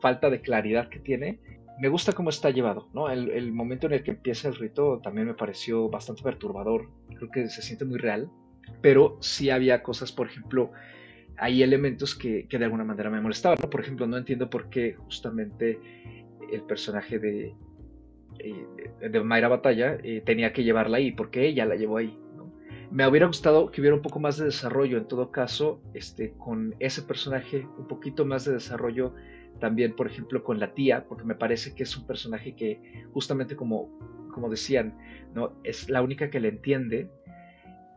falta 0.00 0.30
de 0.30 0.40
claridad 0.40 0.88
que 0.88 0.98
tiene, 0.98 1.40
me 1.78 1.88
gusta 1.88 2.12
cómo 2.12 2.30
está 2.30 2.50
llevado, 2.50 2.88
¿no? 2.94 3.10
El, 3.10 3.52
momento 3.52 3.86
en 3.86 3.94
el 3.94 4.02
que 4.02 4.12
empieza 4.12 4.48
el 4.48 4.54
rito 4.54 5.00
también 5.02 5.26
me 5.26 5.34
pareció 5.34 5.88
bastante 5.88 6.22
perturbador, 6.22 6.88
creo 7.14 7.30
que 7.30 7.48
se 7.48 7.62
siente 7.62 7.84
muy 7.84 7.98
real, 7.98 8.30
pero 8.80 9.18
sí 9.20 9.50
había 9.50 9.82
cosas, 9.82 10.10
por 10.10 10.26
ejemplo, 10.26 10.72
hay 11.38 11.62
elementos 11.62 12.14
que, 12.14 12.46
de 12.48 12.64
alguna 12.64 12.84
manera 12.84 13.10
me 13.10 13.20
molestaban. 13.20 13.58
Por 13.58 13.80
ejemplo, 13.80 14.06
no 14.06 14.16
entiendo 14.16 14.48
por 14.48 14.70
qué 14.70 14.94
justamente 14.94 15.78
el 16.50 16.62
personaje 16.62 17.18
de, 17.18 17.54
eh, 18.38 19.08
de 19.10 19.22
Mayra 19.22 19.48
Batalla 19.48 19.98
eh, 20.02 20.22
tenía 20.24 20.52
que 20.52 20.64
llevarla 20.64 20.96
ahí, 20.96 21.12
porque 21.12 21.46
ella 21.46 21.66
la 21.66 21.76
llevó 21.76 21.98
ahí. 21.98 22.18
Me 22.90 23.06
hubiera 23.06 23.26
gustado 23.26 23.70
que 23.70 23.80
hubiera 23.80 23.96
un 23.96 24.02
poco 24.02 24.20
más 24.20 24.38
de 24.38 24.46
desarrollo, 24.46 24.96
en 24.96 25.08
todo 25.08 25.30
caso, 25.30 25.82
este, 25.92 26.32
con 26.38 26.74
ese 26.78 27.02
personaje, 27.02 27.66
un 27.78 27.88
poquito 27.88 28.24
más 28.24 28.44
de 28.44 28.52
desarrollo 28.52 29.12
también, 29.60 29.94
por 29.96 30.06
ejemplo, 30.06 30.42
con 30.44 30.60
la 30.60 30.74
tía, 30.74 31.06
porque 31.08 31.24
me 31.24 31.34
parece 31.34 31.74
que 31.74 31.84
es 31.84 31.96
un 31.96 32.06
personaje 32.06 32.54
que, 32.54 33.04
justamente 33.12 33.56
como, 33.56 33.98
como 34.32 34.48
decían, 34.50 34.96
¿no? 35.34 35.60
es 35.64 35.88
la 35.88 36.02
única 36.02 36.30
que 36.30 36.40
le 36.40 36.48
entiende 36.48 37.10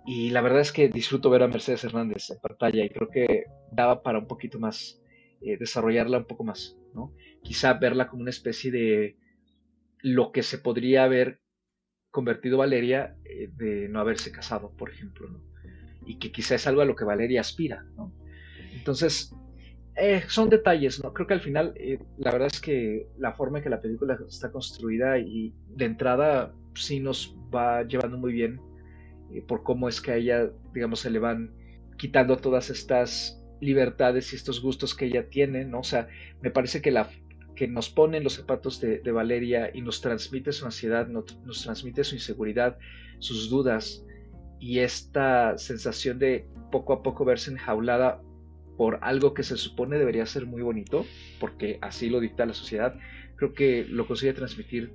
y 0.05 0.31
la 0.31 0.41
verdad 0.41 0.61
es 0.61 0.71
que 0.71 0.89
disfruto 0.89 1.29
ver 1.29 1.43
a 1.43 1.47
Mercedes 1.47 1.83
Hernández 1.83 2.29
en 2.29 2.39
pantalla 2.39 2.83
y 2.83 2.89
creo 2.89 3.09
que 3.09 3.45
daba 3.71 4.01
para 4.01 4.19
un 4.19 4.27
poquito 4.27 4.59
más, 4.59 5.01
eh, 5.41 5.57
desarrollarla 5.57 6.17
un 6.17 6.25
poco 6.25 6.43
más, 6.43 6.77
¿no? 6.93 7.13
Quizá 7.43 7.73
verla 7.73 8.07
como 8.07 8.21
una 8.21 8.31
especie 8.31 8.71
de 8.71 9.17
lo 10.01 10.31
que 10.31 10.43
se 10.43 10.57
podría 10.57 11.03
haber 11.03 11.41
convertido 12.09 12.57
Valeria 12.57 13.17
eh, 13.23 13.49
de 13.55 13.87
no 13.89 13.99
haberse 13.99 14.31
casado, 14.31 14.71
por 14.75 14.89
ejemplo. 14.89 15.29
Y 16.05 16.17
que 16.17 16.31
quizá 16.31 16.55
es 16.55 16.65
algo 16.65 16.81
a 16.81 16.85
lo 16.85 16.95
que 16.95 17.05
Valeria 17.05 17.41
aspira. 17.41 17.85
Entonces, 18.73 19.35
eh, 19.99 20.23
son 20.27 20.49
detalles, 20.49 21.03
¿no? 21.03 21.13
Creo 21.13 21.27
que 21.27 21.33
al 21.33 21.41
final, 21.41 21.73
la 22.17 22.31
verdad 22.31 22.49
es 22.51 22.59
que 22.59 23.07
la 23.17 23.33
forma 23.33 23.59
en 23.59 23.63
que 23.63 23.69
la 23.69 23.81
película 23.81 24.17
está 24.27 24.51
construida 24.51 25.17
y 25.19 25.53
de 25.75 25.85
entrada 25.85 26.53
sí 26.75 26.99
nos 26.99 27.35
va 27.53 27.83
llevando 27.83 28.17
muy 28.17 28.31
bien 28.33 28.61
eh, 29.31 29.41
por 29.41 29.63
cómo 29.63 29.89
es 29.89 30.01
que 30.01 30.11
a 30.11 30.15
ella, 30.15 30.49
digamos, 30.73 31.01
se 31.01 31.09
le 31.09 31.19
van 31.19 31.53
quitando 31.97 32.37
todas 32.37 32.69
estas 32.69 33.41
libertades 33.61 34.31
y 34.31 34.35
estos 34.35 34.61
gustos 34.61 34.95
que 34.95 35.05
ella 35.05 35.29
tiene, 35.29 35.65
¿no? 35.65 35.79
O 35.79 35.83
sea, 35.83 36.07
me 36.41 36.49
parece 36.49 36.81
que 36.81 36.91
la 36.91 37.09
que 37.55 37.67
nos 37.67 37.89
pone 37.89 38.21
los 38.21 38.35
zapatos 38.35 38.79
de, 38.79 39.01
Valeria 39.11 39.69
y 39.73 39.81
nos 39.81 39.99
transmite 39.99 40.53
su 40.53 40.63
ansiedad, 40.63 41.07
nos, 41.09 41.25
transmite 41.61 42.05
su 42.05 42.15
inseguridad, 42.15 42.77
sus 43.19 43.49
dudas 43.49 44.05
y 44.61 44.79
esta 44.79 45.57
sensación 45.57 46.19
de 46.19 46.47
poco 46.71 46.93
a 46.93 47.03
poco 47.03 47.25
verse 47.25 47.51
enjaulada 47.51 48.21
por 48.79 48.97
algo 49.01 49.33
que 49.33 49.43
se 49.43 49.57
supone 49.57 49.97
debería 49.97 50.25
ser 50.25 50.45
muy 50.45 50.61
bonito, 50.61 51.05
porque 51.37 51.79
así 51.81 52.09
lo 52.09 52.21
dicta 52.21 52.45
la 52.45 52.53
sociedad, 52.53 52.95
creo 53.35 53.53
que 53.53 53.83
lo 53.83 54.07
consigue 54.07 54.31
transmitir 54.31 54.93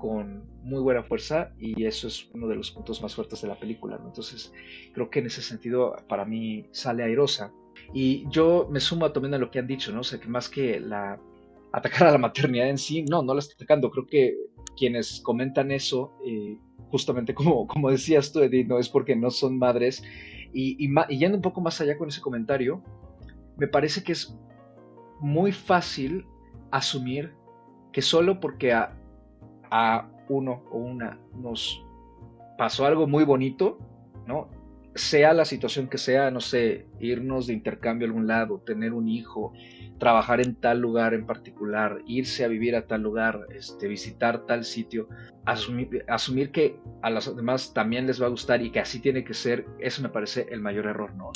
con 0.00 0.42
muy 0.64 0.80
buena 0.80 1.04
fuerza 1.04 1.52
y 1.56 1.84
eso 1.84 2.08
es 2.08 2.28
uno 2.34 2.48
de 2.48 2.56
los 2.56 2.72
puntos 2.72 3.00
más 3.00 3.14
fuertes 3.14 3.40
de 3.40 3.46
la 3.46 3.54
película. 3.54 4.00
Entonces 4.04 4.52
creo 4.92 5.10
que 5.10 5.20
en 5.20 5.26
ese 5.26 5.42
sentido 5.42 5.94
para 6.08 6.24
mí 6.24 6.66
sale 6.72 7.04
airosa. 7.04 7.52
Y 7.94 8.28
yo 8.30 8.66
me 8.68 8.80
sumo 8.80 9.12
también 9.12 9.34
a 9.34 9.38
lo 9.38 9.52
que 9.52 9.60
han 9.60 9.68
dicho, 9.68 9.92
¿no? 9.92 10.00
O 10.00 10.04
sea, 10.04 10.18
que 10.18 10.26
más 10.26 10.48
que 10.48 10.80
la 10.80 11.20
atacar 11.72 12.08
a 12.08 12.10
la 12.10 12.18
maternidad 12.18 12.68
en 12.68 12.78
sí, 12.78 13.04
no, 13.04 13.22
no 13.22 13.32
la 13.32 13.38
está 13.38 13.54
atacando. 13.54 13.92
Creo 13.92 14.08
que 14.08 14.34
quienes 14.76 15.20
comentan 15.20 15.70
eso, 15.70 16.14
eh, 16.26 16.58
justamente 16.90 17.32
como, 17.32 17.68
como 17.68 17.92
decías 17.92 18.32
tú, 18.32 18.40
Edith, 18.40 18.66
no 18.66 18.80
es 18.80 18.88
porque 18.88 19.14
no 19.14 19.30
son 19.30 19.56
madres. 19.56 20.02
Y, 20.52 20.88
yendo 21.16 21.36
un 21.36 21.42
poco 21.42 21.60
más 21.60 21.80
allá 21.80 21.96
con 21.96 22.08
ese 22.08 22.20
comentario, 22.20 22.82
me 23.60 23.68
parece 23.68 24.02
que 24.02 24.12
es 24.12 24.34
muy 25.20 25.52
fácil 25.52 26.26
asumir 26.70 27.34
que 27.92 28.00
solo 28.00 28.40
porque 28.40 28.72
a, 28.72 28.96
a 29.70 30.10
uno 30.30 30.64
o 30.70 30.78
una 30.78 31.20
nos 31.34 31.84
pasó 32.56 32.86
algo 32.86 33.06
muy 33.06 33.24
bonito, 33.24 33.78
¿no? 34.26 34.48
Sea 34.94 35.34
la 35.34 35.44
situación 35.44 35.88
que 35.88 35.98
sea, 35.98 36.30
no 36.30 36.40
sé, 36.40 36.86
irnos 37.00 37.46
de 37.46 37.52
intercambio 37.52 38.06
a 38.06 38.08
algún 38.08 38.26
lado, 38.26 38.60
tener 38.60 38.94
un 38.94 39.08
hijo, 39.08 39.52
trabajar 39.98 40.40
en 40.40 40.54
tal 40.54 40.80
lugar 40.80 41.12
en 41.12 41.26
particular, 41.26 41.98
irse 42.06 42.44
a 42.44 42.48
vivir 42.48 42.74
a 42.74 42.86
tal 42.86 43.02
lugar, 43.02 43.46
este, 43.54 43.88
visitar 43.88 44.46
tal 44.46 44.64
sitio, 44.64 45.06
asumir, 45.44 46.04
asumir 46.08 46.50
que 46.50 46.80
a 47.02 47.10
los 47.10 47.36
demás 47.36 47.74
también 47.74 48.06
les 48.06 48.20
va 48.20 48.26
a 48.26 48.30
gustar 48.30 48.62
y 48.62 48.70
que 48.70 48.80
así 48.80 49.00
tiene 49.00 49.22
que 49.22 49.34
ser, 49.34 49.66
eso 49.80 50.02
me 50.02 50.08
parece 50.08 50.46
el 50.50 50.62
mayor 50.62 50.86
error, 50.86 51.14
¿no? 51.14 51.30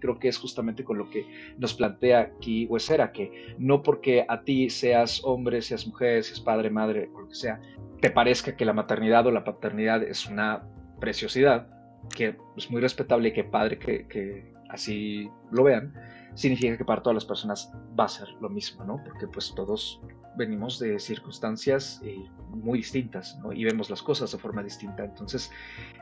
Creo 0.00 0.18
que 0.18 0.28
es 0.28 0.38
justamente 0.38 0.84
con 0.84 0.98
lo 0.98 1.10
que 1.10 1.26
nos 1.58 1.74
plantea 1.74 2.20
aquí 2.20 2.66
Huesera, 2.66 3.12
que 3.12 3.54
no 3.58 3.82
porque 3.82 4.24
a 4.28 4.42
ti 4.42 4.70
seas 4.70 5.20
hombre, 5.24 5.62
seas 5.62 5.86
mujer, 5.86 6.24
seas 6.24 6.40
padre, 6.40 6.70
madre, 6.70 7.10
o 7.14 7.20
lo 7.20 7.28
que 7.28 7.34
sea, 7.34 7.60
te 8.00 8.10
parezca 8.10 8.56
que 8.56 8.64
la 8.64 8.72
maternidad 8.72 9.26
o 9.26 9.30
la 9.30 9.44
paternidad 9.44 10.02
es 10.02 10.26
una 10.26 10.62
preciosidad, 10.98 11.68
que 12.14 12.36
es 12.56 12.70
muy 12.70 12.80
respetable 12.80 13.28
y 13.28 13.32
que 13.32 13.44
padre 13.44 13.78
que, 13.78 14.06
que 14.08 14.52
así 14.70 15.28
lo 15.50 15.64
vean, 15.64 15.92
significa 16.34 16.76
que 16.76 16.84
para 16.84 17.02
todas 17.02 17.14
las 17.14 17.24
personas 17.24 17.72
va 17.98 18.04
a 18.04 18.08
ser 18.08 18.28
lo 18.40 18.48
mismo, 18.48 18.84
¿no? 18.84 19.02
Porque 19.04 19.26
pues 19.26 19.52
todos 19.54 20.00
venimos 20.36 20.78
de 20.78 20.98
circunstancias 20.98 22.00
eh, 22.04 22.24
muy 22.48 22.78
distintas, 22.78 23.38
¿no? 23.42 23.52
Y 23.52 23.64
vemos 23.64 23.90
las 23.90 24.02
cosas 24.02 24.32
de 24.32 24.38
forma 24.38 24.62
distinta. 24.62 25.04
Entonces, 25.04 25.50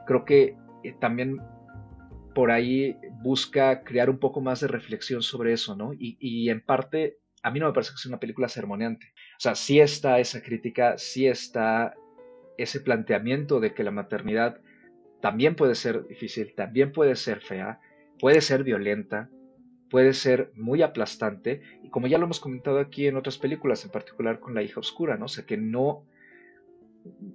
creo 0.07 0.25
que 0.25 0.57
eh, 0.85 0.95
también 1.01 1.39
por 2.39 2.53
ahí 2.53 2.97
busca 3.21 3.83
crear 3.83 4.09
un 4.09 4.19
poco 4.21 4.41
más 4.41 4.61
de 4.61 4.69
reflexión 4.69 5.23
sobre 5.23 5.53
eso, 5.53 5.75
¿no? 5.75 5.91
Y, 5.99 6.49
en 6.51 6.61
parte, 6.61 7.19
a 7.43 7.51
mí 7.51 7.59
no 7.59 7.67
me 7.67 7.73
parece 7.73 7.91
que 7.91 7.99
sea 7.99 8.11
una 8.11 8.21
película 8.21 8.49
sermoneante. 8.49 9.07
O 9.39 9.41
sea, 9.41 9.57
sí 9.57 9.81
está 9.81 10.21
esa 10.21 10.41
crítica, 10.41 10.97
sí 10.99 11.27
está 11.27 11.97
ese 12.57 12.79
planteamiento 12.79 13.59
de 13.59 13.75
que 13.75 13.83
la 13.83 13.91
maternidad 13.91 14.61
también 15.21 15.57
puede 15.57 15.75
ser 15.75 16.07
difícil, 16.07 16.55
también 16.55 16.93
puede 16.93 17.17
ser 17.17 17.41
fea, 17.41 17.81
puede 18.21 18.41
ser 18.41 18.63
violenta, 18.63 19.29
puede 19.91 20.13
ser 20.13 20.53
muy 20.55 20.83
aplastante 20.83 21.63
y 21.83 21.91
como 21.91 22.07
ya 22.07 22.19
lo 22.19 22.27
hemos 22.27 22.39
comentado 22.39 22.79
aquí 22.79 23.09
en 23.09 23.17
otras 23.17 23.37
películas, 23.37 23.85
en 23.85 23.91
particular 23.91 24.39
con 24.39 24.55
La 24.55 24.63
hija 24.63 24.79
oscura, 24.79 25.17
¿no? 25.17 25.25
O 25.25 25.29
sea, 25.29 25.45
que 25.45 25.57
no, 25.57 26.07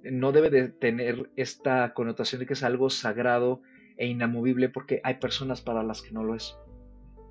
no 0.02 0.32
debe 0.32 0.48
de 0.48 0.70
tener 0.70 1.28
esta 1.36 1.92
connotación 1.92 2.40
de 2.40 2.46
que 2.46 2.54
es 2.54 2.62
algo 2.62 2.88
sagrado 2.88 3.60
e 3.96 4.06
inamovible 4.06 4.68
porque 4.68 5.00
hay 5.04 5.14
personas 5.14 5.60
para 5.60 5.82
las 5.82 6.02
que 6.02 6.12
no 6.12 6.24
lo 6.24 6.34
es. 6.34 6.56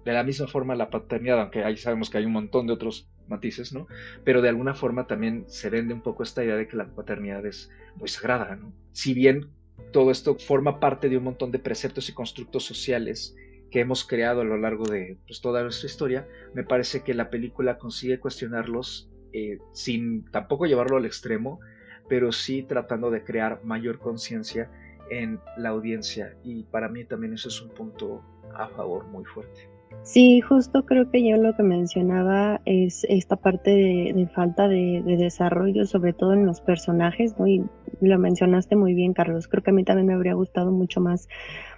De 0.05 0.13
la 0.13 0.23
misma 0.23 0.47
forma 0.47 0.75
la 0.75 0.89
paternidad, 0.89 1.39
aunque 1.39 1.63
ahí 1.63 1.77
sabemos 1.77 2.09
que 2.09 2.17
hay 2.17 2.25
un 2.25 2.33
montón 2.33 2.67
de 2.67 2.73
otros 2.73 3.09
matices, 3.27 3.73
¿no? 3.73 3.87
Pero 4.23 4.41
de 4.41 4.49
alguna 4.49 4.73
forma 4.73 5.07
también 5.07 5.45
se 5.47 5.69
vende 5.69 5.93
un 5.93 6.01
poco 6.01 6.23
esta 6.23 6.43
idea 6.43 6.55
de 6.55 6.67
que 6.67 6.75
la 6.75 6.93
paternidad 6.93 7.45
es 7.45 7.69
muy 7.95 8.09
sagrada, 8.09 8.55
¿no? 8.55 8.73
Si 8.91 9.13
bien 9.13 9.49
todo 9.91 10.11
esto 10.11 10.35
forma 10.35 10.79
parte 10.79 11.09
de 11.09 11.17
un 11.17 11.23
montón 11.23 11.51
de 11.51 11.59
preceptos 11.59 12.09
y 12.09 12.13
constructos 12.13 12.63
sociales 12.63 13.35
que 13.71 13.79
hemos 13.79 14.05
creado 14.05 14.41
a 14.41 14.45
lo 14.45 14.57
largo 14.57 14.85
de 14.85 15.17
pues, 15.25 15.41
toda 15.41 15.63
nuestra 15.63 15.87
historia, 15.87 16.27
me 16.53 16.63
parece 16.63 17.03
que 17.03 17.13
la 17.13 17.29
película 17.29 17.77
consigue 17.77 18.19
cuestionarlos 18.19 19.09
eh, 19.31 19.59
sin 19.71 20.25
tampoco 20.31 20.65
llevarlo 20.65 20.97
al 20.97 21.05
extremo, 21.05 21.59
pero 22.07 22.31
sí 22.31 22.63
tratando 22.63 23.09
de 23.09 23.23
crear 23.23 23.63
mayor 23.63 23.97
conciencia 23.99 24.69
en 25.09 25.39
la 25.57 25.69
audiencia 25.69 26.35
y 26.43 26.63
para 26.63 26.89
mí 26.89 27.03
también 27.05 27.33
eso 27.33 27.49
es 27.49 27.61
un 27.61 27.69
punto 27.69 28.21
a 28.55 28.67
favor 28.67 29.05
muy 29.05 29.25
fuerte. 29.25 29.73
Sí, 30.01 30.41
justo 30.41 30.85
creo 30.85 31.09
que 31.09 31.25
yo 31.25 31.37
lo 31.37 31.55
que 31.55 31.63
mencionaba 31.63 32.59
es 32.65 33.05
esta 33.07 33.37
parte 33.37 33.71
de, 33.71 34.27
falta 34.33 34.67
de, 34.67 35.01
desarrollo, 35.05 35.85
sobre 35.85 36.11
todo 36.11 36.33
en 36.33 36.45
los 36.45 36.59
personajes, 36.59 37.37
¿no? 37.39 37.47
Y 37.47 37.63
lo 38.01 38.19
mencionaste 38.19 38.75
muy 38.75 38.93
bien, 38.95 39.13
Carlos. 39.13 39.47
Creo 39.47 39.63
que 39.63 39.69
a 39.69 39.73
mí 39.73 39.83
también 39.85 40.07
me 40.07 40.13
habría 40.13 40.33
gustado 40.33 40.71
mucho 40.71 40.99
más 40.99 41.29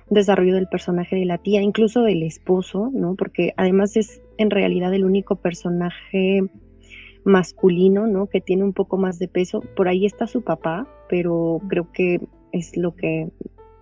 desarrollo 0.09 0.55
del 0.55 0.67
personaje 0.67 1.15
de 1.15 1.25
la 1.25 1.37
tía, 1.37 1.61
incluso 1.61 2.01
del 2.01 2.23
esposo, 2.23 2.89
¿no? 2.93 3.15
Porque 3.15 3.53
además 3.57 3.95
es 3.95 4.21
en 4.37 4.49
realidad 4.49 4.93
el 4.93 5.05
único 5.05 5.35
personaje 5.35 6.41
masculino, 7.25 8.07
¿no? 8.07 8.27
Que 8.27 8.41
tiene 8.41 8.63
un 8.63 8.73
poco 8.73 8.97
más 8.97 9.19
de 9.19 9.27
peso. 9.27 9.61
Por 9.75 9.87
ahí 9.87 10.05
está 10.05 10.25
su 10.25 10.41
papá, 10.43 10.87
pero 11.09 11.61
creo 11.67 11.91
que 11.91 12.21
es 12.57 12.77
lo 12.77 12.95
que 12.95 13.29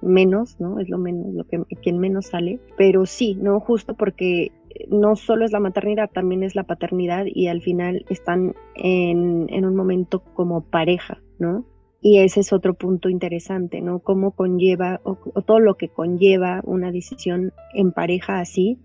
menos, 0.02 0.60
¿no? 0.60 0.80
Es 0.80 0.90
lo 0.90 0.98
menos, 0.98 1.34
lo 1.34 1.46
que 1.46 1.94
menos 1.94 2.28
sale. 2.28 2.60
Pero 2.78 3.06
sí, 3.06 3.36
¿no? 3.36 3.60
Justo 3.60 3.96
porque 3.96 4.52
no 4.90 5.16
solo 5.16 5.46
es 5.46 5.52
la 5.52 5.60
maternidad, 5.60 6.10
también 6.12 6.44
es 6.44 6.56
la 6.56 6.64
paternidad 6.64 7.26
y 7.26 7.48
al 7.48 7.62
final 7.62 8.06
están 8.10 8.56
en, 8.76 9.48
en 9.50 9.66
un 9.66 9.76
momento 9.76 10.24
como 10.34 10.62
pareja, 10.62 11.22
¿no? 11.40 11.66
Y 12.02 12.20
ese 12.20 12.42
es 12.42 12.52
otro 12.52 12.74
punto 12.74 13.08
interesante, 13.08 13.80
¿no? 13.80 14.00
Cómo 14.00 14.32
conlleva, 14.32 15.00
o, 15.04 15.16
todo 15.46 15.60
lo 15.60 15.76
que 15.76 15.88
conlleva 15.88 16.60
una 16.66 16.92
decisión 16.92 17.54
en 17.74 17.94
pareja 17.94 18.40
así, 18.40 18.78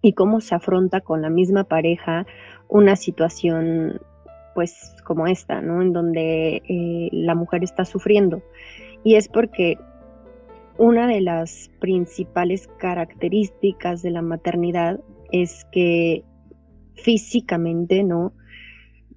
y 0.00 0.14
cómo 0.14 0.40
se 0.40 0.54
afronta 0.54 1.02
con 1.02 1.20
la 1.20 1.28
misma 1.28 1.64
pareja 1.64 2.26
una 2.68 2.96
situación, 2.96 4.00
pues, 4.54 4.96
como 5.04 5.26
esta, 5.26 5.60
¿no? 5.60 5.82
En 5.82 5.92
donde 5.92 6.62
eh, 6.66 7.08
la 7.12 7.34
mujer 7.34 7.62
está 7.64 7.84
sufriendo. 7.84 8.42
Y 9.04 9.14
es 9.14 9.28
porque 9.28 9.78
una 10.78 11.06
de 11.06 11.20
las 11.20 11.70
principales 11.78 12.68
características 12.78 14.02
de 14.02 14.10
la 14.10 14.22
maternidad 14.22 15.00
es 15.30 15.64
que 15.70 16.24
físicamente, 16.94 18.02
¿no? 18.02 18.32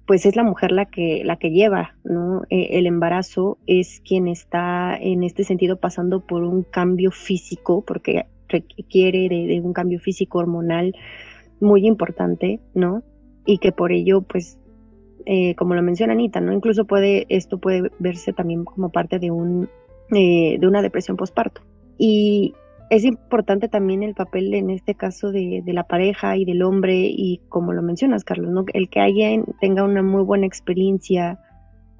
pues 0.08 0.24
es 0.24 0.36
la 0.36 0.42
mujer 0.42 0.72
la 0.72 0.86
que, 0.86 1.22
la 1.22 1.36
que 1.36 1.50
lleva 1.50 1.94
¿no? 2.02 2.42
E, 2.48 2.78
el 2.78 2.86
embarazo, 2.86 3.58
es 3.66 4.00
quien 4.00 4.26
está 4.26 4.96
en 4.96 5.22
este 5.22 5.44
sentido 5.44 5.76
pasando 5.76 6.20
por 6.20 6.44
un 6.44 6.62
cambio 6.62 7.10
físico, 7.10 7.84
porque 7.86 8.24
requiere 8.48 9.28
de, 9.28 9.60
un 9.60 9.74
cambio 9.74 10.00
físico 10.00 10.38
hormonal 10.38 10.94
muy 11.60 11.86
importante, 11.86 12.58
¿no? 12.72 13.02
Y 13.44 13.58
que 13.58 13.70
por 13.70 13.92
ello, 13.92 14.22
pues, 14.22 14.57
eh, 15.30 15.54
como 15.56 15.74
lo 15.74 15.82
menciona 15.82 16.14
Anita, 16.14 16.40
¿no? 16.40 16.54
Incluso 16.54 16.86
puede, 16.86 17.26
esto 17.28 17.58
puede 17.58 17.90
verse 17.98 18.32
también 18.32 18.64
como 18.64 18.88
parte 18.88 19.18
de 19.18 19.30
un, 19.30 19.68
eh, 20.10 20.56
de 20.58 20.66
una 20.66 20.80
depresión 20.80 21.18
postparto. 21.18 21.60
Y 21.98 22.54
es 22.88 23.04
importante 23.04 23.68
también 23.68 24.02
el 24.02 24.14
papel 24.14 24.54
en 24.54 24.70
este 24.70 24.94
caso 24.94 25.30
de, 25.30 25.62
la 25.66 25.82
pareja 25.84 26.38
y 26.38 26.46
del 26.46 26.62
hombre 26.62 27.10
y 27.10 27.42
como 27.50 27.74
lo 27.74 27.82
mencionas 27.82 28.24
Carlos, 28.24 28.50
¿no? 28.50 28.64
el 28.72 28.88
que 28.88 29.00
alguien 29.00 29.44
tenga 29.60 29.84
una 29.84 30.02
muy 30.02 30.22
buena 30.22 30.46
experiencia 30.46 31.38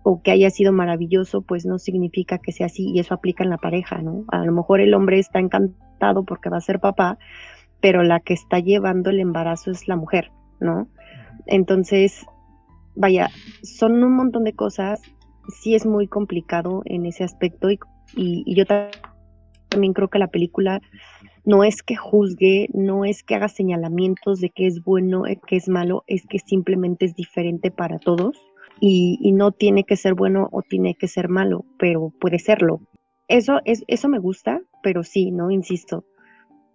o 0.05 0.23
que 0.23 0.31
haya 0.31 0.49
sido 0.49 0.73
maravilloso, 0.73 1.43
pues 1.43 1.67
no 1.67 1.79
significa 1.79 2.39
que 2.39 2.53
sea 2.53 2.65
así 2.65 2.93
y 2.95 2.99
eso 2.99 3.13
aplica 3.13 3.45
en 3.45 3.51
la 3.51 3.59
pareja, 3.59 4.01
¿no? 4.01 4.25
A 4.29 4.43
lo 4.43 4.53
mejor 4.53 4.81
el 4.81 4.95
hombre 4.95 5.19
está 5.19 5.39
encantado 5.39 6.25
porque 6.25 6.49
va 6.49 6.57
a 6.57 6.63
ser 6.63 6.81
papá, 6.81 7.19
pero 7.83 8.03
la 8.03 8.21
que 8.21 8.33
está 8.33 8.59
llevando 8.59 9.11
el 9.11 9.21
embarazo 9.21 9.71
es 9.71 9.87
la 9.87 9.97
mujer, 9.97 10.31
¿no? 10.61 10.89
Entonces, 11.45 12.25
vaya, 12.99 13.31
son 13.63 14.03
un 14.03 14.15
montón 14.17 14.45
de 14.45 14.55
cosas, 14.55 15.01
sí 15.49 15.75
es 15.75 15.87
muy 15.87 16.09
complicado 16.09 16.83
en 16.85 17.07
ese 17.07 17.25
aspecto 17.25 17.69
y, 17.71 17.79
yo 18.55 18.65
también 19.69 19.93
creo 19.93 20.09
que 20.09 20.19
la 20.19 20.29
película 20.29 20.81
no 21.45 21.63
es 21.63 21.83
que 21.83 21.95
juzgue, 21.95 22.69
no 22.75 23.05
es 23.05 23.23
que 23.23 23.37
haga 23.37 23.49
señalamientos 23.49 24.41
de 24.41 24.51
qué 24.51 24.67
es 24.67 24.83
bueno, 24.83 25.27
eh, 25.27 25.39
qué 25.47 25.57
es 25.57 25.69
malo, 25.69 26.03
es 26.07 26.27
que 26.27 26.39
simplemente 26.41 27.05
es 27.05 27.15
diferente 27.15 27.71
para 27.71 27.99
todos 27.99 28.37
y, 28.81 29.33
no 29.33 29.53
tiene 29.53 29.85
que 29.85 29.97
ser 29.97 30.15
bueno 30.15 30.49
o 30.51 30.63
tiene 30.63 30.95
que 30.95 31.07
ser 31.09 31.29
malo, 31.29 31.65
pero 31.79 32.13
puede 32.21 32.39
serlo. 32.39 32.81
Eso, 33.29 33.61
es, 33.65 33.85
eso 33.87 34.09
me 34.09 34.19
gusta, 34.19 34.61
pero 34.83 35.05
sí, 35.05 35.31
¿no? 35.31 35.51
Insisto, 35.51 36.05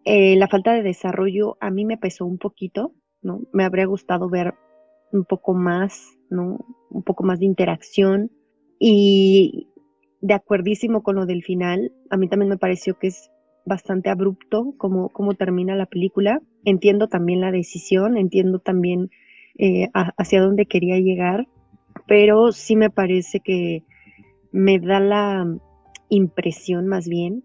eh, 0.06 0.36
la 0.38 0.48
falta 0.48 0.74
de 0.74 0.84
desarrollo 0.84 1.58
a 1.60 1.70
mí 1.70 1.84
me 1.84 1.98
pesó 1.98 2.26
un 2.26 2.38
poquito, 2.38 2.94
¿no? 3.22 3.42
Me 3.52 3.66
habría 3.66 3.86
gustado 3.86 4.30
ver 4.30 4.54
un 5.14 5.24
poco 5.24 5.54
más, 5.54 6.18
¿no? 6.30 6.66
Un 6.90 7.04
poco 7.04 7.24
más 7.24 7.40
de 7.40 7.46
interacción 7.46 8.32
y, 8.80 9.70
de 10.20 10.34
acuerdísimo 10.34 11.04
con 11.04 11.16
lo 11.16 11.26
del 11.26 11.44
final. 11.44 11.94
A 12.10 12.18
mí 12.18 12.28
también 12.28 12.50
me 12.50 12.58
pareció 12.58 13.00
que 13.00 13.08
es 13.08 13.32
bastante 13.66 14.10
abrupto 14.10 14.74
como 14.78 15.34
termina 15.36 15.76
la 15.76 15.86
película. 15.86 16.42
Entiendo 16.66 17.08
también 17.08 17.40
la 17.40 17.52
decisión, 17.52 18.18
entiendo 18.18 18.60
también 18.60 19.10
eh, 19.58 19.90
hacia 19.94 20.42
dónde 20.42 20.66
quería 20.66 20.98
llegar, 20.98 21.48
pero 22.08 22.52
sí 22.52 22.76
me 22.76 22.90
parece 22.90 23.40
que 23.40 23.84
me 24.52 24.80
da 24.80 25.00
la 25.00 25.46
impresión 26.10 26.88
más 26.88 27.08
bien 27.08 27.44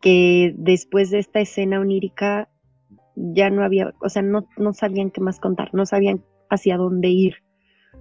que 0.00 0.54
después 0.56 1.10
de 1.10 1.18
esta 1.18 1.40
escena 1.40 1.80
onírica 1.80 2.48
ya 3.16 3.50
no 3.50 3.64
había, 3.64 3.94
o 4.00 4.08
sea, 4.08 4.22
no, 4.22 4.46
no 4.56 4.72
sabían 4.74 5.10
qué 5.10 5.20
más 5.20 5.40
contar, 5.40 5.74
no 5.74 5.86
sabían 5.86 6.22
hacia 6.50 6.76
dónde 6.76 7.08
ir, 7.08 7.36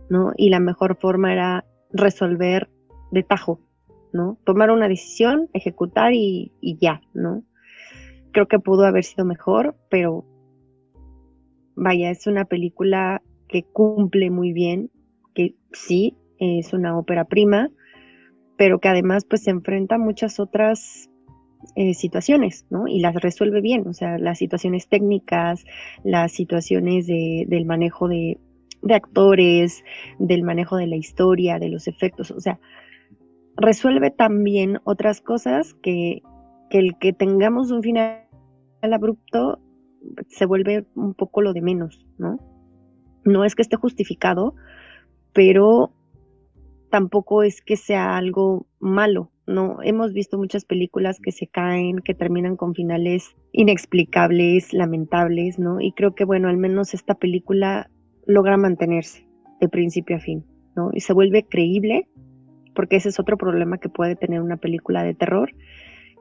¿no? 0.10 0.32
Y 0.38 0.50
la 0.50 0.60
mejor 0.60 0.98
forma 1.00 1.32
era 1.34 1.66
resolver 1.91 2.70
de 3.12 3.24
tajo, 3.24 3.60
¿no? 4.12 4.38
Tomar 4.46 4.72
una 4.72 4.88
decisión, 4.88 5.50
ejecutar 5.54 6.14
y, 6.14 6.52
y 6.62 6.78
ya, 6.80 7.02
¿no? 7.14 7.44
Creo 8.32 8.48
que 8.48 8.60
pudo 8.60 8.86
haber 8.86 9.04
sido 9.04 9.26
mejor, 9.26 9.76
pero 9.89 10.26
vaya, 11.76 12.10
es 12.10 12.28
una 12.28 12.46
película 12.46 13.22
que 13.48 13.64
cumple 13.64 14.30
muy 14.32 14.54
bien, 14.54 14.91
que 15.34 15.56
sí, 15.72 16.18
es 16.39 16.74
una 16.74 16.98
ópera 16.98 17.26
prima, 17.26 17.70
pero 18.58 18.80
que 18.80 18.89
además 18.89 19.26
pues 19.26 19.44
se 19.44 19.52
enfrenta 19.52 19.96
a 19.96 20.00
muchas 20.00 20.39
otras 20.39 21.10
eh, 21.76 21.93
situaciones, 21.93 22.66
¿no? 22.70 22.88
Y 22.88 22.99
las 22.99 23.16
resuelve 23.16 23.61
bien, 23.61 23.88
o 23.88 23.93
sea, 23.93 24.18
las 24.18 24.38
situaciones 24.38 24.88
técnicas, 24.88 25.66
las 26.03 26.32
situaciones 26.32 27.07
de, 27.07 27.45
del 27.47 27.66
manejo 27.66 28.07
de, 28.07 28.39
de 28.82 28.93
actores, 28.93 29.84
del 30.20 30.43
manejo 30.43 30.78
de 30.78 30.88
la 30.88 30.95
historia, 30.95 31.59
de 31.59 31.70
los 31.70 31.88
efectos, 31.88 32.32
o 32.32 32.39
sea, 32.39 32.59
resuelve 33.55 34.11
también 34.11 34.80
otras 34.84 35.22
cosas 35.22 35.74
que, 35.76 36.22
que 36.70 36.80
el 36.80 36.97
que 36.97 37.14
tengamos 37.14 37.72
un 37.72 37.84
final 37.84 38.24
abrupto 38.82 39.59
se 40.28 40.45
vuelve 40.45 40.86
un 40.95 41.14
poco 41.14 41.41
lo 41.41 41.53
de 41.53 41.61
menos, 41.61 42.05
¿no? 42.18 42.38
No 43.24 43.45
es 43.45 43.55
que 43.55 43.61
esté 43.61 43.78
justificado, 43.78 44.55
pero 45.34 45.93
tampoco 46.89 47.43
es 47.43 47.61
que 47.61 47.78
sea 47.78 48.18
algo 48.18 48.68
malo, 48.80 49.32
¿no? 49.46 49.78
Hemos 49.84 50.14
visto 50.14 50.38
muchas 50.38 50.66
películas 50.66 51.20
que 51.20 51.32
se 51.32 51.48
caen, 51.48 52.00
que 52.00 52.14
terminan 52.14 52.56
con 52.56 52.74
finales 52.74 53.36
inexplicables, 53.52 54.74
lamentables, 54.74 55.60
¿no? 55.60 55.82
Y 55.82 55.91
creo 55.91 56.16
que, 56.16 56.26
bueno, 56.26 56.48
al 56.48 56.58
menos 56.58 56.94
esta 56.94 57.16
película 57.16 57.89
logra 58.26 58.58
mantenerse 58.58 59.28
de 59.60 59.70
principio 59.70 60.18
a 60.18 60.20
fin, 60.20 60.46
¿no? 60.76 60.91
Y 60.94 61.02
se 61.02 61.14
vuelve 61.14 61.44
creíble, 61.44 62.08
porque 62.74 62.96
ese 62.96 63.10
es 63.10 63.20
otro 63.20 63.38
problema 63.38 63.78
que 63.78 63.89
puede 63.89 64.16
tener 64.16 64.41
una 64.41 64.58
película 64.58 65.04
de 65.04 65.14
terror, 65.14 65.52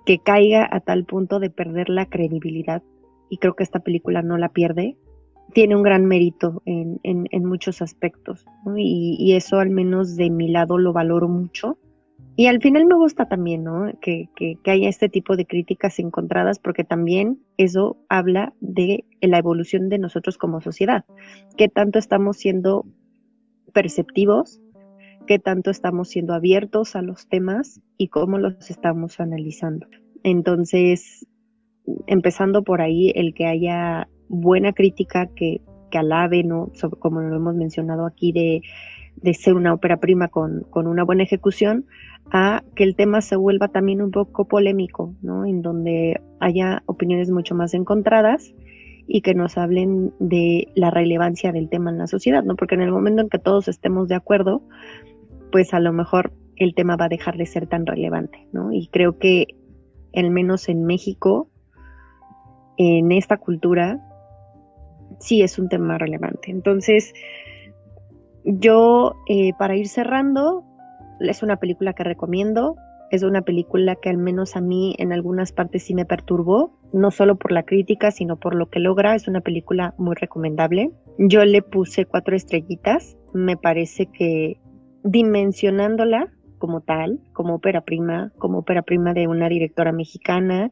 que 0.05 0.19
caiga 0.19 0.69
a 0.71 0.81
tal 0.81 1.05
punto 1.05 1.39
de 1.39 1.51
perder 1.51 1.89
la 1.89 2.07
credibilidad. 2.07 2.83
Y 3.31 3.39
creo 3.39 3.55
que 3.55 3.63
esta 3.63 3.81
película 3.81 4.23
no 4.23 4.37
la 4.37 4.51
pierde, 4.51 4.97
tiene 5.53 5.77
un 5.77 5.83
gran 5.83 6.07
mérito 6.07 6.63
en, 6.65 7.01
en, 7.03 7.45
muchos 7.45 7.83
aspectos 7.83 8.47
y, 8.77 9.17
y, 9.19 9.35
eso 9.35 9.59
al 9.59 9.71
menos 9.71 10.17
de 10.17 10.31
mi 10.31 10.49
lado 10.49 10.79
lo 10.79 10.93
valoro 10.93 11.29
mucho. 11.29 11.79
Y 12.35 12.47
al 12.47 12.63
final 12.63 12.87
me 12.87 12.95
gusta 12.95 13.27
también 13.27 13.65
¿no? 13.65 13.93
que, 14.01 14.29
que, 14.35 14.59
haya 14.71 14.89
este 14.89 15.09
tipo 15.09 15.37
de 15.37 15.47
críticas 15.47 15.99
encontradas 15.99 16.59
porque 16.59 16.83
también 16.83 17.41
eso 17.59 17.99
habla 18.09 18.55
de 18.61 19.05
la 19.21 19.39
evolución 19.39 19.91
de 19.91 19.99
nosotros 19.99 20.39
como 20.39 20.63
sociedad, 20.63 21.05
qué 21.59 21.69
tanto 21.69 21.99
estamos 21.99 22.39
siendo 22.39 22.87
perceptivos, 23.75 24.63
qué 25.27 25.39
tanto 25.39 25.71
estamos 25.71 26.09
siendo 26.09 26.33
abiertos 26.33 26.97
a 26.97 27.03
los 27.03 27.29
temas 27.29 27.81
y 27.99 28.09
cómo 28.09 28.39
los 28.39 28.71
estamos 28.71 29.21
analizando. 29.21 29.87
Entonces, 30.23 31.27
empezando 32.07 32.63
por 32.63 32.81
ahí, 32.81 33.13
el 33.15 33.35
que 33.35 33.47
haya 33.47 34.09
buena 34.29 34.73
crítica 34.73 35.27
que, 35.27 35.61
que 35.91 35.99
alabe, 35.99 36.45
¿no? 36.45 36.73
como 36.99 37.21
lo 37.21 37.37
hemos 37.37 37.55
mencionado 37.55 38.07
aquí, 38.07 38.33
de, 38.33 38.63
de 39.17 39.35
ser 39.35 39.55
una 39.55 39.75
ópera 39.75 39.99
prima 39.99 40.29
con, 40.29 40.63
con, 40.71 40.87
una 40.87 41.05
buena 41.05 41.23
ejecución, 41.23 41.87
a 42.31 42.63
que 42.75 42.85
el 42.85 42.97
tema 42.97 43.21
se 43.21 43.37
vuelva 43.37 43.69
también 43.69 44.03
un 44.03 44.11
poco 44.11 44.47
polémico, 44.47 45.15
¿no? 45.23 45.45
En 45.45 45.63
donde 45.63 46.21
haya 46.41 46.83
opiniones 46.87 47.31
mucho 47.31 47.55
más 47.55 47.75
encontradas 47.75 48.55
y 49.07 49.21
que 49.21 49.35
nos 49.35 49.59
hablen 49.59 50.13
de 50.19 50.69
la 50.75 50.91
relevancia 50.91 51.53
del 51.53 51.69
tema 51.69 51.91
en 51.91 51.99
la 51.99 52.07
sociedad, 52.07 52.43
¿no? 52.45 52.57
Porque 52.57 52.75
en 52.75 52.83
el 52.83 52.91
momento 52.91 53.23
en 53.23 53.29
que 53.29 53.39
todos 53.39 53.69
estemos 53.69 54.09
de 54.09 54.15
acuerdo, 54.15 54.63
pues 55.51 55.75
a 55.75 55.81
lo 55.81 55.93
mejor 55.93 56.33
el 56.57 56.75
tema 56.75 56.97
va 56.97 57.07
a 57.07 57.11
dejar 57.11 57.37
de 57.37 57.47
ser 57.47 57.67
tan 57.67 57.87
relevante, 57.87 58.47
¿no? 58.53 58.73
Y 58.73 58.89
creo 58.89 59.19
que, 59.19 59.47
al 60.15 60.31
menos 60.31 60.69
en 60.69 60.85
México, 60.85 61.49
en 62.77 63.13
esta 63.13 63.37
cultura, 63.37 64.01
sí 65.19 65.43
es 65.43 65.59
un 65.59 65.69
tema 65.69 65.99
relevante. 65.99 66.51
Entonces, 66.51 67.13
yo, 68.45 69.15
eh, 69.29 69.53
para 69.59 69.77
ir 69.77 69.89
cerrando, 69.89 70.65
es 71.21 71.43
una 71.43 71.57
película 71.57 71.93
que 71.93 72.05
recomiendo. 72.05 72.77
Es 73.11 73.23
una 73.23 73.43
película 73.43 73.95
que 73.97 74.09
al 74.09 74.17
menos 74.17 74.57
a 74.57 74.63
mí 74.63 74.95
en 74.99 75.13
algunas 75.13 75.53
partes 75.53 75.83
sí 75.83 75.95
me 75.95 76.07
perturbó, 76.07 76.79
no 76.95 77.11
solo 77.11 77.37
por 77.37 77.53
la 77.53 77.63
crítica, 77.63 78.11
sino 78.11 78.37
por 78.39 78.55
lo 78.55 78.71
que 78.71 78.81
logra. 78.81 79.15
Es 79.15 79.29
una 79.29 79.43
película 79.43 79.95
muy 79.99 80.15
recomendable. 80.15 80.93
Yo 81.19 81.45
le 81.45 81.61
puse 81.61 82.07
cuatro 82.07 82.35
estrellitas. 82.35 83.19
Me 83.35 83.57
parece 83.59 84.07
que 84.07 84.59
dimensionándola 85.05 86.33
como 86.59 86.81
tal, 86.81 87.21
como 87.33 87.57
ópera 87.57 87.83
prima, 87.83 88.33
como 88.39 88.59
ópera 88.59 88.83
prima 88.83 89.13
de 89.15 89.27
una 89.27 89.49
directora 89.49 89.93
mexicana, 89.93 90.71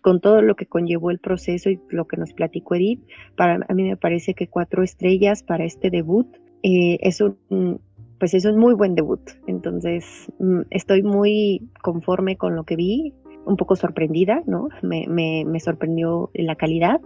con 0.00 0.20
todo 0.20 0.42
lo 0.42 0.54
que 0.54 0.66
conllevó 0.66 1.10
el 1.10 1.18
proceso 1.18 1.70
y 1.70 1.80
lo 1.90 2.06
que 2.06 2.16
nos 2.16 2.32
platicó 2.32 2.76
Edith, 2.76 3.02
para 3.36 3.58
a 3.68 3.74
mí 3.74 3.82
me 3.82 3.96
parece 3.96 4.34
que 4.34 4.48
cuatro 4.48 4.82
estrellas 4.82 5.42
para 5.42 5.64
este 5.64 5.90
debut 5.90 6.28
eh, 6.64 6.98
es 7.00 7.20
un 7.20 7.80
pues 8.18 8.32
es 8.34 8.46
muy 8.46 8.74
buen 8.74 8.94
debut. 8.94 9.20
Entonces 9.46 10.04
mm, 10.38 10.62
estoy 10.70 11.02
muy 11.02 11.68
conforme 11.82 12.36
con 12.36 12.56
lo 12.56 12.64
que 12.64 12.74
vi, 12.76 13.12
un 13.44 13.56
poco 13.56 13.76
sorprendida, 13.76 14.42
¿no? 14.46 14.68
Me, 14.82 15.06
me, 15.08 15.44
me 15.46 15.60
sorprendió 15.60 16.30
la 16.34 16.56
calidad 16.56 17.00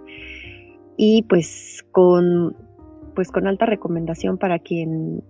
y 0.96 1.22
pues 1.28 1.84
con 1.92 2.56
pues 3.14 3.32
con 3.32 3.46
alta 3.48 3.66
recomendación 3.66 4.38
para 4.38 4.60
quien 4.60 5.22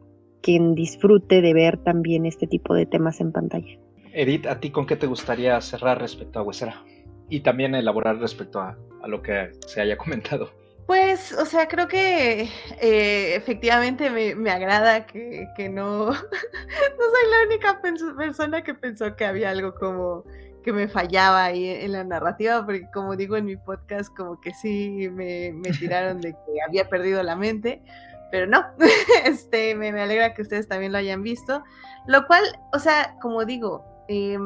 quien 0.43 0.75
disfrute 0.75 1.41
de 1.41 1.55
ver 1.55 1.79
también 1.79 2.27
este 2.27 2.47
tipo 2.47 2.75
de 2.75 2.87
temas 2.87 3.21
en 3.21 3.33
pantalla. 3.33 3.79
Edith, 4.13 4.47
¿a 4.47 4.61
ti 4.61 4.71
con 4.71 4.87
qué 4.87 4.97
te 4.97 5.07
gustaría 5.07 5.61
cerrar 5.61 6.01
respecto 6.01 6.39
a 6.39 6.43
Huesera? 6.43 6.85
y 7.31 7.41
también 7.41 7.75
elaborar 7.75 8.19
respecto 8.19 8.61
a, 8.61 8.77
lo 9.07 9.23
que 9.23 9.53
se 9.67 9.81
haya 9.81 9.97
comentado. 9.99 10.51
Pues, 10.89 11.33
o 11.35 11.45
sea, 11.45 11.69
creo 11.69 11.87
que 11.87 12.49
eh, 12.81 13.35
efectivamente 13.37 14.09
me, 14.09 14.51
agrada 14.51 15.05
que, 15.05 15.69
no, 15.71 16.07
no 16.07 16.15
soy 16.15 17.31
la 17.31 17.47
única 17.47 17.83
persona 18.17 18.65
que 18.65 18.73
pensó 18.73 19.15
que 19.15 19.27
había 19.27 19.51
algo 19.51 19.75
como 19.75 20.25
que 20.65 20.73
me 20.73 20.89
fallaba 20.89 21.45
ahí 21.45 21.69
en 21.69 21.93
la 21.93 22.05
narrativa, 22.05 22.65
porque 22.65 22.89
como 22.91 23.17
digo 23.17 23.37
en 23.37 23.45
mi 23.45 23.57
podcast, 23.59 24.17
como 24.17 24.41
que 24.41 24.55
sí 24.55 25.11
me, 25.11 25.53
tiraron 25.79 26.23
de 26.23 26.33
que 26.33 26.63
había 26.67 26.89
perdido 26.89 27.23
la 27.23 27.37
mente, 27.37 27.83
pero 28.31 28.47
no, 28.47 28.65
este, 29.27 29.75
me, 29.75 29.93
me, 29.93 30.01
alegra 30.01 30.33
que 30.33 30.41
ustedes 30.41 30.69
también 30.69 30.93
lo 30.93 30.99
hayan 30.99 31.23
visto, 31.23 31.63
lo 32.07 32.27
cual, 32.27 32.45
o 32.73 32.79
sea, 32.79 33.15
como 33.21 33.45
digo, 33.45 33.85
eh, 34.09 34.39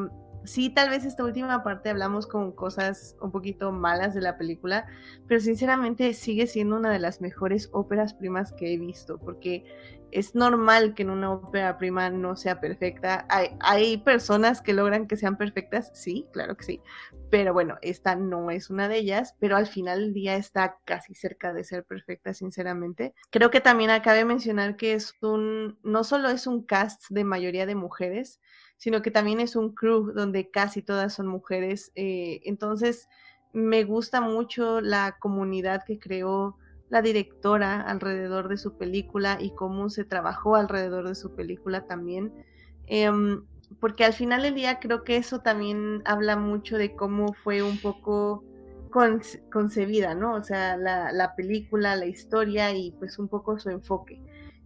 sí, 0.43 0.69
tal 0.69 0.89
vez 0.89 1.05
esta 1.05 1.23
última 1.23 1.63
parte 1.63 1.89
hablamos 1.89 2.27
con 2.27 2.51
cosas 2.51 3.15
un 3.21 3.31
poquito 3.31 3.71
malas 3.71 4.13
de 4.13 4.21
la 4.21 4.37
película, 4.37 4.87
pero 5.27 5.39
sinceramente 5.39 6.13
sigue 6.13 6.47
siendo 6.47 6.75
una 6.75 6.91
de 6.91 6.99
las 6.99 7.21
mejores 7.21 7.69
óperas 7.73 8.13
primas 8.13 8.51
que 8.53 8.73
he 8.73 8.77
visto, 8.77 9.17
porque 9.19 9.65
es 10.13 10.35
normal 10.35 10.93
que 10.93 11.01
en 11.01 11.09
una 11.09 11.31
ópera 11.31 11.77
prima 11.77 12.09
no 12.09 12.35
sea 12.35 12.59
perfecta. 12.59 13.25
Hay, 13.59 13.97
personas 13.97 14.61
que 14.61 14.73
logran 14.73 15.07
que 15.07 15.17
sean 15.17 15.37
perfectas, 15.37 15.91
sí, 15.93 16.27
claro 16.31 16.55
que 16.55 16.63
sí, 16.63 16.81
pero 17.31 17.51
bueno, 17.53 17.77
esta 17.81 18.15
no 18.15 18.51
es 18.51 18.69
una 18.69 18.87
de 18.87 18.97
ellas, 18.97 19.35
pero 19.39 19.57
al 19.57 19.65
final 19.65 19.99
del 19.99 20.13
día 20.13 20.35
está 20.35 20.77
casi 20.85 21.15
cerca 21.15 21.51
de 21.51 21.63
ser 21.63 21.83
perfecta, 21.83 22.33
sinceramente. 22.33 23.15
Creo 23.31 23.49
que 23.49 23.61
también 23.61 23.89
acabe 23.89 24.23
mencionar 24.23 24.75
que 24.75 24.93
es 24.93 25.15
un, 25.21 25.79
no 25.83 26.03
solo 26.03 26.29
es 26.29 26.45
un 26.45 26.63
cast 26.63 27.09
de 27.09 27.23
mayoría 27.23 27.65
de 27.65 27.75
mujeres, 27.75 28.39
sino 28.83 29.01
que 29.01 29.11
también 29.11 29.39
es 29.39 29.55
un 29.55 29.73
crew 29.73 30.11
donde 30.11 30.51
casi 30.51 30.81
todas 30.81 31.13
son 31.13 31.27
mujeres. 31.27 31.93
Eh, 31.95 32.41
entonces, 32.43 33.07
me 33.53 33.85
gusta 33.85 34.19
mucho 34.19 34.81
la 34.81 35.15
comunidad 35.21 35.85
que 35.87 35.99
creó 35.99 36.57
la 36.89 37.01
directora 37.01 37.79
alrededor 37.79 38.49
de 38.49 38.57
su 38.57 38.77
película 38.77 39.37
y 39.39 39.55
cómo 39.55 39.89
se 39.89 40.03
trabajó 40.03 40.57
alrededor 40.57 41.07
de 41.07 41.15
su 41.15 41.33
película 41.33 41.87
también. 41.87 42.33
Em, 42.87 43.45
porque 43.79 44.03
al 44.03 44.11
final 44.11 44.41
del 44.41 44.53
día 44.53 44.81
creo 44.81 45.05
que 45.05 45.15
eso 45.15 45.39
también 45.39 46.01
habla 46.03 46.35
mucho 46.35 46.77
de 46.77 46.93
cómo 46.93 47.31
fue 47.31 47.63
un 47.63 47.77
poco 47.77 48.43
concebida, 49.49 50.13
¿no? 50.13 50.35
O 50.35 50.43
sea, 50.43 50.75
la, 50.75 51.13
la, 51.13 51.35
película, 51.35 51.95
la 51.95 52.05
historia 52.05 52.75
y 52.75 52.91
pues 52.91 53.17
un 53.17 53.29
poco 53.29 53.57
su 53.57 53.69
enfoque. 53.69 54.19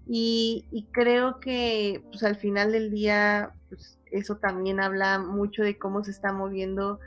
Y, 0.07 0.65
y 0.71 0.85
creo 0.85 1.39
que 1.39 2.01
pues 2.09 2.23
al 2.23 2.35
final 2.35 2.71
del 2.71 2.89
día 2.89 3.53
pues, 3.69 3.96
eso 4.11 4.37
también 4.37 4.79
habla 4.79 5.19
mucho 5.19 5.63
de 5.63 5.77
cómo 5.77 6.03
se 6.03 6.11
está 6.11 6.33
moviendo 6.33 6.99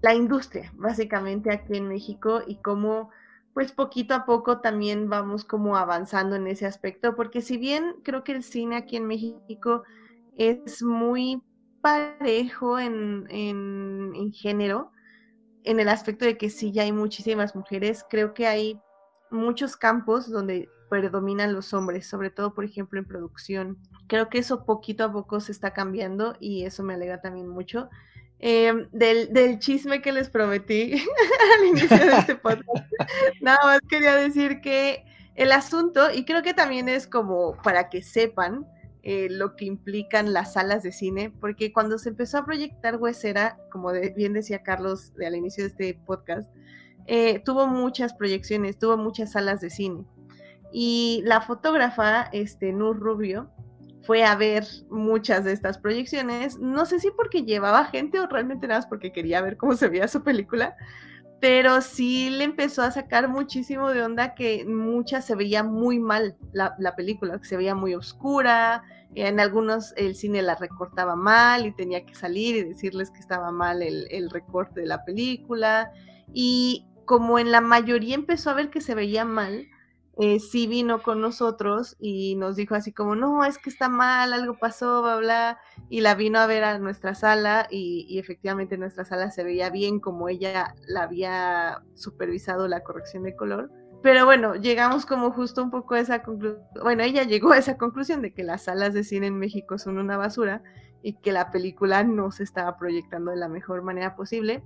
la 0.00 0.14
industria, 0.14 0.72
básicamente 0.76 1.50
aquí 1.50 1.76
en 1.76 1.88
México 1.88 2.42
y 2.46 2.56
cómo 2.56 3.10
pues 3.54 3.72
poquito 3.72 4.14
a 4.14 4.26
poco 4.26 4.60
también 4.60 5.08
vamos 5.08 5.44
como 5.44 5.78
avanzando 5.78 6.36
en 6.36 6.46
ese 6.46 6.66
aspecto, 6.66 7.16
porque 7.16 7.40
si 7.40 7.56
bien 7.56 7.96
creo 8.02 8.22
que 8.22 8.32
el 8.32 8.42
cine 8.42 8.76
aquí 8.76 8.96
en 8.96 9.06
México 9.06 9.82
es 10.36 10.82
muy 10.82 11.42
parejo 11.80 12.78
en, 12.78 13.26
en, 13.30 14.12
en 14.14 14.32
género, 14.32 14.92
en 15.64 15.80
el 15.80 15.88
aspecto 15.88 16.26
de 16.26 16.36
que 16.36 16.50
sí 16.50 16.70
ya 16.70 16.82
hay 16.82 16.92
muchísimas 16.92 17.56
mujeres, 17.56 18.04
creo 18.10 18.34
que 18.34 18.46
hay 18.46 18.78
muchos 19.30 19.76
campos 19.76 20.30
donde 20.30 20.68
predominan 20.88 21.52
los 21.52 21.74
hombres, 21.74 22.06
sobre 22.06 22.30
todo, 22.30 22.54
por 22.54 22.64
ejemplo, 22.64 22.98
en 22.98 23.04
producción. 23.04 23.78
Creo 24.06 24.28
que 24.28 24.38
eso 24.38 24.64
poquito 24.64 25.04
a 25.04 25.12
poco 25.12 25.40
se 25.40 25.52
está 25.52 25.72
cambiando 25.72 26.36
y 26.40 26.64
eso 26.64 26.82
me 26.82 26.94
alegra 26.94 27.20
también 27.20 27.48
mucho. 27.48 27.88
Em, 28.38 28.88
del, 28.92 29.32
del, 29.32 29.58
chisme 29.58 30.02
que 30.02 30.12
les 30.12 30.28
prometí 30.28 30.92
al 31.58 31.66
inicio 31.66 31.96
de 31.96 32.18
este 32.18 32.34
podcast, 32.36 32.84
nada 33.40 33.58
más 33.64 33.80
quería 33.88 34.14
decir 34.14 34.60
que 34.60 35.06
el 35.36 35.52
asunto, 35.52 36.12
y 36.12 36.26
creo 36.26 36.42
que 36.42 36.52
también 36.52 36.88
es 36.90 37.06
como 37.06 37.56
para 37.62 37.88
que 37.88 38.02
sepan, 38.02 38.66
eh, 39.08 39.28
lo 39.30 39.54
que 39.54 39.66
implican 39.66 40.32
las 40.32 40.54
salas 40.54 40.82
de 40.82 40.90
cine, 40.90 41.32
porque 41.40 41.72
cuando 41.72 41.96
se 41.96 42.08
empezó 42.08 42.38
a 42.38 42.44
proyectar 42.44 42.96
Huesera, 42.96 43.56
como 43.70 43.92
bien 43.92 44.32
decía 44.32 44.64
Carlos 44.64 45.12
al 45.24 45.36
inicio 45.36 45.62
de 45.62 45.70
este 45.70 45.94
podcast, 45.94 46.50
eh, 47.06 47.38
tuvo 47.44 47.68
muchas 47.68 48.14
proyecciones, 48.14 48.80
tuvo 48.80 48.96
muchas 48.96 49.30
salas 49.30 49.60
de 49.60 49.70
cine. 49.70 50.04
Y 50.78 51.22
la 51.24 51.40
fotógrafa, 51.40 52.28
este, 52.32 52.70
Nur 52.70 52.98
Rubio, 52.98 53.50
fue 54.02 54.24
a 54.24 54.36
ver 54.36 54.66
muchas 54.90 55.44
de 55.44 55.52
estas 55.52 55.78
proyecciones, 55.78 56.58
no 56.58 56.84
sé 56.84 57.00
si 57.00 57.10
porque 57.10 57.44
llevaba 57.44 57.86
gente 57.86 58.20
o 58.20 58.26
realmente 58.26 58.68
nada 58.68 58.80
más 58.80 58.86
porque 58.86 59.10
quería 59.10 59.40
ver 59.40 59.56
cómo 59.56 59.74
se 59.74 59.88
veía 59.88 60.06
su 60.06 60.22
película, 60.22 60.76
pero 61.40 61.80
sí 61.80 62.28
le 62.28 62.44
empezó 62.44 62.82
a 62.82 62.90
sacar 62.90 63.28
muchísimo 63.28 63.88
de 63.90 64.02
onda 64.02 64.34
que 64.34 64.66
muchas 64.66 65.24
se 65.24 65.34
veía 65.34 65.62
muy 65.62 65.98
mal 65.98 66.36
la, 66.52 66.76
la 66.78 66.94
película, 66.94 67.38
que 67.38 67.46
se 67.46 67.56
veía 67.56 67.74
muy 67.74 67.94
oscura, 67.94 68.84
en 69.14 69.40
algunos 69.40 69.94
el 69.96 70.14
cine 70.14 70.42
la 70.42 70.56
recortaba 70.56 71.16
mal 71.16 71.64
y 71.64 71.72
tenía 71.72 72.04
que 72.04 72.14
salir 72.14 72.54
y 72.54 72.64
decirles 72.64 73.10
que 73.10 73.20
estaba 73.20 73.50
mal 73.50 73.80
el, 73.82 74.28
recorte 74.28 74.82
de 74.82 74.86
la 74.86 75.06
película. 75.06 75.90
Y 76.34 76.86
como 77.06 77.38
en 77.38 77.50
la 77.50 77.62
mayoría 77.62 78.14
empezó 78.14 78.50
a 78.50 78.54
ver 78.54 78.68
que 78.68 78.82
se 78.82 78.94
veía 78.94 79.24
mal, 79.24 79.66
eh, 80.18 80.40
sí 80.40 80.66
vino 80.66 81.02
con 81.02 81.20
nosotros 81.20 81.96
y 81.98 82.36
nos 82.36 82.56
dijo 82.56 82.74
así 82.74 82.92
como, 82.92 83.14
no, 83.14 83.44
es 83.44 83.58
que 83.58 83.68
está 83.68 83.88
mal, 83.90 84.32
algo 84.32 84.58
pasó, 84.58 85.02
bla, 85.02 85.16
bla, 85.16 85.58
y 85.90 86.00
la 86.00 86.14
vino 86.14 86.38
a 86.38 86.46
ver 86.46 86.64
a 86.64 86.78
nuestra 86.78 87.14
sala 87.14 87.66
y, 87.70 88.06
y 88.08 88.18
efectivamente 88.18 88.78
nuestra 88.78 89.04
sala 89.04 89.30
se 89.30 89.44
veía 89.44 89.68
bien 89.68 90.00
como 90.00 90.28
ella 90.30 90.74
la 90.88 91.02
había 91.02 91.82
supervisado 91.94 92.66
la 92.66 92.80
corrección 92.80 93.24
de 93.24 93.36
color. 93.36 93.70
Pero 94.02 94.24
bueno, 94.24 94.54
llegamos 94.54 95.04
como 95.04 95.32
justo 95.32 95.62
un 95.62 95.70
poco 95.70 95.94
a 95.94 96.00
esa 96.00 96.22
conclusión, 96.22 96.62
bueno, 96.82 97.02
ella 97.02 97.24
llegó 97.24 97.52
a 97.52 97.58
esa 97.58 97.76
conclusión 97.76 98.22
de 98.22 98.32
que 98.32 98.42
las 98.42 98.64
salas 98.64 98.94
de 98.94 99.04
cine 99.04 99.26
en 99.26 99.38
México 99.38 99.78
son 99.78 99.98
una 99.98 100.16
basura 100.16 100.62
y 101.02 101.14
que 101.14 101.32
la 101.32 101.50
película 101.50 102.04
no 102.04 102.30
se 102.30 102.42
estaba 102.42 102.78
proyectando 102.78 103.32
de 103.32 103.36
la 103.36 103.48
mejor 103.48 103.82
manera 103.82 104.16
posible. 104.16 104.62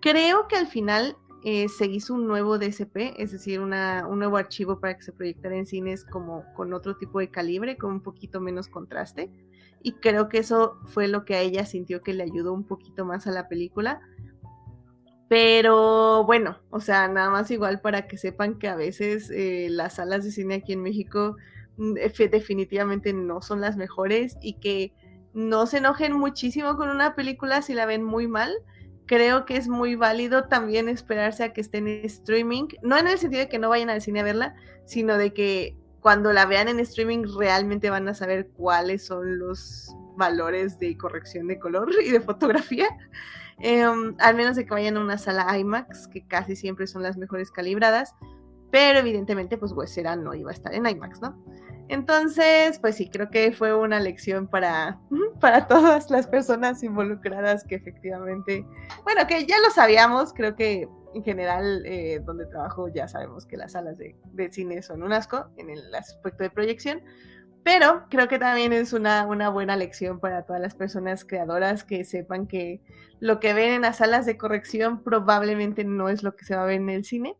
Creo 0.00 0.48
que 0.48 0.56
al 0.56 0.66
final 0.66 1.16
eh, 1.44 1.68
se 1.68 1.86
hizo 1.86 2.14
un 2.14 2.26
nuevo 2.26 2.58
DSP, 2.58 3.14
es 3.16 3.32
decir, 3.32 3.60
un 3.60 3.70
nuevo 3.70 4.36
archivo 4.36 4.80
para 4.80 4.96
que 4.96 5.02
se 5.02 5.12
proyectara 5.12 5.56
en 5.56 5.66
cines 5.66 6.04
como 6.04 6.44
con 6.54 6.72
otro 6.72 6.96
tipo 6.96 7.18
de 7.18 7.30
calibre, 7.30 7.76
con 7.76 7.92
un 7.92 8.02
poquito 8.02 8.40
menos 8.40 8.68
contraste. 8.68 9.30
Y 9.82 9.94
creo 9.94 10.28
que 10.28 10.38
eso 10.38 10.78
fue 10.86 11.08
lo 11.08 11.24
que 11.24 11.34
a 11.34 11.40
ella 11.40 11.66
sintió 11.66 12.02
que 12.02 12.14
le 12.14 12.22
ayudó 12.22 12.52
un 12.52 12.64
poquito 12.64 13.04
más 13.04 13.26
a 13.26 13.32
la 13.32 13.48
película 13.48 14.00
pero 15.32 16.24
bueno, 16.26 16.58
o 16.68 16.80
sea, 16.80 17.08
nada 17.08 17.30
más 17.30 17.50
igual 17.50 17.80
para 17.80 18.06
que 18.06 18.18
sepan 18.18 18.58
que 18.58 18.68
a 18.68 18.76
veces 18.76 19.30
eh, 19.30 19.68
las 19.70 19.94
salas 19.94 20.24
de 20.24 20.30
cine 20.30 20.56
aquí 20.56 20.74
en 20.74 20.82
México 20.82 21.38
mm, 21.78 21.94
definitivamente 22.30 23.14
no 23.14 23.40
son 23.40 23.62
las 23.62 23.78
mejores 23.78 24.36
y 24.42 24.60
que 24.60 24.92
no 25.32 25.66
se 25.66 25.78
enojen 25.78 26.12
muchísimo 26.12 26.76
con 26.76 26.90
una 26.90 27.14
película 27.14 27.62
si 27.62 27.72
la 27.72 27.86
ven 27.86 28.04
muy 28.04 28.28
mal. 28.28 28.52
Creo 29.12 29.44
que 29.44 29.58
es 29.58 29.68
muy 29.68 29.94
válido 29.94 30.44
también 30.44 30.88
esperarse 30.88 31.44
a 31.44 31.52
que 31.52 31.60
esté 31.60 31.76
en 31.76 31.86
streaming, 31.86 32.68
no 32.82 32.96
en 32.96 33.06
el 33.06 33.18
sentido 33.18 33.42
de 33.42 33.48
que 33.50 33.58
no 33.58 33.68
vayan 33.68 33.90
al 33.90 34.00
cine 34.00 34.20
a 34.20 34.22
verla, 34.22 34.54
sino 34.86 35.18
de 35.18 35.34
que 35.34 35.76
cuando 36.00 36.32
la 36.32 36.46
vean 36.46 36.68
en 36.68 36.80
streaming 36.80 37.24
realmente 37.38 37.90
van 37.90 38.08
a 38.08 38.14
saber 38.14 38.48
cuáles 38.56 39.04
son 39.04 39.38
los 39.38 39.94
valores 40.16 40.78
de 40.78 40.96
corrección 40.96 41.46
de 41.46 41.58
color 41.58 41.90
y 42.02 42.08
de 42.08 42.22
fotografía. 42.22 42.88
Em, 43.58 44.14
al 44.18 44.34
menos 44.34 44.56
de 44.56 44.64
que 44.64 44.70
vayan 44.70 44.96
a 44.96 45.00
una 45.00 45.18
sala 45.18 45.58
IMAX, 45.58 46.08
que 46.08 46.26
casi 46.26 46.56
siempre 46.56 46.86
son 46.86 47.02
las 47.02 47.18
mejores 47.18 47.50
calibradas, 47.50 48.14
pero 48.72 48.98
evidentemente 49.00 49.58
pues 49.58 49.70
Huesera 49.72 50.16
no 50.16 50.34
iba 50.34 50.50
a 50.50 50.54
estar 50.54 50.74
en 50.74 50.86
IMAX, 50.86 51.20
¿no? 51.20 51.36
Entonces, 51.88 52.78
pues 52.78 52.96
sí, 52.96 53.10
creo 53.10 53.28
que 53.28 53.52
fue 53.52 53.74
una 53.74 54.00
lección 54.00 54.48
para, 54.48 54.98
para 55.40 55.66
todas 55.68 56.10
las 56.10 56.26
personas 56.26 56.82
involucradas 56.82 57.64
que 57.64 57.74
efectivamente, 57.74 58.66
bueno, 59.04 59.26
que 59.28 59.44
ya 59.44 59.60
lo 59.60 59.70
sabíamos, 59.70 60.32
creo 60.32 60.56
que 60.56 60.88
en 61.14 61.22
general 61.22 61.82
eh, 61.84 62.20
donde 62.24 62.46
trabajo 62.46 62.88
ya 62.88 63.06
sabemos 63.08 63.44
que 63.44 63.58
las 63.58 63.72
salas 63.72 63.98
de, 63.98 64.16
de, 64.32 64.50
cine 64.50 64.80
son 64.80 65.02
un 65.02 65.12
asco 65.12 65.50
en 65.58 65.68
el 65.68 65.94
aspecto 65.94 66.42
de 66.42 66.48
proyección, 66.48 67.02
pero 67.62 68.06
creo 68.08 68.26
que 68.26 68.38
también 68.38 68.72
es 68.72 68.94
una, 68.94 69.26
una, 69.26 69.50
buena 69.50 69.76
lección 69.76 70.18
para 70.18 70.46
todas 70.46 70.62
las 70.62 70.74
personas 70.74 71.26
creadoras 71.26 71.84
que 71.84 72.06
sepan 72.06 72.46
que 72.46 72.80
lo 73.20 73.38
que 73.38 73.52
ven 73.52 73.74
en 73.74 73.82
las 73.82 73.98
salas 73.98 74.24
de 74.24 74.38
corrección 74.38 75.02
probablemente 75.02 75.84
no 75.84 76.08
es 76.08 76.22
lo 76.22 76.34
que 76.36 76.46
se 76.46 76.56
va 76.56 76.62
a 76.62 76.66
ver 76.66 76.80
en 76.80 76.88
el 76.88 77.04
cine 77.04 77.36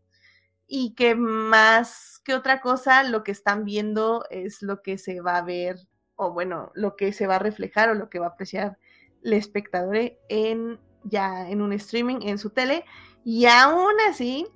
y 0.75 0.95
que 0.95 1.13
más 1.13 2.19
que 2.25 2.33
otra 2.33 2.59
cosa 2.59 3.03
lo 3.03 3.23
que 3.23 3.31
están 3.31 3.63
viendo 3.63 4.25
es 4.31 4.63
lo 4.63 4.81
que 4.81 4.97
se 4.97 5.21
va 5.21 5.37
a 5.37 5.43
ver 5.43 5.77
o 6.15 6.33
bueno, 6.33 6.71
lo 6.73 6.95
que 6.95 7.13
se 7.13 7.27
va 7.27 7.35
a 7.35 7.39
reflejar 7.39 7.89
o 7.89 7.93
lo 7.93 8.09
que 8.09 8.17
va 8.17 8.25
a 8.25 8.29
apreciar 8.29 8.79
el 9.23 9.33
espectador 9.33 9.95
en 10.29 10.79
ya 11.03 11.47
en 11.47 11.61
un 11.61 11.73
streaming 11.73 12.21
en 12.23 12.39
su 12.39 12.49
tele 12.49 12.85
y 13.23 13.45
aún 13.45 13.93
así 14.09 14.47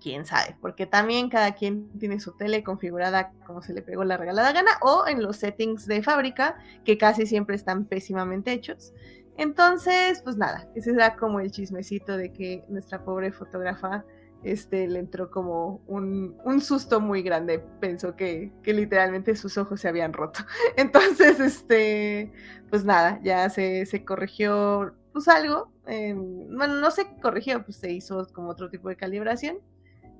quién 0.00 0.24
sabe, 0.24 0.56
porque 0.62 0.86
también 0.86 1.28
cada 1.28 1.54
quien 1.54 1.90
tiene 1.98 2.20
su 2.20 2.34
tele 2.38 2.64
configurada 2.64 3.34
como 3.46 3.60
se 3.60 3.74
le 3.74 3.82
pegó 3.82 4.02
la 4.02 4.16
regalada 4.16 4.52
gana 4.52 4.70
o 4.80 5.06
en 5.06 5.22
los 5.22 5.36
settings 5.36 5.84
de 5.86 6.02
fábrica 6.02 6.56
que 6.86 6.96
casi 6.96 7.26
siempre 7.26 7.54
están 7.54 7.84
pésimamente 7.84 8.50
hechos. 8.50 8.94
Entonces, 9.36 10.22
pues 10.22 10.38
nada, 10.38 10.70
ese 10.74 10.92
era 10.92 11.16
como 11.16 11.38
el 11.38 11.50
chismecito 11.50 12.16
de 12.16 12.32
que 12.32 12.64
nuestra 12.70 13.04
pobre 13.04 13.30
fotógrafa 13.30 14.06
este, 14.52 14.86
le 14.88 14.98
entró 14.98 15.30
como 15.30 15.82
un, 15.86 16.36
un 16.44 16.60
susto 16.60 17.00
muy 17.00 17.22
grande. 17.22 17.58
Pensó 17.80 18.16
que, 18.16 18.52
que, 18.62 18.72
literalmente 18.72 19.36
sus 19.36 19.58
ojos 19.58 19.80
se 19.80 19.88
habían 19.88 20.12
roto. 20.12 20.40
Entonces, 20.76 21.40
este, 21.40 22.32
pues 22.70 22.84
nada, 22.84 23.20
ya 23.22 23.48
se, 23.50 23.86
se 23.86 24.04
corrigió 24.04 24.94
pues 25.12 25.28
algo. 25.28 25.72
bueno, 25.86 26.74
no 26.74 26.90
se 26.90 27.06
corrigió, 27.22 27.64
pues 27.64 27.78
se 27.78 27.90
hizo 27.90 28.26
como 28.34 28.50
otro 28.50 28.68
tipo 28.68 28.90
de 28.90 28.96
calibración 28.96 29.58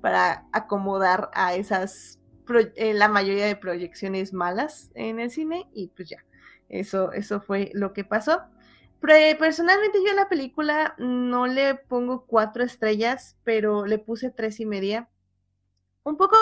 para 0.01 0.47
acomodar 0.51 1.29
a 1.33 1.53
esas, 1.53 2.19
eh, 2.75 2.93
la 2.95 3.07
mayoría 3.07 3.45
de 3.45 3.55
proyecciones 3.55 4.33
malas 4.33 4.89
en 4.95 5.19
el 5.19 5.29
cine 5.29 5.69
y 5.73 5.89
pues 5.89 6.09
ya, 6.09 6.17
eso, 6.69 7.11
eso 7.11 7.41
fue 7.41 7.69
lo 7.73 7.93
que 7.93 8.03
pasó. 8.03 8.41
Personalmente 8.99 9.99
yo 10.05 10.13
la 10.13 10.29
película 10.29 10.95
no 10.97 11.47
le 11.47 11.75
pongo 11.75 12.25
cuatro 12.25 12.63
estrellas, 12.63 13.37
pero 13.43 13.85
le 13.85 13.99
puse 13.99 14.31
tres 14.31 14.59
y 14.59 14.65
media. 14.65 15.09
Un 16.03 16.17
poco 16.17 16.37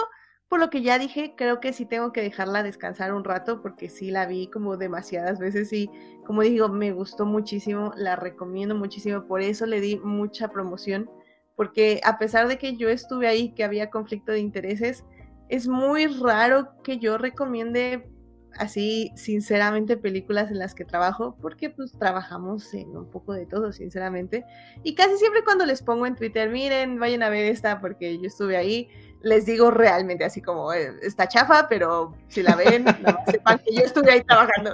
por 0.48 0.60
lo 0.60 0.70
que 0.70 0.82
ya 0.82 1.00
dije, 1.00 1.34
creo 1.36 1.60
que 1.60 1.74
sí 1.74 1.86
tengo 1.86 2.12
que 2.12 2.22
dejarla 2.22 2.64
descansar 2.64 3.14
un 3.14 3.24
rato 3.24 3.62
porque 3.62 3.90
sí 3.90 4.12
la 4.12 4.26
vi 4.28 4.48
como 4.48 4.78
demasiadas 4.78 5.40
veces 5.40 5.74
y 5.74 5.90
como 6.26 6.44
digo, 6.44 6.70
me 6.70 6.92
gustó 6.92 7.26
muchísimo, 7.26 7.92
la 7.98 8.16
recomiendo 8.16 8.76
muchísimo, 8.76 9.26
por 9.26 9.42
eso 9.42 9.66
le 9.66 9.82
di 9.82 9.98
mucha 9.98 10.50
promoción 10.50 11.10
porque 11.56 12.02
a 12.04 12.18
pesar 12.18 12.48
de 12.48 12.58
que 12.58 12.76
yo 12.76 12.90
estuve 12.90 13.28
ahí, 13.28 13.54
que 13.54 13.64
había 13.64 13.90
conflicto 13.90 14.32
de 14.32 14.40
intereses, 14.40 15.06
es 15.50 15.68
muy 15.68 16.08
raro 16.08 16.82
que 16.84 17.00
yo 17.00 17.18
recomiende 17.18 18.10
así 18.58 19.12
sinceramente 19.16 19.98
películas 19.98 20.52
en 20.52 20.60
las 20.60 20.76
que 20.76 20.86
trabajo, 20.86 21.36
porque 21.42 21.70
pues 21.70 21.92
trabajamos 21.94 22.74
en 22.74 22.96
un 22.96 23.10
poco 23.10 23.34
de 23.34 23.46
todo, 23.46 23.72
sinceramente. 23.72 24.46
Y 24.84 24.96
casi 24.96 25.18
siempre 25.18 25.44
cuando 25.44 25.66
les 25.66 25.82
pongo 25.82 26.06
en 26.06 26.16
Twitter, 26.16 26.50
miren, 26.50 27.00
vayan 27.00 27.24
a 27.24 27.30
ver 27.30 27.46
esta 27.46 27.82
porque 27.82 28.18
yo 28.18 28.28
estuve 28.28 28.58
ahí, 28.58 28.90
les 29.22 29.46
digo 29.46 29.72
realmente 29.72 30.24
así 30.24 30.42
como, 30.42 30.72
eh, 30.74 30.94
está 31.02 31.28
chafa, 31.28 31.68
pero 31.68 32.16
si 32.28 32.44
la 32.44 32.56
ven, 32.56 32.86
no, 33.02 33.18
sepan 33.28 33.60
que 33.60 33.76
yo 33.76 33.82
estuve 33.82 34.12
ahí 34.12 34.22
trabajando. 34.22 34.72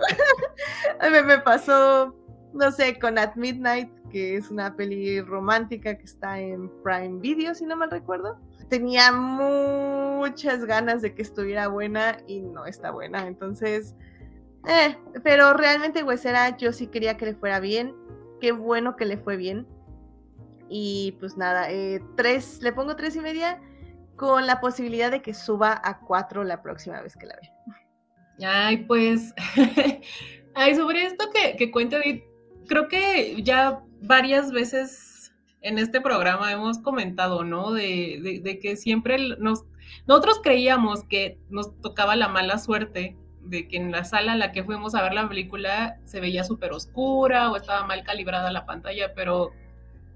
me, 1.11 1.21
me 1.23 1.39
pasó, 1.39 2.15
no 2.53 2.71
sé, 2.71 2.99
con 2.99 3.17
At 3.17 3.36
Midnight, 3.36 3.89
que 4.11 4.36
es 4.36 4.51
una 4.51 4.75
peli 4.75 5.21
romántica 5.21 5.97
que 5.97 6.03
está 6.03 6.39
en 6.39 6.69
Prime 6.84 7.19
Video, 7.21 7.55
si 7.55 7.65
no 7.65 7.75
mal 7.75 7.91
recuerdo. 7.91 8.38
Tenía 8.72 9.11
muchas 9.11 10.63
ganas 10.63 11.01
de 11.01 11.13
que 11.13 11.22
estuviera 11.22 11.67
buena 11.67 12.19
y 12.26 12.39
no 12.39 12.65
está 12.65 12.91
buena, 12.91 13.28
entonces, 13.28 13.95
eh, 14.65 14.95
pero 15.26 15.51
realmente 15.51 16.03
Huesera 16.03 16.55
yo 16.55 16.72
sí 16.72 16.88
quería 16.88 17.17
que 17.17 17.26
le 17.26 17.36
fuera 17.36 17.59
bien, 17.59 17.93
qué 18.39 18.53
bueno 18.53 18.95
que 18.95 19.03
le 19.03 19.17
fue 19.17 19.36
bien. 19.36 19.67
Y 20.69 21.17
pues 21.19 21.36
nada, 21.36 21.69
eh, 21.69 22.01
tres, 22.15 22.61
le 22.61 22.72
pongo 22.72 22.95
tres 22.95 23.13
y 23.17 23.19
media 23.19 23.59
con 24.15 24.47
la 24.47 24.61
posibilidad 24.61 25.11
de 25.11 25.22
que 25.22 25.34
suba 25.34 25.82
a 25.84 25.99
cuatro 25.99 26.45
la 26.45 26.61
próxima 26.61 27.01
vez 27.01 27.17
que 27.17 27.26
la 27.26 27.36
vea. 27.41 28.47
Ay, 28.49 28.86
pues, 28.86 29.34
ay, 30.55 30.76
sobre 30.76 31.07
esto 31.07 31.30
que, 31.34 31.57
que 31.57 31.72
cuenta 31.72 31.97
creo 32.69 32.88
que 32.88 33.43
ya 33.43 33.82
varias 33.99 34.49
veces 34.53 35.11
en 35.62 35.78
este 35.78 36.01
programa 36.01 36.51
hemos 36.51 36.80
comentado, 36.80 37.43
¿no? 37.43 37.72
De, 37.72 38.41
de, 38.43 38.59
que 38.59 38.76
siempre 38.76 39.18
nos, 39.38 39.64
nosotros 40.07 40.39
creíamos 40.43 41.03
que 41.03 41.38
nos 41.49 41.80
tocaba 41.82 42.16
la 42.16 42.28
mala 42.28 42.57
suerte 42.57 43.16
de 43.43 43.68
que 43.68 43.78
en 43.78 43.91
la 43.91 44.03
sala 44.03 44.34
a 44.34 44.38
la 44.38 44.51
que 44.51 44.64
fuimos 44.64 44.95
a 44.95 45.01
ver 45.01 45.14
la 45.14 45.28
película 45.28 45.99
se 46.05 46.20
veía 46.20 46.43
súper 46.43 46.72
oscura 46.74 47.51
o 47.51 47.55
estaba 47.55 47.86
mal 47.86 48.03
calibrada 48.03 48.51
la 48.51 48.66
pantalla, 48.66 49.14
pero, 49.16 49.51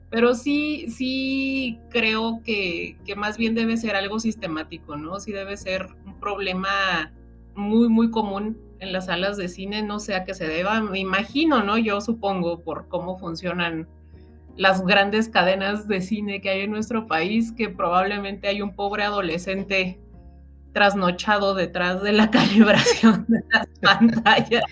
pero 0.10 0.34
sí, 0.34 0.88
sí 0.89 1.80
creo 1.89 2.41
que, 2.43 2.98
que 3.06 3.16
más 3.16 3.38
bien 3.38 3.56
debe 3.56 3.78
ser 3.78 3.96
algo 3.96 4.20
sistemático, 4.20 4.96
¿no? 4.96 5.20
Sí 5.20 5.32
debe 5.32 5.58
ser 5.58 5.88
un 6.06 6.20
problema 6.20 7.14
muy, 7.56 7.88
muy 7.88 8.10
común 8.10 8.58
en 8.80 8.91
las 8.91 9.06
salas 9.06 9.38
de 9.38 9.48
cine, 9.48 9.82
no 9.84 10.00
sé 10.00 10.16
a 10.16 10.24
qué 10.26 10.34
se 10.34 10.48
deba, 10.48 10.82
me 10.82 11.00
imagino, 11.00 11.64
¿no? 11.64 11.78
Yo 11.78 12.02
supongo 12.02 12.62
por 12.62 12.88
cómo 12.88 13.18
funcionan 13.18 13.88
las 14.58 14.86
grandes 14.86 15.30
cadenas 15.30 15.88
de 15.88 16.01
cine 16.01 16.41
que 16.41 16.49
hay 16.49 16.62
en 16.62 16.72
nuestro 16.72 17.08
país, 17.08 17.51
que 17.51 17.70
probablemente 17.70 18.47
hay 18.47 18.62
un 18.62 18.76
pobre 18.76 19.03
adolescente 19.03 19.99
trasnochado 20.76 21.56
detrás 21.56 22.03
de 22.03 22.12
la 22.12 22.30
calibración 22.32 23.26
de 23.30 23.39
las 23.49 23.68
pantallas. 23.82 24.64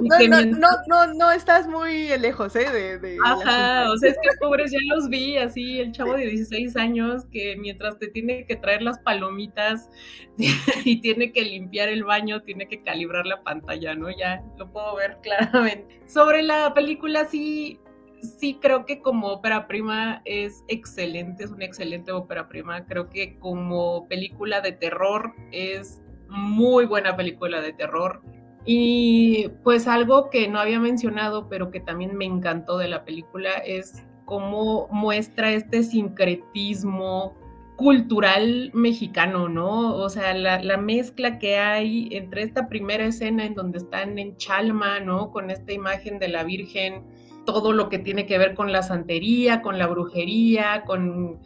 No, 0.00 0.18
no, 0.26 0.44
no, 0.46 0.68
no, 0.86 1.14
no, 1.14 1.30
estás 1.30 1.68
muy 1.68 2.08
lejos, 2.18 2.56
¿eh? 2.56 2.70
De, 2.70 2.98
de 2.98 3.18
Ajá, 3.22 3.90
o 3.90 3.96
sea, 3.98 4.10
es 4.10 4.16
que 4.16 4.30
pobres 4.40 4.72
ya 4.72 4.78
los 4.88 5.10
vi, 5.10 5.36
así, 5.36 5.80
el 5.80 5.92
chavo 5.92 6.14
de 6.14 6.26
16 6.26 6.74
años 6.76 7.26
que 7.30 7.54
mientras 7.58 7.98
te 7.98 8.08
tiene 8.08 8.46
que 8.46 8.56
traer 8.56 8.80
las 8.80 8.98
palomitas 9.00 9.90
y 10.84 11.00
tiene 11.02 11.32
que 11.32 11.42
limpiar 11.42 11.90
el 11.90 12.02
baño, 12.02 12.40
tiene 12.42 12.66
que 12.66 12.82
calibrar 12.82 13.26
la 13.26 13.42
pantalla, 13.42 13.94
¿no? 13.94 14.08
Ya 14.10 14.42
lo 14.56 14.72
puedo 14.72 14.96
ver 14.96 15.18
claramente. 15.22 16.00
Sobre 16.06 16.42
la 16.42 16.72
película, 16.72 17.26
sí, 17.26 17.78
sí 18.22 18.58
creo 18.60 18.84
que 18.86 19.00
como 19.00 19.28
ópera 19.28 19.66
prima 19.66 20.22
es 20.24 20.64
excelente, 20.68 21.44
es 21.44 21.50
una 21.50 21.64
excelente 21.64 22.12
ópera 22.12 22.48
prima. 22.48 22.84
Creo 22.86 23.08
que 23.08 23.38
como 23.38 24.06
película 24.08 24.60
de 24.60 24.72
terror 24.72 25.34
es 25.52 26.02
muy 26.28 26.86
buena 26.86 27.16
película 27.16 27.60
de 27.60 27.72
terror. 27.72 28.22
Y 28.64 29.48
pues 29.64 29.88
algo 29.88 30.30
que 30.30 30.48
no 30.48 30.60
había 30.60 30.78
mencionado, 30.78 31.48
pero 31.48 31.70
que 31.70 31.80
también 31.80 32.16
me 32.16 32.26
encantó 32.26 32.78
de 32.78 32.88
la 32.88 33.04
película 33.04 33.54
es 33.54 34.04
cómo 34.26 34.86
muestra 34.92 35.52
este 35.52 35.82
sincretismo 35.82 37.34
cultural 37.76 38.70
mexicano, 38.74 39.48
¿no? 39.48 39.96
O 39.96 40.10
sea, 40.10 40.34
la, 40.34 40.62
la, 40.62 40.76
mezcla 40.76 41.38
que 41.38 41.56
hay 41.56 42.10
entre 42.12 42.42
esta 42.42 42.68
primera 42.68 43.06
escena 43.06 43.46
en 43.46 43.54
donde 43.54 43.78
están 43.78 44.18
en 44.18 44.36
Chalma, 44.36 45.00
¿no? 45.00 45.30
Con 45.30 45.50
esta 45.50 45.72
imagen 45.72 46.18
de 46.18 46.28
la 46.28 46.44
Virgen 46.44 47.06
todo 47.44 47.72
lo 47.72 47.88
que 47.88 47.98
tiene 47.98 48.26
que 48.26 48.38
ver 48.38 48.54
con 48.54 48.72
la 48.72 48.82
santería, 48.82 49.62
con 49.62 49.78
la 49.78 49.86
brujería, 49.86 50.84
con, 50.86 51.40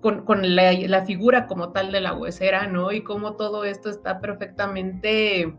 con, 0.00 0.54
la, 0.54 1.04
figura 1.06 1.46
como 1.46 1.72
tal 1.72 1.92
de 1.92 2.00
la 2.00 2.14
huesera, 2.14 2.66
¿no? 2.66 2.92
Y 2.92 3.02
cómo 3.02 3.34
todo 3.34 3.64
esto 3.64 3.88
está 3.88 4.20
perfectamente 4.20 5.56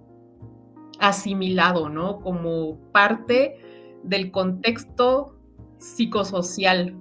asimilado, 0.99 1.89
¿no? 1.89 2.19
Como 2.21 2.77
parte 2.91 3.57
del 4.03 4.31
contexto 4.31 5.37
psicosocial, 5.77 6.95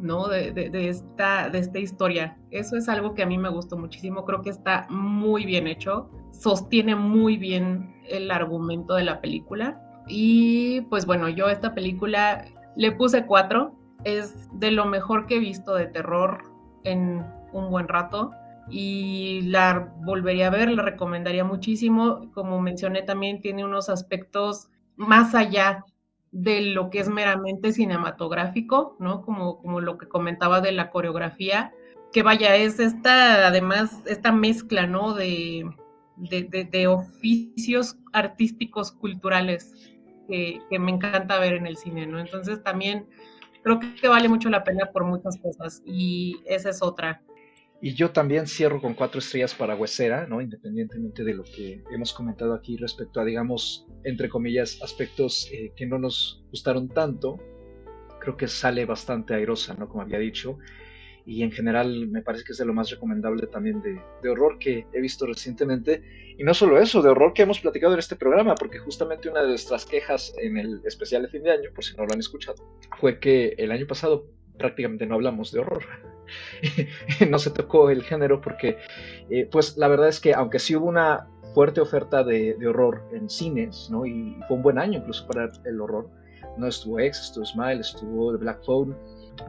¿no? 0.00 0.28
De, 0.28 0.52
de, 0.52 0.88
esta, 0.88 1.50
de 1.50 1.58
esta 1.58 1.78
historia. 1.78 2.38
Eso 2.50 2.76
es 2.76 2.88
algo 2.88 3.14
que 3.14 3.22
a 3.22 3.26
mí 3.26 3.38
me 3.38 3.48
gustó 3.48 3.76
muchísimo, 3.76 4.24
creo 4.24 4.42
que 4.42 4.50
está 4.50 4.86
muy 4.90 5.44
bien 5.44 5.66
hecho, 5.66 6.10
sostiene 6.32 6.94
muy 6.94 7.36
bien 7.36 7.94
el 8.08 8.30
argumento 8.30 8.94
de 8.94 9.04
la 9.04 9.20
película 9.20 9.87
y 10.08 10.82
pues 10.82 11.06
bueno, 11.06 11.28
yo 11.28 11.46
a 11.46 11.52
esta 11.52 11.74
película 11.74 12.44
le 12.76 12.92
puse 12.92 13.26
cuatro. 13.26 13.74
Es 14.04 14.48
de 14.52 14.70
lo 14.70 14.86
mejor 14.86 15.26
que 15.26 15.36
he 15.36 15.40
visto 15.40 15.74
de 15.74 15.86
terror 15.86 16.44
en 16.84 17.26
un 17.52 17.70
buen 17.70 17.88
rato. 17.88 18.30
Y 18.70 19.42
la 19.42 19.92
volvería 20.04 20.48
a 20.48 20.50
ver, 20.50 20.70
la 20.70 20.82
recomendaría 20.82 21.44
muchísimo. 21.44 22.30
Como 22.32 22.60
mencioné, 22.60 23.02
también 23.02 23.40
tiene 23.40 23.64
unos 23.64 23.88
aspectos 23.88 24.70
más 24.96 25.34
allá 25.34 25.84
de 26.30 26.60
lo 26.60 26.90
que 26.90 27.00
es 27.00 27.08
meramente 27.08 27.72
cinematográfico, 27.72 28.96
¿no? 29.00 29.22
Como, 29.22 29.58
como 29.58 29.80
lo 29.80 29.96
que 29.96 30.08
comentaba 30.08 30.60
de 30.60 30.72
la 30.72 30.90
coreografía, 30.90 31.72
que 32.12 32.22
vaya, 32.22 32.54
es 32.56 32.78
esta, 32.78 33.46
además, 33.46 34.02
esta 34.06 34.32
mezcla, 34.32 34.86
¿no? 34.86 35.14
De, 35.14 35.68
de, 36.16 36.68
de 36.70 36.86
oficios 36.86 37.96
artísticos 38.12 38.92
culturales 38.92 39.97
que, 40.28 40.60
me 40.78 40.92
encanta 40.92 41.38
ver 41.38 41.54
en 41.54 41.66
el 41.66 41.76
cine, 41.76 42.06
¿no? 42.06 42.20
Entonces 42.20 42.62
también 42.62 43.06
creo 43.62 43.80
que 43.80 44.08
vale 44.08 44.28
mucho 44.28 44.48
la 44.48 44.62
pena 44.62 44.90
por 44.92 45.04
muchas 45.04 45.36
cosas 45.38 45.82
y 45.84 46.40
esa 46.46 46.70
es 46.70 46.82
otra. 46.82 47.22
Y 47.80 47.94
yo 47.94 48.10
también 48.10 48.46
cierro 48.46 48.80
con 48.80 48.94
cuatro 48.94 49.20
estrellas 49.20 49.54
para 49.54 49.76
Huesera, 49.76 50.26
¿no? 50.26 50.40
Independientemente 50.40 51.22
de 51.22 51.34
lo 51.34 51.44
que 51.44 51.82
hemos 51.92 52.12
comentado 52.12 52.54
aquí 52.54 52.76
respecto 52.76 53.20
a, 53.20 53.24
digamos, 53.24 53.86
entre 54.04 54.28
comillas, 54.28 54.80
aspectos 54.82 55.48
eh, 55.52 55.72
que 55.76 55.86
no 55.86 55.98
nos 55.98 56.44
gustaron 56.50 56.88
tanto, 56.88 57.38
creo 58.20 58.36
que 58.36 58.48
sale 58.48 58.84
bastante 58.84 59.34
airosa, 59.34 59.74
¿no? 59.74 59.88
Como 59.88 60.02
había 60.02 60.18
dicho 60.18 60.58
y 61.28 61.42
en 61.42 61.52
general 61.52 62.08
me 62.08 62.22
parece 62.22 62.42
que 62.42 62.52
es 62.52 62.58
de 62.58 62.64
lo 62.64 62.72
más 62.72 62.90
recomendable 62.90 63.46
también 63.48 63.82
de, 63.82 64.00
de, 64.22 64.28
horror 64.30 64.58
que 64.58 64.86
he 64.94 65.00
visto 65.02 65.26
recientemente. 65.26 66.02
Y 66.38 66.42
no 66.42 66.54
solo 66.54 66.78
eso, 66.78 67.02
de 67.02 67.10
horror 67.10 67.34
que 67.34 67.42
hemos 67.42 67.60
platicado 67.60 67.92
en 67.92 67.98
este 67.98 68.16
programa, 68.16 68.54
porque 68.54 68.78
justamente 68.78 69.28
una 69.28 69.42
de 69.42 69.48
nuestras 69.48 69.84
quejas 69.84 70.32
en 70.40 70.56
el 70.56 70.80
especial 70.86 71.20
de 71.20 71.28
fin 71.28 71.42
de 71.42 71.50
año, 71.50 71.68
por 71.74 71.84
si 71.84 71.94
no 71.98 72.06
lo 72.06 72.14
han 72.14 72.20
escuchado, 72.20 72.64
fue 72.98 73.20
que 73.20 73.48
el 73.58 73.72
año 73.72 73.86
pasado 73.86 74.26
prácticamente 74.56 75.04
no 75.04 75.16
hablamos 75.16 75.52
de 75.52 75.60
horror. 75.60 75.84
no 77.28 77.38
se 77.38 77.50
tocó 77.50 77.90
el 77.90 78.02
género 78.04 78.40
porque, 78.40 78.78
eh, 79.28 79.46
pues 79.52 79.76
la 79.76 79.88
verdad 79.88 80.08
es 80.08 80.20
que 80.20 80.32
aunque 80.32 80.58
sí 80.58 80.76
hubo 80.76 80.86
una 80.86 81.28
fuerte 81.52 81.82
oferta 81.82 82.24
de, 82.24 82.54
de 82.54 82.68
horror 82.68 83.06
en 83.12 83.28
cines, 83.28 83.88
¿no? 83.90 84.06
Y 84.06 84.34
fue 84.48 84.56
un 84.56 84.62
buen 84.62 84.78
año 84.78 85.00
incluso 85.00 85.26
para 85.26 85.50
el 85.66 85.78
horror, 85.78 86.08
no 86.56 86.68
estuvo 86.68 86.98
X, 87.00 87.20
estuvo 87.20 87.44
Smile, 87.44 87.80
estuvo 87.80 88.32
The 88.32 88.38
Black 88.38 88.64
Phone, 88.64 88.96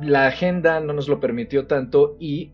la 0.01 0.27
agenda 0.27 0.79
no 0.79 0.93
nos 0.93 1.07
lo 1.07 1.19
permitió 1.19 1.67
tanto 1.67 2.15
y 2.19 2.53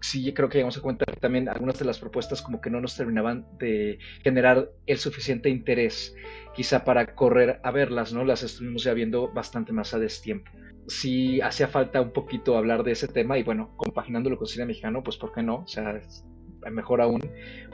sí 0.00 0.32
creo 0.32 0.48
que 0.48 0.58
llegamos 0.58 0.76
a 0.76 0.82
cuenta 0.82 1.04
también 1.20 1.48
algunas 1.48 1.78
de 1.78 1.84
las 1.84 1.98
propuestas 1.98 2.42
como 2.42 2.60
que 2.60 2.70
no 2.70 2.80
nos 2.80 2.96
terminaban 2.96 3.46
de 3.58 3.98
generar 4.22 4.70
el 4.86 4.98
suficiente 4.98 5.48
interés 5.48 6.14
quizá 6.54 6.84
para 6.84 7.14
correr 7.14 7.60
a 7.62 7.70
verlas, 7.70 8.12
¿no? 8.12 8.24
Las 8.24 8.42
estuvimos 8.42 8.84
ya 8.84 8.94
viendo 8.94 9.32
bastante 9.32 9.72
más 9.72 9.94
a 9.94 9.98
destiempo. 9.98 10.50
Sí 10.86 11.40
hacía 11.40 11.68
falta 11.68 12.00
un 12.00 12.12
poquito 12.12 12.56
hablar 12.56 12.82
de 12.82 12.92
ese 12.92 13.08
tema 13.08 13.38
y 13.38 13.42
bueno, 13.42 13.74
compaginándolo 13.76 14.38
con 14.38 14.46
cine 14.46 14.66
mexicano, 14.66 15.02
pues 15.02 15.16
¿por 15.16 15.32
qué 15.32 15.42
no? 15.42 15.56
O 15.56 15.66
sea, 15.66 16.00
mejor 16.70 17.00
aún, 17.00 17.20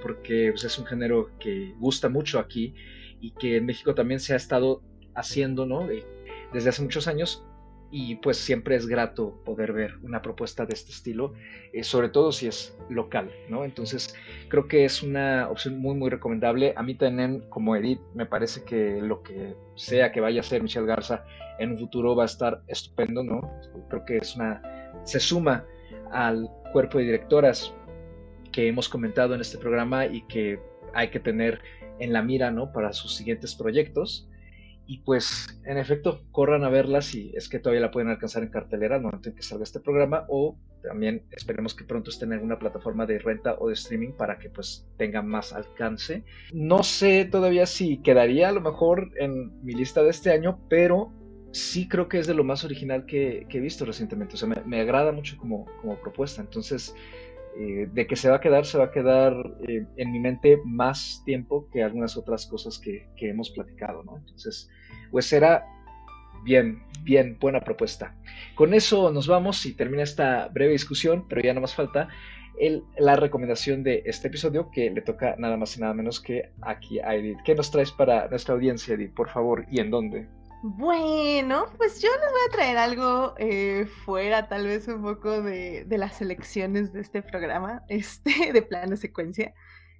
porque 0.02 0.48
pues, 0.50 0.64
es 0.64 0.78
un 0.78 0.86
género 0.86 1.30
que 1.38 1.74
gusta 1.78 2.08
mucho 2.08 2.38
aquí 2.38 2.74
y 3.20 3.32
que 3.32 3.56
en 3.56 3.66
México 3.66 3.94
también 3.94 4.20
se 4.20 4.32
ha 4.32 4.36
estado 4.36 4.82
haciendo, 5.14 5.66
¿no? 5.66 5.90
Eh, 5.90 6.04
desde 6.52 6.70
hace 6.70 6.82
muchos 6.82 7.06
años 7.06 7.44
y 7.94 8.16
pues 8.16 8.38
siempre 8.38 8.74
es 8.74 8.86
grato 8.86 9.38
poder 9.44 9.74
ver 9.74 9.98
una 10.02 10.22
propuesta 10.22 10.64
de 10.64 10.72
este 10.72 10.90
estilo, 10.90 11.34
eh, 11.74 11.84
sobre 11.84 12.08
todo 12.08 12.32
si 12.32 12.46
es 12.46 12.74
local, 12.88 13.30
¿no? 13.50 13.64
Entonces 13.64 14.14
creo 14.48 14.66
que 14.66 14.86
es 14.86 15.02
una 15.02 15.48
opción 15.50 15.78
muy 15.78 15.94
muy 15.94 16.08
recomendable. 16.08 16.72
A 16.74 16.82
mí 16.82 16.94
también 16.94 17.44
como 17.50 17.76
Edith 17.76 18.00
me 18.14 18.24
parece 18.24 18.64
que 18.64 18.98
lo 19.02 19.22
que 19.22 19.54
sea 19.76 20.10
que 20.10 20.20
vaya 20.20 20.40
a 20.40 20.42
ser 20.42 20.62
Michelle 20.62 20.86
Garza 20.86 21.26
en 21.58 21.72
un 21.72 21.78
futuro 21.78 22.16
va 22.16 22.22
a 22.22 22.26
estar 22.26 22.62
estupendo, 22.66 23.22
¿no? 23.22 23.42
Creo 23.90 24.04
que 24.06 24.16
es 24.16 24.34
una 24.36 24.62
se 25.04 25.20
suma 25.20 25.66
al 26.12 26.48
cuerpo 26.72 26.96
de 26.96 27.04
directoras 27.04 27.74
que 28.52 28.68
hemos 28.68 28.88
comentado 28.88 29.34
en 29.34 29.42
este 29.42 29.58
programa 29.58 30.06
y 30.06 30.22
que 30.28 30.58
hay 30.94 31.10
que 31.10 31.20
tener 31.20 31.60
en 31.98 32.14
la 32.14 32.22
mira, 32.22 32.50
¿no? 32.50 32.72
Para 32.72 32.94
sus 32.94 33.14
siguientes 33.14 33.54
proyectos. 33.54 34.28
Y 34.92 34.98
pues, 34.98 35.46
en 35.64 35.78
efecto, 35.78 36.20
corran 36.32 36.64
a 36.64 36.68
verla 36.68 37.00
si 37.00 37.32
es 37.34 37.48
que 37.48 37.58
todavía 37.58 37.80
la 37.80 37.90
pueden 37.90 38.10
alcanzar 38.10 38.42
en 38.42 38.50
cartelera 38.50 38.96
al 38.96 39.00
momento 39.00 39.30
en 39.30 39.34
que 39.34 39.40
salga 39.40 39.64
este 39.64 39.80
programa 39.80 40.26
o 40.28 40.58
también 40.82 41.22
esperemos 41.30 41.74
que 41.74 41.84
pronto 41.84 42.10
estén 42.10 42.28
en 42.28 42.34
alguna 42.34 42.58
plataforma 42.58 43.06
de 43.06 43.18
renta 43.18 43.56
o 43.58 43.68
de 43.68 43.72
streaming 43.72 44.12
para 44.12 44.38
que 44.38 44.50
pues 44.50 44.86
tenga 44.98 45.22
más 45.22 45.54
alcance. 45.54 46.24
No 46.52 46.82
sé 46.82 47.24
todavía 47.24 47.64
si 47.64 48.02
quedaría 48.02 48.50
a 48.50 48.52
lo 48.52 48.60
mejor 48.60 49.10
en 49.16 49.64
mi 49.64 49.72
lista 49.72 50.02
de 50.02 50.10
este 50.10 50.30
año, 50.30 50.60
pero 50.68 51.10
sí 51.52 51.88
creo 51.88 52.06
que 52.06 52.18
es 52.18 52.26
de 52.26 52.34
lo 52.34 52.44
más 52.44 52.62
original 52.62 53.06
que, 53.06 53.46
he 53.48 53.60
visto 53.60 53.86
recientemente. 53.86 54.34
O 54.34 54.36
sea, 54.36 54.50
me, 54.66 54.78
agrada 54.78 55.10
mucho 55.10 55.38
como, 55.38 55.64
como 55.80 55.96
propuesta. 56.02 56.42
Entonces, 56.42 56.94
eh, 57.54 57.86
de 57.92 58.06
que 58.06 58.16
se 58.16 58.30
va 58.30 58.36
a 58.36 58.40
quedar, 58.40 58.64
se 58.64 58.78
va 58.78 58.84
a 58.84 58.90
quedar 58.90 59.34
eh, 59.68 59.84
en 59.96 60.12
mi 60.12 60.20
mente 60.20 60.58
más 60.64 61.22
tiempo 61.26 61.68
que 61.70 61.82
algunas 61.82 62.16
otras 62.16 62.46
cosas 62.46 62.78
que, 62.78 63.06
hemos 63.18 63.50
platicado, 63.50 64.02
¿no? 64.02 64.16
Entonces, 64.16 64.70
pues 65.12 65.26
será 65.26 65.64
bien, 66.42 66.82
bien, 67.04 67.38
buena 67.38 67.60
propuesta. 67.60 68.16
Con 68.56 68.74
eso 68.74 69.12
nos 69.12 69.28
vamos 69.28 69.64
y 69.66 69.74
termina 69.74 70.02
esta 70.02 70.48
breve 70.48 70.72
discusión, 70.72 71.26
pero 71.28 71.40
ya 71.42 71.54
no 71.54 71.60
más 71.60 71.74
falta 71.74 72.08
el, 72.58 72.82
la 72.98 73.16
recomendación 73.16 73.82
de 73.82 74.02
este 74.06 74.28
episodio 74.28 74.70
que 74.70 74.90
le 74.90 75.02
toca 75.02 75.36
nada 75.38 75.56
más 75.56 75.76
y 75.76 75.80
nada 75.80 75.94
menos 75.94 76.20
que 76.20 76.50
aquí 76.62 76.98
a 77.00 77.14
Edith. 77.14 77.38
¿Qué 77.44 77.54
nos 77.54 77.70
traes 77.70 77.92
para 77.92 78.28
nuestra 78.28 78.54
audiencia, 78.54 78.94
Edith, 78.94 79.14
por 79.14 79.28
favor, 79.28 79.64
y 79.70 79.80
en 79.80 79.90
dónde? 79.90 80.26
Bueno, 80.64 81.66
pues 81.76 82.00
yo 82.00 82.08
les 82.08 82.30
voy 82.30 82.40
a 82.48 82.52
traer 82.52 82.76
algo 82.76 83.34
eh, 83.38 83.86
fuera, 84.04 84.48
tal 84.48 84.66
vez 84.66 84.86
un 84.86 85.02
poco 85.02 85.42
de, 85.42 85.84
de, 85.84 85.98
las 85.98 86.16
selecciones 86.18 86.92
de 86.92 87.00
este 87.00 87.20
programa, 87.20 87.82
este, 87.88 88.30
de 88.52 88.62
plano 88.62 88.96
secuencia. 88.96 89.52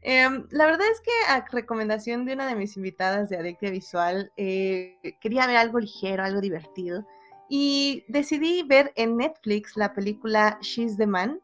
Eh, 0.03 0.29
la 0.51 0.67
verdad 0.67 0.87
es 0.91 1.01
que 1.01 1.13
a 1.29 1.45
recomendación 1.51 2.25
de 2.25 2.35
una 2.35 2.47
de 2.47 2.57
mis 2.57 2.77
invitadas 2.77 3.29
de 3.29 3.37
Adictia 3.37 3.71
Visual, 3.71 4.33
eh, 4.37 4.99
quería 5.21 5.47
ver 5.47 5.57
algo 5.57 5.79
ligero, 5.79 6.25
algo 6.25 6.41
divertido, 6.41 7.07
y 7.49 8.05
decidí 8.09 8.63
ver 8.63 8.93
en 8.97 9.17
Netflix 9.17 9.77
la 9.77 9.93
película 9.95 10.59
She's 10.61 10.97
the 10.97 11.07
Man, 11.07 11.41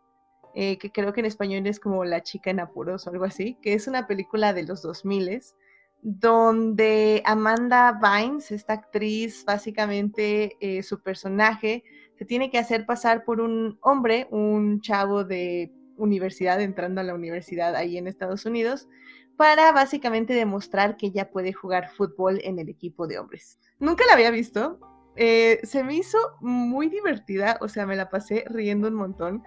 eh, 0.55 0.79
que 0.79 0.91
creo 0.91 1.13
que 1.13 1.21
en 1.21 1.27
español 1.27 1.67
es 1.67 1.79
como 1.79 2.05
La 2.05 2.23
chica 2.23 2.51
en 2.51 2.61
apuros 2.61 3.07
o 3.07 3.11
algo 3.11 3.25
así, 3.25 3.57
que 3.63 3.75
es 3.75 3.87
una 3.87 4.07
película 4.07 4.53
de 4.53 4.65
los 4.65 4.83
2000 4.83 5.41
donde 6.01 7.23
Amanda 7.25 7.99
Vines, 8.01 8.51
esta 8.51 8.75
actriz, 8.75 9.45
básicamente 9.45 10.57
eh, 10.61 10.83
su 10.83 11.03
personaje 11.03 11.83
se 12.17 12.25
tiene 12.25 12.51
que 12.51 12.59
hacer 12.59 12.87
pasar 12.87 13.25
por 13.25 13.41
un 13.41 13.79
hombre, 13.83 14.29
un 14.31 14.81
chavo 14.81 15.25
de 15.25 15.73
universidad, 15.99 16.61
entrando 16.61 17.01
a 17.01 17.05
la 17.05 17.15
universidad 17.15 17.75
ahí 17.77 17.99
en 17.99 18.07
Estados 18.07 18.47
Unidos, 18.47 18.89
para 19.37 19.71
básicamente 19.73 20.33
demostrar 20.33 20.97
que 20.97 21.07
ella 21.07 21.31
puede 21.31 21.53
jugar 21.53 21.91
fútbol 21.91 22.41
en 22.43 22.59
el 22.59 22.69
equipo 22.69 23.07
de 23.07 23.19
hombres. 23.19 23.59
Nunca 23.79 24.05
la 24.07 24.15
había 24.15 24.31
visto, 24.31 24.81
eh, 25.17 25.61
se 25.65 25.83
me 25.85 25.95
hizo 25.95 26.19
muy 26.41 26.89
divertida, 26.89 27.59
o 27.61 27.69
sea, 27.69 27.87
me 27.87 27.97
la 27.97 28.09
pasé 28.09 28.45
riendo 28.49 28.89
un 28.89 28.95
montón, 28.95 29.43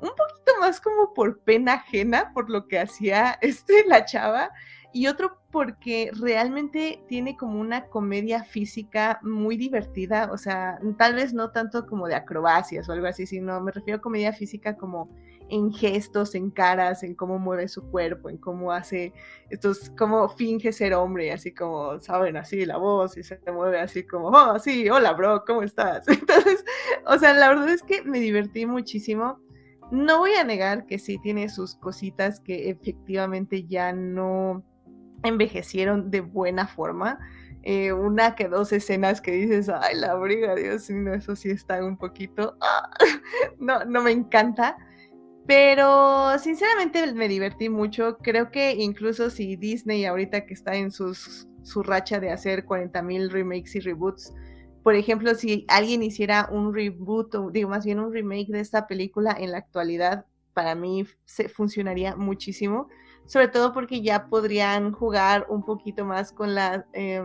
un 0.00 0.10
poquito 0.10 0.52
más 0.60 0.80
como 0.80 1.14
por 1.14 1.40
pena 1.40 1.74
ajena 1.74 2.32
por 2.32 2.48
lo 2.50 2.68
que 2.68 2.78
hacía 2.78 3.38
este, 3.40 3.84
la 3.86 4.04
chava, 4.04 4.50
y 4.92 5.08
otro 5.08 5.38
porque 5.50 6.10
realmente 6.18 7.04
tiene 7.08 7.36
como 7.36 7.60
una 7.60 7.86
comedia 7.88 8.44
física 8.44 9.18
muy 9.22 9.56
divertida, 9.56 10.30
o 10.32 10.38
sea, 10.38 10.78
tal 10.96 11.14
vez 11.14 11.34
no 11.34 11.50
tanto 11.50 11.86
como 11.86 12.06
de 12.06 12.14
acrobacias 12.14 12.88
o 12.88 12.92
algo 12.92 13.06
así, 13.06 13.26
sino 13.26 13.60
me 13.60 13.72
refiero 13.72 13.98
a 13.98 14.02
comedia 14.02 14.32
física 14.32 14.76
como 14.76 15.10
en 15.48 15.72
gestos, 15.72 16.34
en 16.34 16.50
caras, 16.50 17.02
en 17.02 17.14
cómo 17.14 17.38
mueve 17.38 17.68
su 17.68 17.88
cuerpo, 17.90 18.28
en 18.28 18.38
cómo 18.38 18.72
hace 18.72 19.12
estos, 19.50 19.90
cómo 19.96 20.28
finge 20.28 20.72
ser 20.72 20.94
hombre, 20.94 21.32
así 21.32 21.52
como, 21.52 22.00
saben, 22.00 22.36
así 22.36 22.64
la 22.66 22.76
voz 22.76 23.16
y 23.16 23.22
se 23.22 23.40
mueve 23.52 23.80
así 23.80 24.04
como, 24.04 24.28
oh, 24.28 24.58
sí, 24.58 24.88
hola, 24.88 25.12
bro, 25.12 25.44
¿cómo 25.46 25.62
estás? 25.62 26.06
Entonces, 26.08 26.64
o 27.06 27.18
sea, 27.18 27.34
la 27.34 27.48
verdad 27.48 27.68
es 27.68 27.82
que 27.82 28.02
me 28.02 28.20
divertí 28.20 28.66
muchísimo. 28.66 29.40
No 29.90 30.18
voy 30.18 30.32
a 30.32 30.44
negar 30.44 30.86
que 30.86 30.98
sí 30.98 31.18
tiene 31.18 31.48
sus 31.48 31.76
cositas 31.76 32.40
que 32.40 32.70
efectivamente 32.70 33.64
ya 33.64 33.92
no 33.92 34.64
envejecieron 35.22 36.10
de 36.10 36.20
buena 36.20 36.66
forma. 36.66 37.18
Eh, 37.62 37.92
una 37.92 38.34
que 38.34 38.48
dos 38.48 38.72
escenas 38.72 39.20
que 39.20 39.32
dices, 39.32 39.68
ay, 39.68 39.96
la 39.96 40.14
briga, 40.14 40.54
Dios 40.54 40.88
mío, 40.90 41.14
eso 41.14 41.34
sí 41.34 41.50
está 41.50 41.84
un 41.84 41.96
poquito, 41.96 42.56
no, 43.58 43.84
no 43.84 44.02
me 44.02 44.12
encanta. 44.12 44.76
Pero 45.46 46.38
sinceramente 46.38 47.12
me 47.12 47.28
divertí 47.28 47.68
mucho. 47.68 48.18
Creo 48.18 48.50
que 48.50 48.72
incluso 48.72 49.30
si 49.30 49.56
Disney 49.56 50.04
ahorita 50.04 50.46
que 50.46 50.54
está 50.54 50.74
en 50.74 50.90
sus, 50.90 51.46
su 51.62 51.82
racha 51.82 52.18
de 52.20 52.30
hacer 52.30 52.64
40.000 52.64 53.30
remakes 53.30 53.76
y 53.76 53.80
reboots, 53.80 54.32
por 54.82 54.94
ejemplo, 54.94 55.34
si 55.34 55.64
alguien 55.68 56.02
hiciera 56.02 56.48
un 56.50 56.74
reboot, 56.74 57.34
o 57.34 57.50
digo 57.50 57.68
más 57.70 57.84
bien 57.84 57.98
un 57.98 58.12
remake 58.12 58.52
de 58.52 58.60
esta 58.60 58.86
película 58.86 59.36
en 59.38 59.52
la 59.52 59.58
actualidad, 59.58 60.26
para 60.52 60.74
mí 60.74 61.04
se 61.24 61.48
funcionaría 61.48 62.16
muchísimo 62.16 62.88
sobre 63.26 63.48
todo 63.48 63.72
porque 63.72 64.02
ya 64.02 64.28
podrían 64.28 64.92
jugar 64.92 65.46
un 65.48 65.64
poquito 65.64 66.04
más 66.04 66.32
con 66.32 66.54
la, 66.54 66.86
eh, 66.92 67.22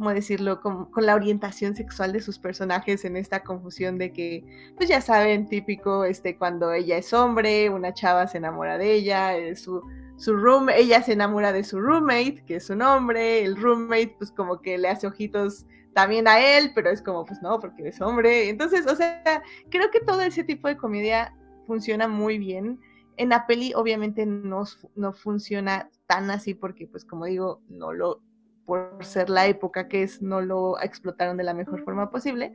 ¿cómo 0.00 0.14
decirlo?, 0.14 0.62
con, 0.62 0.88
la 0.96 1.14
orientación 1.14 1.76
sexual 1.76 2.14
de 2.14 2.22
sus 2.22 2.38
personajes 2.38 3.04
en 3.04 3.18
esta 3.18 3.44
confusión 3.44 3.98
de 3.98 4.14
que, 4.14 4.72
pues 4.78 4.88
ya 4.88 5.02
saben, 5.02 5.46
típico, 5.46 6.04
este, 6.04 6.38
cuando 6.38 6.72
ella 6.72 6.96
es 6.96 7.12
hombre, 7.12 7.68
una 7.68 7.92
chava 7.92 8.26
se 8.26 8.38
enamora 8.38 8.78
de 8.78 8.94
ella, 8.94 9.36
eh, 9.36 9.54
su, 9.56 9.82
su 10.16 10.34
room, 10.34 10.70
ella 10.70 11.02
se 11.02 11.12
enamora 11.12 11.52
de 11.52 11.64
su 11.64 11.78
roommate, 11.78 12.42
que 12.46 12.56
es 12.56 12.70
un 12.70 12.80
hombre, 12.80 13.44
el 13.44 13.60
roommate, 13.60 14.14
pues 14.16 14.32
como 14.32 14.62
que 14.62 14.78
le 14.78 14.88
hace 14.88 15.06
ojitos 15.06 15.66
también 15.92 16.26
a 16.26 16.40
él, 16.40 16.72
pero 16.74 16.88
es 16.88 17.02
como, 17.02 17.26
pues 17.26 17.42
no, 17.42 17.60
porque 17.60 17.88
es 17.88 18.00
hombre. 18.00 18.48
Entonces, 18.48 18.86
o 18.86 18.96
sea, 18.96 19.42
creo 19.68 19.90
que 19.90 20.00
todo 20.00 20.22
ese 20.22 20.44
tipo 20.44 20.66
de 20.66 20.78
comedia 20.78 21.36
funciona 21.66 22.08
muy 22.08 22.38
bien 22.38 22.80
en 23.18 23.28
la 23.28 23.46
peli 23.46 23.74
obviamente 23.74 24.24
no, 24.24 24.64
no 24.94 25.12
funciona 25.12 25.90
tan 26.06 26.30
así 26.30 26.54
porque, 26.54 26.86
pues 26.86 27.04
como 27.04 27.26
digo, 27.26 27.60
no 27.68 27.92
lo, 27.92 28.22
por 28.70 29.04
ser 29.04 29.28
la 29.30 29.48
época 29.48 29.88
que 29.88 30.04
es, 30.04 30.22
no 30.22 30.40
lo 30.40 30.80
explotaron 30.80 31.36
de 31.36 31.42
la 31.42 31.54
mejor 31.54 31.82
forma 31.82 32.08
posible, 32.08 32.52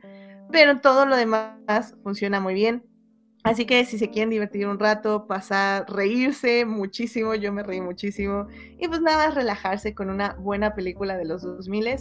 pero 0.50 0.80
todo 0.80 1.04
lo 1.04 1.14
demás 1.14 1.94
funciona 2.02 2.40
muy 2.40 2.54
bien. 2.54 2.82
Así 3.44 3.66
que 3.66 3.84
si 3.84 3.98
se 3.98 4.08
quieren 4.08 4.30
divertir 4.30 4.66
un 4.66 4.78
rato, 4.78 5.26
pasar, 5.26 5.84
reírse 5.90 6.64
muchísimo, 6.64 7.34
yo 7.34 7.52
me 7.52 7.62
reí 7.62 7.82
muchísimo, 7.82 8.46
y 8.78 8.88
pues 8.88 9.02
nada 9.02 9.26
más 9.26 9.34
relajarse 9.34 9.94
con 9.94 10.08
una 10.08 10.32
buena 10.38 10.74
película 10.74 11.18
de 11.18 11.26
los 11.26 11.42
2000 11.42 11.98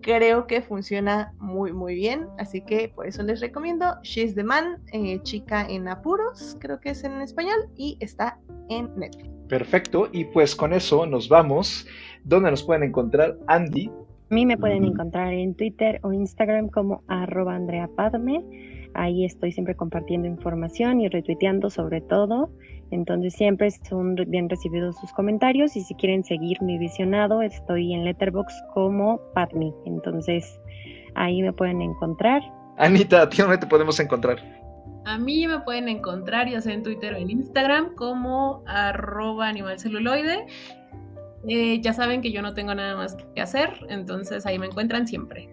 creo 0.00 0.48
que 0.48 0.60
funciona 0.60 1.32
muy 1.38 1.72
muy 1.72 1.94
bien, 1.94 2.26
así 2.38 2.62
que 2.62 2.88
por 2.88 3.06
eso 3.06 3.22
les 3.22 3.40
recomiendo 3.40 3.94
She's 4.02 4.34
the 4.34 4.42
Man, 4.42 4.82
eh, 4.92 5.20
Chica 5.22 5.64
en 5.68 5.86
Apuros, 5.86 6.56
creo 6.58 6.80
que 6.80 6.90
es 6.90 7.04
en 7.04 7.20
español, 7.20 7.68
y 7.76 7.96
está 8.00 8.40
en 8.70 8.90
Netflix. 8.96 9.30
Perfecto, 9.48 10.08
y 10.12 10.24
pues 10.24 10.56
con 10.56 10.72
eso 10.72 11.06
nos 11.06 11.28
vamos. 11.28 11.86
¿Dónde 12.24 12.50
nos 12.50 12.62
pueden 12.62 12.84
encontrar, 12.84 13.36
Andy? 13.46 13.90
A 14.30 14.34
mí 14.34 14.46
me 14.46 14.56
pueden 14.56 14.84
encontrar 14.84 15.32
en 15.32 15.54
Twitter 15.54 16.00
o 16.02 16.12
Instagram 16.12 16.68
como 16.68 17.02
arroba 17.06 17.54
Andrea 17.54 17.88
Padme. 17.96 18.42
Ahí 18.94 19.24
estoy 19.24 19.52
siempre 19.52 19.74
compartiendo 19.74 20.28
información 20.28 21.00
y 21.00 21.08
retuiteando 21.08 21.68
sobre 21.68 22.00
todo. 22.00 22.50
Entonces 22.90 23.34
siempre 23.34 23.70
son 23.70 24.14
bien 24.14 24.48
recibidos 24.48 24.96
sus 25.00 25.12
comentarios 25.12 25.76
y 25.76 25.82
si 25.82 25.94
quieren 25.94 26.24
seguir 26.24 26.60
mi 26.62 26.78
visionado 26.78 27.42
estoy 27.42 27.92
en 27.92 28.04
Letterbox 28.04 28.54
como 28.72 29.20
Padme. 29.34 29.72
Entonces 29.86 30.60
ahí 31.14 31.42
me 31.42 31.52
pueden 31.52 31.82
encontrar. 31.82 32.42
Anita, 32.78 33.22
¿a 33.22 33.28
ti 33.28 33.38
dónde 33.38 33.58
te 33.58 33.66
podemos 33.66 33.98
encontrar? 34.00 34.38
A 35.04 35.18
mí 35.18 35.46
me 35.48 35.60
pueden 35.60 35.88
encontrar 35.88 36.48
ya 36.48 36.60
sea 36.60 36.74
en 36.74 36.82
Twitter 36.82 37.14
o 37.14 37.16
en 37.16 37.30
Instagram 37.30 37.94
como 37.96 38.62
arroba 38.66 39.48
animalceluloide. 39.48 40.46
Eh, 41.48 41.80
ya 41.80 41.92
saben 41.92 42.22
que 42.22 42.32
yo 42.32 42.42
no 42.42 42.54
tengo 42.54 42.74
nada 42.74 42.96
más 42.96 43.16
que 43.34 43.40
hacer, 43.40 43.70
entonces 43.88 44.46
ahí 44.46 44.58
me 44.58 44.66
encuentran 44.66 45.06
siempre. 45.06 45.48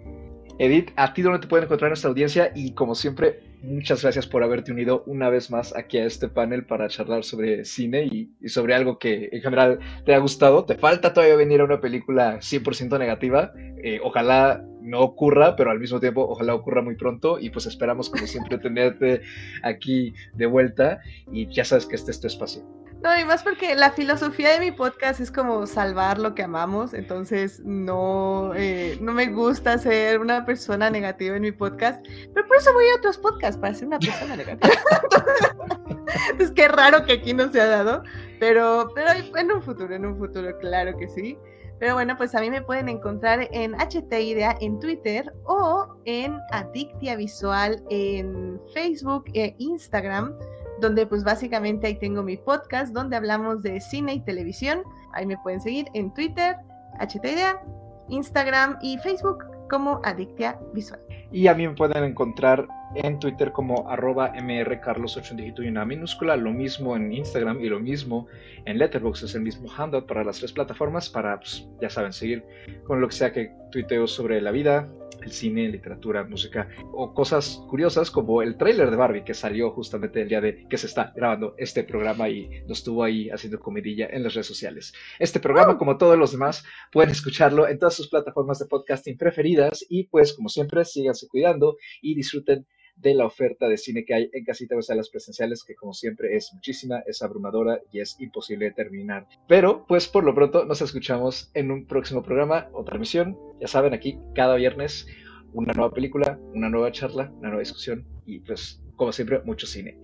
Edith, 0.60 0.92
¿a 0.98 1.14
ti 1.14 1.22
dónde 1.22 1.40
te 1.40 1.48
pueden 1.48 1.66
encontrar 1.66 1.90
nuestra 1.90 2.10
audiencia? 2.10 2.52
Y 2.54 2.74
como 2.74 2.94
siempre, 2.94 3.40
muchas 3.62 4.02
gracias 4.02 4.28
por 4.28 4.44
haberte 4.44 4.74
unido 4.74 5.04
una 5.06 5.30
vez 5.30 5.50
más 5.50 5.74
aquí 5.74 5.98
a 5.98 6.06
este 6.06 6.28
panel 6.28 6.66
para 6.66 6.90
charlar 6.90 7.24
sobre 7.24 7.64
cine 7.64 8.04
y, 8.04 8.30
sobre 8.50 8.76
algo 8.76 9.00
que 9.00 9.30
en 9.32 9.42
general 9.42 9.80
te 10.06 10.14
ha 10.14 10.20
gustado. 10.20 10.66
Te 10.66 10.76
falta 10.76 11.14
todavía 11.14 11.38
venir 11.38 11.62
a 11.62 11.64
una 11.64 11.80
película 11.80 12.40
100% 12.42 13.00
negativa. 13.00 13.54
Eh, 13.82 14.02
ojalá 14.04 14.62
no 14.82 15.00
ocurra, 15.00 15.56
pero 15.56 15.72
al 15.72 15.80
mismo 15.80 16.02
tiempo 16.02 16.28
ojalá 16.28 16.56
ocurra 16.56 16.82
muy 16.82 16.96
pronto 16.96 17.40
y 17.40 17.52
pues 17.52 17.66
esperamos 17.66 18.10
como 18.10 18.28
siempre 18.28 18.58
tenerte 18.58 19.22
aquí 19.64 20.14
de 20.34 20.46
vuelta 20.46 21.00
y 21.32 21.48
ya 21.48 21.64
sabes 21.64 21.86
que 21.86 21.96
este 21.96 22.12
es 22.12 22.20
tu 22.20 22.28
espacio. 22.28 22.64
No, 23.02 23.18
y 23.18 23.24
más 23.24 23.44
porque 23.44 23.76
la 23.76 23.92
filosofía 23.92 24.52
de 24.52 24.60
mi 24.60 24.72
podcast 24.72 25.22
es 25.22 25.32
como 25.32 25.66
salvar 25.66 26.20
lo 26.20 26.36
que 26.36 26.44
amamos, 26.44 26.94
entonces 26.94 27.62
no, 27.64 28.52
eh, 28.56 28.98
no 29.00 29.14
me 29.14 29.28
gusta 29.28 29.78
ser 29.78 30.20
una 30.20 30.46
persona 30.46 30.90
negativa 30.90 31.38
en 31.38 31.44
mi 31.44 31.54
podcast, 31.54 32.06
pero 32.34 32.46
por 32.46 32.58
eso 32.58 32.74
voy 32.74 32.90
a 32.90 32.98
otros 32.98 33.18
podcasts, 33.18 33.58
para 33.58 33.74
ser 33.74 33.88
una 33.88 34.00
persona 34.00 34.36
negativa. 34.36 34.74
es 36.40 36.52
que 36.52 36.68
raro 36.68 37.06
que 37.06 37.14
aquí 37.14 37.34
no 37.34 37.50
se 37.50 37.62
ha 37.62 37.68
dado, 37.68 38.04
pero, 38.38 38.92
pero 38.94 39.12
en 39.12 39.52
un 39.52 39.64
futuro, 39.64 39.96
en 39.96 40.06
un 40.06 40.18
futuro, 40.18 40.58
claro 40.60 40.98
que 40.98 41.08
sí. 41.08 41.38
Pero 41.80 41.94
bueno, 41.94 42.18
pues 42.18 42.36
a 42.36 42.42
mí 42.42 42.50
me 42.50 42.62
pueden 42.62 42.90
encontrar 42.90 43.48
en 43.54 43.74
HT 43.74 44.12
Idea 44.12 44.58
en 44.60 44.78
Twitter 44.82 45.32
o 45.46 45.88
en 46.04 46.38
Adictia 46.52 47.16
Visual 47.16 47.82
en 47.90 48.60
Facebook 48.74 49.24
e 49.34 49.56
Instagram 49.60 50.38
donde 50.80 51.06
pues 51.06 51.24
básicamente 51.24 51.88
ahí 51.88 51.96
tengo 51.96 52.24
mi 52.24 52.38
podcast 52.38 52.94
donde 52.94 53.16
hablamos 53.16 53.62
de 53.62 53.80
cine 53.82 54.14
y 54.14 54.20
televisión. 54.22 54.84
Ahí 55.14 55.26
me 55.26 55.38
pueden 55.38 55.62
seguir 55.62 55.88
en 55.94 56.14
Twitter, 56.14 56.56
HTIDEA, 57.00 57.62
Instagram 58.10 58.78
y 58.82 58.98
Facebook 59.00 59.46
como 59.70 60.02
Adictia 60.04 60.60
Visual. 60.74 61.00
Y 61.32 61.48
a 61.48 61.54
mí 61.54 61.68
me 61.68 61.76
pueden 61.76 62.04
encontrar 62.04 62.68
en 62.96 63.20
Twitter 63.20 63.52
como 63.52 63.88
arroba 63.88 64.34
mrcarlos8 64.34 65.36
dígito 65.36 65.62
y 65.62 65.68
una 65.68 65.86
minúscula, 65.86 66.36
lo 66.36 66.52
mismo 66.52 66.96
en 66.96 67.14
Instagram 67.14 67.62
y 67.62 67.70
lo 67.70 67.80
mismo 67.80 68.26
en 68.66 68.80
Letterboxd, 68.80 69.26
es 69.26 69.36
el 69.36 69.42
mismo 69.42 69.70
handout 69.70 70.08
para 70.08 70.24
las 70.24 70.40
tres 70.40 70.52
plataformas 70.52 71.08
para, 71.08 71.40
pues, 71.40 71.68
ya 71.80 71.90
saben, 71.90 72.14
seguir 72.14 72.44
con 72.86 73.00
lo 73.00 73.08
que 73.08 73.16
sea 73.16 73.32
que 73.32 73.52
tuiteo 73.72 74.08
sobre 74.08 74.42
la 74.42 74.50
vida, 74.50 74.88
el 75.22 75.32
cine, 75.32 75.70
literatura, 75.70 76.24
música 76.24 76.70
o 76.94 77.14
cosas 77.14 77.62
curiosas 77.68 78.12
como 78.12 78.42
el 78.42 78.58
tráiler 78.58 78.90
de 78.90 78.96
Barbie 78.96 79.24
que 79.24 79.34
salió 79.34 79.72
justamente 79.72 80.22
el 80.22 80.30
día 80.30 80.42
de 80.42 80.68
que 80.68 80.78
se 80.78 80.88
está 80.88 81.14
grabando 81.16 81.56
este 81.58 81.84
programa 81.84 82.30
y 82.30 82.50
nos 82.68 82.80
estuvo 82.80 83.04
ahí 83.04 83.30
haciendo 83.30 83.60
comidilla 83.60 84.08
en 84.12 84.24
las 84.24 84.34
redes 84.34 84.48
sociales. 84.48 84.94
Este 85.20 85.40
programa, 85.40 85.78
como 85.78 85.98
todos 85.98 86.18
los 86.18 86.32
demás, 86.32 86.64
pueden 86.92 87.12
escucharlo 87.12 87.68
en 87.68 87.80
todas 87.80 87.96
sus 87.96 88.10
plataformas 88.10 88.60
de 88.60 88.66
podcasting 88.66 89.18
preferidas 89.18 89.86
y 89.90 90.04
pues 90.06 90.34
como 90.34 90.50
siempre, 90.50 90.86
síganse 90.86 91.28
cuidando 91.28 91.78
y 92.02 92.16
disfruten 92.16 92.66
de 93.02 93.14
la 93.14 93.26
oferta 93.26 93.68
de 93.68 93.78
cine 93.78 94.06
que 94.06 94.14
hay 94.14 94.30
en 94.34 94.44
Casita 94.44 94.76
de 94.76 94.96
las 94.96 95.10
presenciales, 95.10 95.64
que 95.64 95.76
como 95.76 95.94
siempre 95.94 96.36
es 96.36 96.54
muchísima, 96.54 97.00
es 97.08 97.22
abrumadora 97.22 97.82
y 97.92 98.00
es 98.02 98.20
imposible 98.20 98.72
terminar. 98.72 99.28
Pero, 99.48 99.86
pues 99.88 100.08
por 100.08 100.24
lo 100.24 100.36
pronto 100.36 100.66
nos 100.66 100.82
escuchamos 100.82 101.50
en 101.54 101.72
un 101.72 101.86
próximo 101.86 102.24
programa 102.24 102.70
o 102.74 102.84
transmisión. 102.84 103.38
Ya 103.60 103.68
saben, 103.68 103.94
aquí 103.94 104.20
cada 104.36 104.56
viernes 104.56 105.08
una 105.54 105.74
nueva 105.74 105.92
película, 105.92 106.40
una 106.54 106.70
nueva 106.70 106.92
charla, 106.92 107.32
una 107.40 107.50
nueva 107.50 107.60
discusión 107.60 108.06
y 108.26 108.40
pues 108.40 108.82
como 108.96 109.12
siempre 109.12 109.42
mucho 109.44 109.66
cine. 109.66 109.98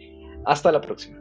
Hasta 0.45 0.71
la 0.71 0.81
próxima. 0.81 1.19